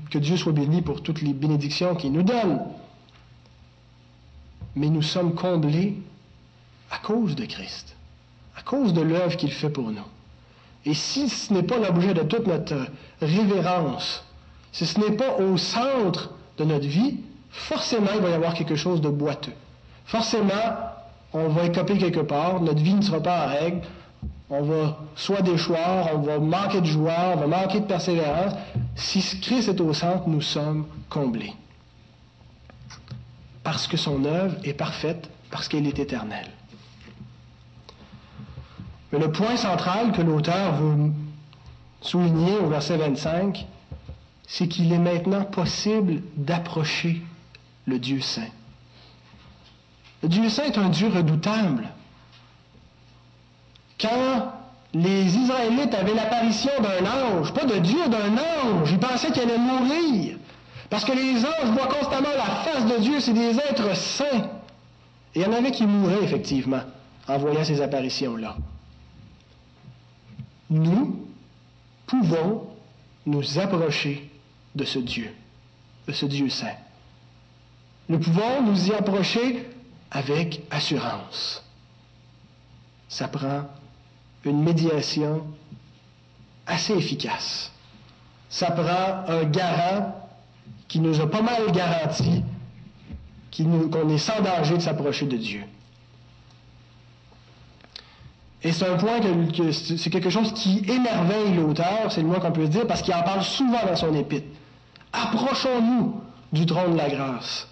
Que 0.09 0.17
Dieu 0.17 0.37
soit 0.37 0.53
béni 0.53 0.81
pour 0.81 1.03
toutes 1.03 1.21
les 1.21 1.33
bénédictions 1.33 1.95
qu'il 1.95 2.11
nous 2.11 2.23
donne. 2.23 2.61
Mais 4.75 4.89
nous 4.89 5.01
sommes 5.01 5.35
comblés 5.35 5.97
à 6.89 6.97
cause 6.97 7.35
de 7.35 7.45
Christ, 7.45 7.95
à 8.55 8.61
cause 8.61 8.93
de 8.93 9.01
l'œuvre 9.01 9.35
qu'il 9.37 9.51
fait 9.51 9.69
pour 9.69 9.91
nous. 9.91 10.05
Et 10.85 10.93
si 10.93 11.29
ce 11.29 11.53
n'est 11.53 11.63
pas 11.63 11.77
l'objet 11.77 12.13
de 12.13 12.23
toute 12.23 12.47
notre 12.47 12.87
révérence, 13.21 14.23
si 14.71 14.85
ce 14.85 14.99
n'est 14.99 15.15
pas 15.15 15.37
au 15.37 15.57
centre 15.57 16.31
de 16.57 16.63
notre 16.63 16.87
vie, 16.87 17.17
forcément, 17.49 18.11
il 18.15 18.21
va 18.21 18.29
y 18.29 18.33
avoir 18.33 18.53
quelque 18.53 18.75
chose 18.75 19.01
de 19.01 19.09
boiteux. 19.09 19.53
Forcément, 20.09 20.89
on 21.33 21.49
va 21.49 21.65
écoper 21.65 21.99
quelque 21.99 22.21
part, 22.21 22.59
notre 22.61 22.81
vie 22.81 22.95
ne 22.95 23.01
sera 23.03 23.19
pas 23.21 23.45
en 23.45 23.49
règle, 23.49 23.81
on 24.49 24.63
va 24.63 24.97
soit 25.15 25.43
déchoir, 25.43 26.07
on 26.15 26.17
va 26.17 26.39
manquer 26.39 26.81
de 26.81 26.87
joie, 26.87 27.35
on 27.35 27.35
va 27.35 27.45
manquer 27.45 27.79
de 27.81 27.85
persévérance. 27.85 28.53
Si 28.95 29.39
Christ 29.39 29.69
est 29.69 29.79
au 29.79 29.93
centre, 29.93 30.27
nous 30.27 30.41
sommes 30.41 30.87
comblés. 31.09 31.53
Parce 33.61 33.85
que 33.85 33.97
son 33.97 34.25
œuvre 34.25 34.55
est 34.63 34.73
parfaite, 34.73 35.29
parce 35.51 35.67
qu'elle 35.67 35.85
est 35.85 35.99
éternelle. 35.99 36.49
Mais 39.11 39.19
le 39.19 39.31
point 39.31 39.57
central 39.57 40.11
que 40.11 40.23
l'auteur 40.23 40.73
veut 40.73 41.11
souligner 42.01 42.57
au 42.57 42.67
verset 42.67 42.97
25, 42.97 43.63
c'est 44.47 44.67
qu'il 44.67 44.91
est 44.91 44.97
maintenant 44.97 45.43
possible 45.43 46.23
d'approcher 46.35 47.21
le 47.85 47.99
Dieu 47.99 48.21
saint. 48.21 48.49
Le 50.21 50.29
Dieu 50.29 50.49
saint 50.49 50.65
est 50.65 50.77
un 50.77 50.89
Dieu 50.89 51.09
redoutable. 51.09 51.87
Quand 53.99 54.53
les 54.93 55.37
Israélites 55.37 55.93
avaient 55.93 56.13
l'apparition 56.13 56.71
d'un 56.81 57.05
ange, 57.05 57.53
pas 57.53 57.65
de 57.65 57.77
Dieu, 57.77 58.07
d'un 58.07 58.33
ange, 58.37 58.91
ils 58.91 58.99
pensaient 58.99 59.31
qu'il 59.31 59.43
allait 59.43 59.57
mourir. 59.57 60.37
Parce 60.89 61.05
que 61.05 61.11
les 61.11 61.45
anges 61.45 61.71
voient 61.73 61.87
constamment 61.87 62.29
la 62.35 62.45
face 62.45 62.85
de 62.85 62.97
Dieu, 63.01 63.19
c'est 63.19 63.33
des 63.33 63.57
êtres 63.57 63.95
saints. 63.95 64.49
Et 65.35 65.41
il 65.41 65.41
y 65.43 65.45
en 65.45 65.53
avait 65.53 65.71
qui 65.71 65.85
mouraient, 65.85 66.23
effectivement, 66.23 66.81
en 67.27 67.37
voyant 67.37 67.63
ces 67.63 67.81
apparitions-là. 67.81 68.57
Nous 70.71 71.27
pouvons 72.07 72.67
nous 73.25 73.59
approcher 73.59 74.29
de 74.75 74.83
ce 74.85 74.99
Dieu, 74.99 75.31
de 76.07 76.13
ce 76.13 76.25
Dieu 76.25 76.49
saint. 76.49 76.75
Nous 78.07 78.17
pouvons 78.17 78.63
nous 78.63 78.87
y 78.87 78.93
approcher 78.93 79.67
avec 80.11 80.61
assurance. 80.71 81.63
Ça 83.07 83.27
prend 83.27 83.63
une 84.45 84.63
médiation 84.63 85.43
assez 86.65 86.93
efficace. 86.93 87.71
Ça 88.49 88.71
prend 88.71 89.23
un 89.27 89.43
garant 89.43 90.15
qui 90.87 90.99
nous 90.99 91.19
a 91.21 91.29
pas 91.29 91.41
mal 91.41 91.71
garanti 91.71 92.43
qu'on 93.91 94.09
est 94.09 94.17
sans 94.17 94.41
danger 94.41 94.77
de 94.77 94.81
s'approcher 94.81 95.25
de 95.25 95.37
Dieu. 95.37 95.63
Et 98.61 98.71
c'est 98.71 98.87
un 98.87 98.97
point 98.97 99.19
que, 99.19 99.71
c'est 99.71 100.09
quelque 100.09 100.29
chose 100.29 100.53
qui 100.53 100.79
émerveille 100.87 101.55
l'auteur, 101.55 102.11
c'est 102.11 102.21
le 102.21 102.27
moins 102.27 102.39
qu'on 102.39 102.51
peut 102.51 102.67
dire, 102.67 102.85
parce 102.87 103.01
qu'il 103.01 103.13
en 103.13 103.23
parle 103.23 103.43
souvent 103.43 103.85
dans 103.85 103.95
son 103.95 104.13
épître. 104.13 104.47
Approchons-nous 105.13 106.21
du 106.51 106.65
trône 106.65 106.93
de 106.93 106.97
la 106.97 107.09
grâce. 107.09 107.67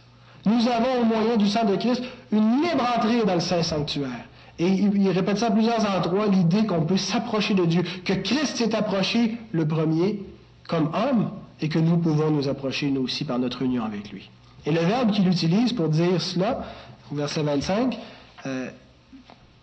Nous 0.46 0.68
avons 0.68 1.02
au 1.02 1.06
moyen 1.06 1.38
du 1.38 1.48
sang 1.48 1.66
de 1.66 1.76
Christ 1.76 2.04
une 2.32 2.62
libre 2.62 2.86
entrée 2.96 3.24
dans 3.26 3.36
le 3.36 3.40
Saint 3.40 3.64
Sanctuaire. 3.64 4.26
Et 4.60 4.68
il, 4.68 5.10
répète 5.12 5.38
ça 5.38 5.48
à 5.48 5.52
plusieurs 5.52 5.86
endroits, 5.86 6.26
l'idée 6.28 6.66
qu'on 6.66 6.82
peut 6.82 6.98
s'approcher 6.98 7.54
de 7.54 7.66
Dieu, 7.66 7.84
que 8.04 8.14
Christ 8.14 8.58
s'est 8.58 8.76
approché 8.76 9.38
le 9.52 9.68
premier 9.68 10.24
comme 10.68 10.90
homme, 10.94 11.32
et 11.62 11.70
que 11.70 11.80
nous 11.80 11.98
pouvons 11.98 12.32
nous 12.32 12.48
approcher 12.48 12.90
nous 12.90 13.02
aussi 13.02 13.24
par 13.24 13.40
notre 13.40 13.62
union 13.62 13.84
avec 13.84 14.12
lui. 14.12 14.30
Et 14.66 14.72
le 14.72 14.80
verbe 14.80 15.12
qu'il 15.12 15.28
utilise 15.28 15.74
pour 15.74 15.90
dire 15.90 16.22
cela, 16.22 16.64
verset 17.12 17.44
25, 17.44 17.98
euh, 18.46 18.70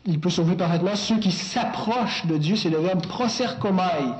il 0.06 0.20
peut 0.20 0.30
sauver 0.30 0.54
parfaitement 0.54 0.96
ceux 0.96 1.18
qui 1.18 1.32
s'approchent 1.32 2.26
de 2.26 2.36
Dieu, 2.36 2.56
c'est 2.56 2.70
le 2.70 2.78
verbe 2.78 3.04
proserkomai. 3.06 4.12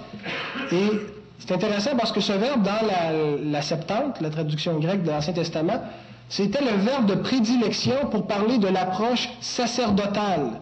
Et 0.72 0.90
c'est 1.38 1.52
intéressant 1.52 1.96
parce 1.96 2.12
que 2.12 2.20
ce 2.20 2.32
verbe, 2.32 2.62
dans 2.62 3.50
la 3.50 3.62
Septante, 3.62 4.20
la 4.20 4.30
traduction 4.30 4.78
grecque 4.78 5.02
de 5.02 5.10
l'Ancien 5.10 5.32
Testament, 5.32 5.82
c'était 6.28 6.64
le 6.64 6.76
verbe 6.78 7.06
de 7.06 7.14
prédilection 7.14 8.08
pour 8.10 8.26
parler 8.26 8.58
de 8.58 8.68
l'approche 8.68 9.28
sacerdotale. 9.40 10.60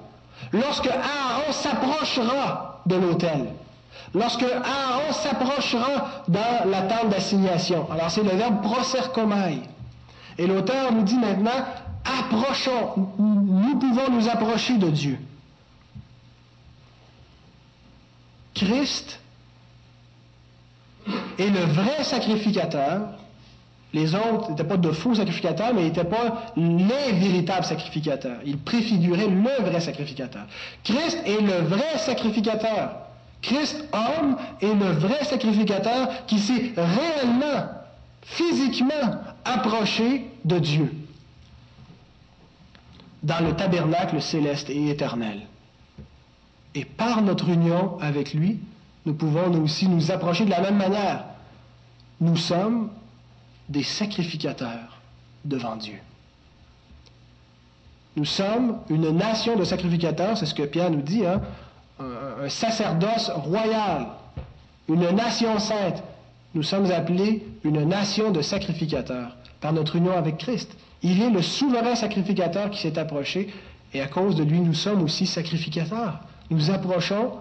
Lorsque 0.53 0.89
Aaron 0.89 1.53
s'approchera 1.53 2.83
de 2.87 2.97
l'autel, 2.97 3.53
lorsque 4.15 4.43
Aaron 4.43 5.13
s'approchera 5.13 6.25
dans 6.29 6.69
la 6.71 6.83
tente 6.83 7.11
d'assignation. 7.11 7.91
Alors 7.91 8.11
c'est 8.11 8.23
le 8.25 8.31
verbe 8.31 8.63
proserkomai. 8.63 9.63
Et 10.39 10.47
l'auteur 10.47 10.93
nous 10.93 11.03
dit 11.03 11.17
maintenant, 11.17 11.65
approchons, 12.05 13.09
nous 13.19 13.79
pouvons 13.79 14.11
nous 14.11 14.29
approcher 14.29 14.79
de 14.79 14.89
Dieu. 14.89 15.19
Christ 18.55 19.21
est 21.39 21.51
le 21.51 21.61
vrai 21.61 22.05
sacrificateur. 22.05 23.01
Les 23.93 24.15
autres 24.15 24.51
n'étaient 24.51 24.65
pas 24.65 24.79
de 24.79 24.91
faux 24.91 25.15
sacrificateurs, 25.15 25.75
mais 25.75 25.83
n'étaient 25.83 26.05
pas 26.05 26.53
les 26.57 27.13
véritables 27.13 27.65
sacrificateurs. 27.65 28.39
Ils 28.47 28.59
préfiguraient 28.59 29.29
le 29.29 29.65
vrai 29.65 29.81
sacrificateur. 29.81 30.45
Christ 30.83 31.19
est 31.27 31.41
le 31.41 31.67
vrai 31.67 31.99
sacrificateur. 31.99 32.93
Christ, 33.43 33.85
homme, 33.93 34.37
est 34.61 34.75
le 34.75 34.93
vrai 34.93 35.25
sacrificateur 35.25 36.09
qui 36.27 36.39
s'est 36.39 36.73
réellement, 36.77 37.69
physiquement 38.23 39.21
approché 39.45 40.27
de 40.45 40.59
Dieu 40.59 40.95
dans 43.23 43.45
le 43.45 43.55
tabernacle 43.55 44.21
céleste 44.21 44.71
et 44.71 44.91
éternel. 44.91 45.43
Et 46.75 46.85
par 46.85 47.21
notre 47.23 47.49
union 47.49 47.99
avec 48.01 48.33
lui, 48.33 48.61
nous 49.05 49.15
pouvons 49.15 49.51
nous 49.51 49.65
aussi 49.65 49.89
nous 49.89 50.11
approcher 50.11 50.45
de 50.45 50.51
la 50.51 50.61
même 50.61 50.77
manière. 50.77 51.25
Nous 52.21 52.37
sommes 52.37 52.91
des 53.73 53.83
sacrificateurs 53.83 55.01
devant 55.45 55.77
Dieu. 55.77 55.99
Nous 58.17 58.27
sommes 58.27 58.79
une 58.91 59.11
nation 59.11 59.57
de 59.57 59.65
sacrificateurs, 59.65 60.37
c'est 60.37 60.47
ce 60.47 60.55
que 60.55 60.65
Pierre 60.65 60.91
nous 60.91 61.01
dit, 61.01 61.25
hein? 61.25 61.41
un, 61.99 62.45
un 62.45 62.49
sacerdoce 62.51 63.31
royal, 63.31 64.09
une 64.89 65.11
nation 65.11 65.59
sainte. 65.59 66.03
Nous 66.55 66.63
sommes 66.63 66.91
appelés 66.91 67.47
une 67.65 67.83
nation 67.85 68.31
de 68.31 68.43
sacrificateurs 68.43 69.35
par 69.63 69.73
notre 69.73 69.97
union 69.97 70.15
avec 70.15 70.37
Christ. 70.37 70.77
Il 71.03 71.23
est 71.23 71.31
le 71.31 71.41
souverain 71.41 71.95
sacrificateur 71.95 72.69
qui 72.71 72.81
s'est 72.81 72.99
approché, 72.99 73.53
et 73.95 74.03
à 74.03 74.07
cause 74.07 74.37
de 74.37 74.45
lui, 74.45 74.61
nous 74.61 74.75
sommes 74.75 75.03
aussi 75.03 75.27
sacrificateurs. 75.27 76.21
Nous 76.51 76.71
approchons 76.71 77.33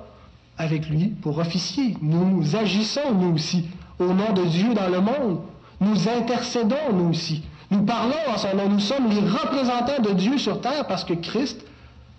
avec 0.58 0.88
lui 0.88 1.08
pour 1.08 1.38
officier. 1.40 1.98
Nous 2.02 2.56
agissons, 2.56 3.14
nous 3.14 3.36
aussi, 3.36 3.66
au 4.00 4.14
nom 4.14 4.32
de 4.34 4.46
Dieu 4.46 4.74
dans 4.74 4.88
le 4.88 5.02
monde. 5.02 5.42
Nous 5.82 6.08
intercédons, 6.08 6.94
nous 6.94 7.10
aussi. 7.10 7.44
Nous 7.72 7.84
parlons 7.84 8.14
en 8.28 8.38
son 8.38 8.56
nom. 8.56 8.70
Nous 8.70 8.80
sommes 8.80 9.10
les 9.10 9.20
représentants 9.20 10.02
de 10.02 10.12
Dieu 10.12 10.38
sur 10.38 10.62
terre 10.62 10.86
parce 10.88 11.04
que 11.04 11.14
Christ 11.14 11.66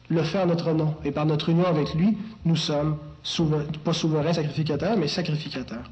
le 0.08 0.22
fait 0.24 0.42
en 0.42 0.46
notre 0.46 0.72
nom. 0.72 0.96
Et 1.04 1.12
par 1.12 1.26
notre 1.26 1.48
union 1.48 1.66
avec 1.66 1.94
lui, 1.94 2.18
nous 2.44 2.56
sommes 2.56 2.98
pas 3.84 3.92
souverains 3.92 4.32
sacrificateurs, 4.32 4.96
mais 4.96 5.06
sacrificateurs. 5.06 5.84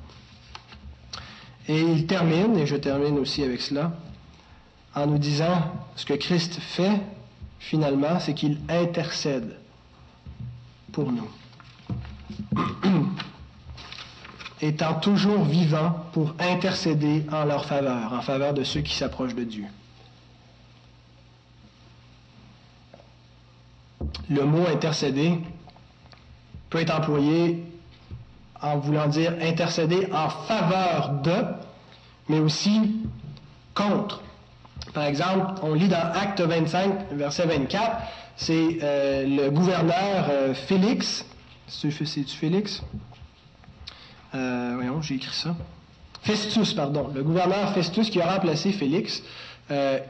Et 1.69 1.81
il 1.81 2.07
termine, 2.07 2.57
et 2.59 2.67
je 2.67 2.75
termine 2.77 3.19
aussi 3.19 3.45
avec 3.45 3.61
cela, 3.61 3.93
en 4.95 5.07
nous 5.07 5.19
disant 5.19 5.63
ce 5.95 6.05
que 6.05 6.15
Christ 6.15 6.59
fait, 6.61 7.01
finalement, 7.61 8.19
c'est 8.19 8.35
qu'il 8.35 8.59
intercède 8.69 9.57
pour 10.91 11.13
nous. 11.13 11.29
Étant 14.63 14.95
toujours 14.95 15.45
vivant 15.45 15.97
pour 16.13 16.35
intercéder 16.39 17.25
en 17.33 17.45
leur 17.45 17.65
faveur, 17.65 18.13
en 18.13 18.21
faveur 18.21 18.53
de 18.53 18.63
ceux 18.63 18.81
qui 18.81 18.95
s'approchent 18.95 19.35
de 19.35 19.45
Dieu. 19.45 19.65
le 24.31 24.45
mot 24.45 24.67
intercéder 24.67 25.39
peut 26.71 26.81
être 26.81 26.95
employé 26.97 27.65
en 28.63 28.79
voulant 28.79 29.09
dire 29.09 29.35
intercéder 29.43 30.09
en 30.13 30.29
faveur 30.29 31.11
de, 31.23 31.35
mais 32.29 32.39
aussi 32.39 32.97
contre. 33.75 34.23
Par 34.95 35.05
exemple, 35.05 35.61
on 35.63 35.75
lit 35.75 35.89
dans 35.89 36.13
Acte 36.15 36.41
25, 36.41 37.13
verset 37.13 37.47
24, 37.47 37.97
c'est 38.37 38.79
euh, 38.83 39.27
le 39.27 39.51
gouverneur 39.51 40.27
euh, 40.31 40.55
Félix. 40.55 41.25
C'est-tu 41.67 42.37
Félix? 42.37 42.83
Euh, 44.35 44.73
voyons, 44.75 45.03
j'ai 45.03 45.17
écrit 45.17 45.35
ça. 45.35 45.55
Festus, 46.23 46.75
pardon. 46.75 47.11
Le 47.15 47.23
gouverneur 47.23 47.73
Festus 47.73 48.11
qui 48.11 48.21
a 48.21 48.33
remplacé 48.33 48.73
Félix 48.73 49.23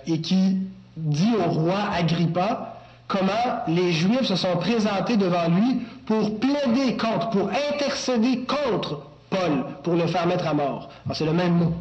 et 0.07 0.21
qui 0.23 0.57
dit 0.97 1.35
au 1.39 1.51
roi 1.51 1.79
Agrippa 1.93 2.81
comment 3.11 3.63
les 3.67 3.93
Juifs 3.93 4.25
se 4.25 4.37
sont 4.37 4.57
présentés 4.57 5.17
devant 5.17 5.49
lui 5.49 5.83
pour 6.07 6.39
plaider 6.39 6.97
contre, 6.97 7.31
pour 7.31 7.51
intercéder 7.73 8.45
contre 8.45 9.03
Paul, 9.29 9.65
pour 9.83 9.95
le 9.95 10.07
faire 10.07 10.27
mettre 10.27 10.47
à 10.47 10.55
mort. 10.55 10.91
C'est 11.13 11.27
le 11.27 11.33
même 11.33 11.55
mot. 11.55 11.73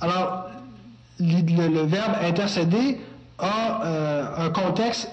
Alors, 0.00 0.46
le, 1.18 1.82
verbe 1.84 2.12
intercéder 2.22 2.98
a 3.38 3.84
euh, 3.84 4.46
un 4.46 4.50
contexte 4.50 5.10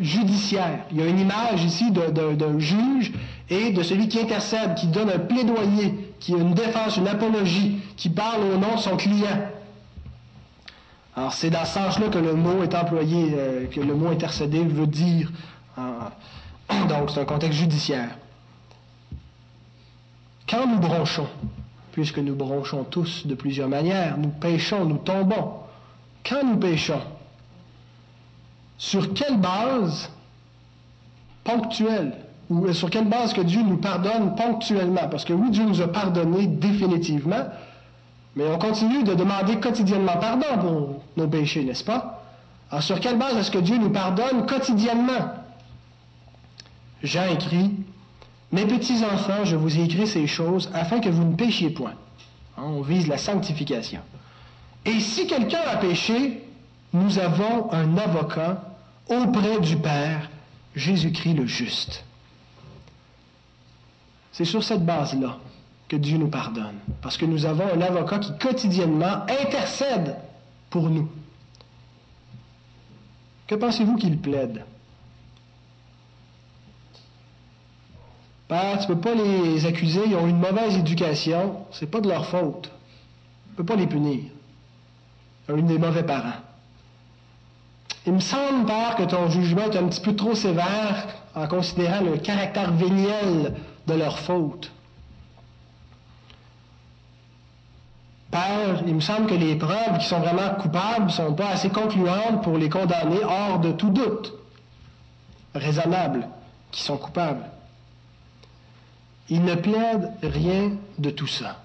judiciaire. 0.00 0.80
Il 0.90 0.98
y 0.98 1.02
a 1.02 1.06
une 1.06 1.18
image 1.18 1.64
ici 1.64 1.90
d'un 1.90 2.58
juge 2.58 3.12
et 3.52 3.72
de 3.72 3.82
celui 3.82 4.08
qui 4.08 4.20
intercède, 4.20 4.74
qui 4.74 4.86
donne 4.86 5.10
un 5.10 5.18
plaidoyer, 5.18 6.14
qui 6.18 6.34
a 6.34 6.38
une 6.38 6.54
défense, 6.54 6.96
une 6.96 7.08
apologie, 7.08 7.78
qui 7.96 8.08
parle 8.08 8.42
au 8.42 8.58
nom 8.58 8.76
de 8.76 8.80
son 8.80 8.96
client. 8.96 9.50
Alors 11.14 11.32
c'est 11.32 11.50
dans 11.50 11.64
ce 11.64 11.74
sens-là 11.74 12.08
que 12.08 12.18
le 12.18 12.34
mot 12.34 12.62
est 12.62 12.74
employé, 12.74 13.32
euh, 13.34 13.66
que 13.66 13.80
le 13.80 13.94
mot 13.94 14.08
intercéder 14.08 14.64
veut 14.64 14.86
dire. 14.86 15.30
donc 16.88 17.10
c'est 17.10 17.20
un 17.20 17.24
contexte 17.24 17.58
judiciaire. 17.58 18.16
Quand 20.48 20.66
nous 20.66 20.78
bronchons, 20.78 21.28
puisque 21.92 22.18
nous 22.18 22.34
bronchons 22.34 22.84
tous 22.84 23.26
de 23.26 23.34
plusieurs 23.34 23.68
manières, 23.68 24.16
nous 24.16 24.30
péchons, 24.30 24.84
nous 24.84 24.98
tombons. 24.98 25.52
Quand 26.24 26.44
nous 26.44 26.56
péchons, 26.56 27.00
sur 28.78 29.12
quelle 29.14 29.38
base 29.38 30.10
ponctuelle, 31.44 32.16
ou 32.52 32.72
sur 32.72 32.90
quelle 32.90 33.08
base 33.08 33.32
que 33.32 33.40
Dieu 33.40 33.62
nous 33.62 33.78
pardonne 33.78 34.34
ponctuellement? 34.34 35.08
Parce 35.10 35.24
que 35.24 35.32
oui, 35.32 35.50
Dieu 35.50 35.64
nous 35.64 35.80
a 35.80 35.88
pardonné 35.88 36.46
définitivement, 36.46 37.46
mais 38.36 38.44
on 38.46 38.58
continue 38.58 39.02
de 39.02 39.14
demander 39.14 39.56
quotidiennement 39.56 40.16
pardon 40.20 40.58
pour 40.60 41.02
nos 41.16 41.28
péchés, 41.28 41.64
n'est-ce 41.64 41.84
pas? 41.84 42.22
Alors 42.70 42.82
sur 42.82 43.00
quelle 43.00 43.18
base 43.18 43.36
est-ce 43.36 43.50
que 43.50 43.58
Dieu 43.58 43.78
nous 43.78 43.90
pardonne 43.90 44.46
quotidiennement? 44.46 45.32
Jean 47.02 47.24
écrit, 47.24 47.70
Mes 48.52 48.66
petits 48.66 49.02
enfants, 49.04 49.44
je 49.44 49.56
vous 49.56 49.78
ai 49.78 49.84
écrit 49.84 50.06
ces 50.06 50.26
choses 50.26 50.70
afin 50.74 51.00
que 51.00 51.08
vous 51.08 51.24
ne 51.24 51.34
péchiez 51.34 51.70
point. 51.70 51.94
Hein, 52.58 52.64
on 52.64 52.82
vise 52.82 53.08
la 53.08 53.16
sanctification. 53.16 54.00
Et 54.84 55.00
si 55.00 55.26
quelqu'un 55.26 55.62
a 55.66 55.76
péché, 55.76 56.44
nous 56.92 57.18
avons 57.18 57.72
un 57.72 57.96
avocat 57.96 58.62
auprès 59.08 59.58
du 59.60 59.76
Père, 59.76 60.28
Jésus-Christ 60.74 61.34
le 61.34 61.46
juste. 61.46 62.04
C'est 64.32 64.44
sur 64.46 64.64
cette 64.64 64.84
base-là 64.84 65.38
que 65.88 65.96
Dieu 65.96 66.16
nous 66.16 66.28
pardonne, 66.28 66.78
parce 67.02 67.18
que 67.18 67.26
nous 67.26 67.44
avons 67.44 67.66
un 67.74 67.80
avocat 67.82 68.18
qui 68.18 68.36
quotidiennement 68.38 69.26
intercède 69.28 70.16
pour 70.70 70.88
nous. 70.88 71.08
Que 73.46 73.54
pensez-vous 73.54 73.96
qu'il 73.96 74.18
plaide? 74.18 74.64
Père, 78.48 78.78
tu 78.78 78.90
ne 78.90 78.94
peux 78.94 79.00
pas 79.00 79.14
les 79.14 79.66
accuser, 79.66 80.00
ils 80.06 80.16
ont 80.16 80.26
une 80.26 80.38
mauvaise 80.38 80.76
éducation, 80.76 81.66
c'est 81.70 81.90
pas 81.90 82.00
de 82.00 82.08
leur 82.08 82.26
faute. 82.26 82.64
Tu 82.64 83.50
ne 83.52 83.56
peux 83.56 83.64
pas 83.64 83.76
les 83.76 83.86
punir. 83.86 84.24
Ils 85.48 85.54
ont 85.54 85.58
eu 85.58 85.62
des 85.62 85.78
mauvais 85.78 86.04
parents. 86.04 86.40
Il 88.06 88.14
me 88.14 88.20
semble, 88.20 88.66
Père, 88.66 88.96
que 88.96 89.04
ton 89.04 89.28
jugement 89.28 89.70
est 89.70 89.76
un 89.76 89.86
petit 89.88 90.00
peu 90.00 90.16
trop 90.16 90.34
sévère 90.34 91.06
en 91.34 91.46
considérant 91.46 92.00
le 92.02 92.16
caractère 92.16 92.72
véniel 92.72 93.54
de 93.86 93.94
leur 93.94 94.18
faute. 94.18 94.70
Père, 98.30 98.82
il 98.86 98.94
me 98.94 99.00
semble 99.00 99.26
que 99.26 99.34
les 99.34 99.56
preuves 99.56 99.98
qui 99.98 100.06
sont 100.06 100.20
vraiment 100.20 100.54
coupables 100.54 101.06
ne 101.06 101.10
sont 101.10 101.34
pas 101.34 101.48
assez 101.48 101.68
concluantes 101.68 102.42
pour 102.42 102.56
les 102.56 102.70
condamner 102.70 103.22
hors 103.22 103.58
de 103.58 103.72
tout 103.72 103.90
doute 103.90 104.32
raisonnable 105.54 106.28
qui 106.70 106.82
sont 106.82 106.96
coupables. 106.96 107.44
Il 109.28 109.44
ne 109.44 109.54
plaide 109.54 110.12
rien 110.22 110.72
de 110.98 111.10
tout 111.10 111.26
ça. 111.26 111.60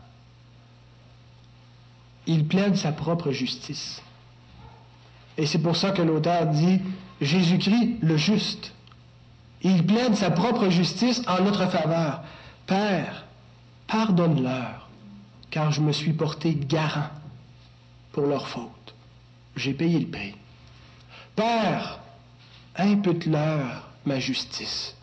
Il 2.26 2.48
plaide 2.48 2.76
sa 2.76 2.92
propre 2.92 3.32
justice. 3.32 4.02
Et 5.38 5.46
c'est 5.46 5.60
pour 5.60 5.78
ça 5.78 5.92
que 5.92 6.02
l'auteur 6.02 6.48
dit 6.48 6.82
Jésus-Christ 7.22 7.98
le 8.02 8.18
juste. 8.18 8.74
Il 9.62 9.86
plaide 9.86 10.16
sa 10.16 10.32
propre 10.32 10.70
justice 10.70 11.22
en 11.28 11.44
notre 11.44 11.68
faveur. 11.68 12.22
Père, 12.66 13.26
pardonne-leur, 13.88 14.88
car 15.50 15.72
je 15.72 15.82
me 15.82 15.92
suis 15.92 16.14
porté 16.14 16.54
garant 16.56 17.10
pour 18.12 18.28
leur 18.28 18.48
faute. 18.48 18.94
J'ai 19.56 19.74
payé 19.74 20.00
le 20.00 20.08
prix. 20.08 20.36
Père, 21.36 22.00
impute-leur 22.76 23.90
ma 24.06 24.20
justice, 24.20 24.96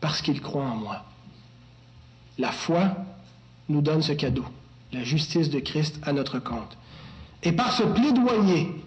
parce 0.00 0.20
qu'ils 0.20 0.40
croient 0.40 0.64
en 0.64 0.76
moi. 0.76 1.04
La 2.38 2.50
foi 2.50 2.96
nous 3.68 3.80
donne 3.82 4.02
ce 4.02 4.12
cadeau, 4.12 4.44
la 4.92 5.04
justice 5.04 5.50
de 5.50 5.60
Christ 5.60 6.00
à 6.02 6.12
notre 6.12 6.38
compte. 6.38 6.76
Et 7.42 7.52
par 7.52 7.72
ce 7.72 7.82
plaidoyer, 7.82 8.82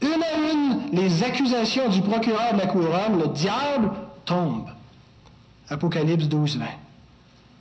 une 0.00 0.22
à 0.22 0.52
une, 0.52 0.90
les 0.92 1.22
accusations 1.22 1.88
du 1.88 2.00
procureur 2.02 2.54
de 2.54 2.58
la 2.58 2.66
couronne, 2.66 3.18
le 3.18 3.28
diable 3.28 3.90
tombe. 4.24 4.68
Apocalypse 5.68 6.28
12, 6.28 6.58
20. 6.58 6.64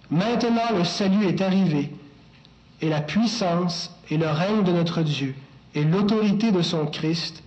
Maintenant, 0.09 0.77
le 0.77 0.83
salut 0.83 1.25
est 1.25 1.41
arrivé, 1.41 1.91
et 2.81 2.89
la 2.89 3.01
puissance 3.01 3.91
et 4.09 4.17
le 4.17 4.27
règne 4.27 4.63
de 4.63 4.71
notre 4.71 5.01
Dieu, 5.01 5.35
et 5.75 5.83
l'autorité 5.83 6.51
de 6.51 6.61
son 6.61 6.85
Christ, 6.85 7.43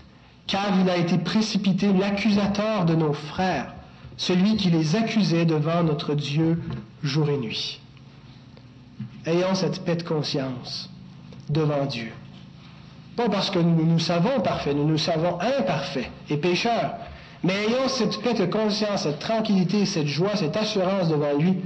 car 0.46 0.78
il 0.80 0.90
a 0.90 0.96
été 0.96 1.16
précipité 1.16 1.92
l'accusateur 1.92 2.84
de 2.84 2.94
nos 2.94 3.12
frères, 3.12 3.74
celui 4.16 4.56
qui 4.56 4.70
les 4.70 4.96
accusait 4.96 5.46
devant 5.46 5.82
notre 5.82 6.14
Dieu 6.14 6.60
jour 7.02 7.30
et 7.30 7.38
nuit. 7.38 7.80
Ayons 9.24 9.54
cette 9.54 9.84
paix 9.84 9.96
de 9.96 10.02
conscience 10.02 10.90
devant 11.48 11.86
Dieu. 11.86 12.12
Parce 13.28 13.50
que 13.50 13.58
nous 13.58 13.84
nous 13.84 13.98
savons 13.98 14.40
parfaits, 14.40 14.74
nous 14.74 14.86
nous 14.86 14.98
savons 14.98 15.38
imparfaits 15.40 16.10
et 16.28 16.36
pécheurs, 16.36 16.94
mais 17.42 17.54
ayons 17.66 17.88
cette 17.88 18.20
paix 18.22 18.34
de 18.34 18.46
conscience, 18.46 19.02
cette 19.02 19.18
tranquillité, 19.18 19.84
cette 19.86 20.06
joie, 20.06 20.36
cette 20.36 20.56
assurance 20.56 21.08
devant 21.08 21.36
lui, 21.38 21.56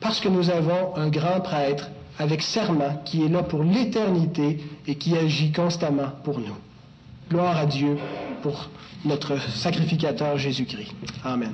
parce 0.00 0.20
que 0.20 0.28
nous 0.28 0.50
avons 0.50 0.96
un 0.96 1.08
grand 1.08 1.40
prêtre 1.40 1.90
avec 2.18 2.42
serment 2.42 3.00
qui 3.04 3.24
est 3.24 3.28
là 3.28 3.42
pour 3.42 3.62
l'éternité 3.62 4.64
et 4.86 4.96
qui 4.96 5.16
agit 5.16 5.52
constamment 5.52 6.10
pour 6.24 6.40
nous. 6.40 6.56
Gloire 7.30 7.56
à 7.56 7.66
Dieu 7.66 7.98
pour 8.42 8.68
notre 9.04 9.38
sacrificateur 9.50 10.36
Jésus-Christ. 10.38 10.92
Amen. 11.24 11.52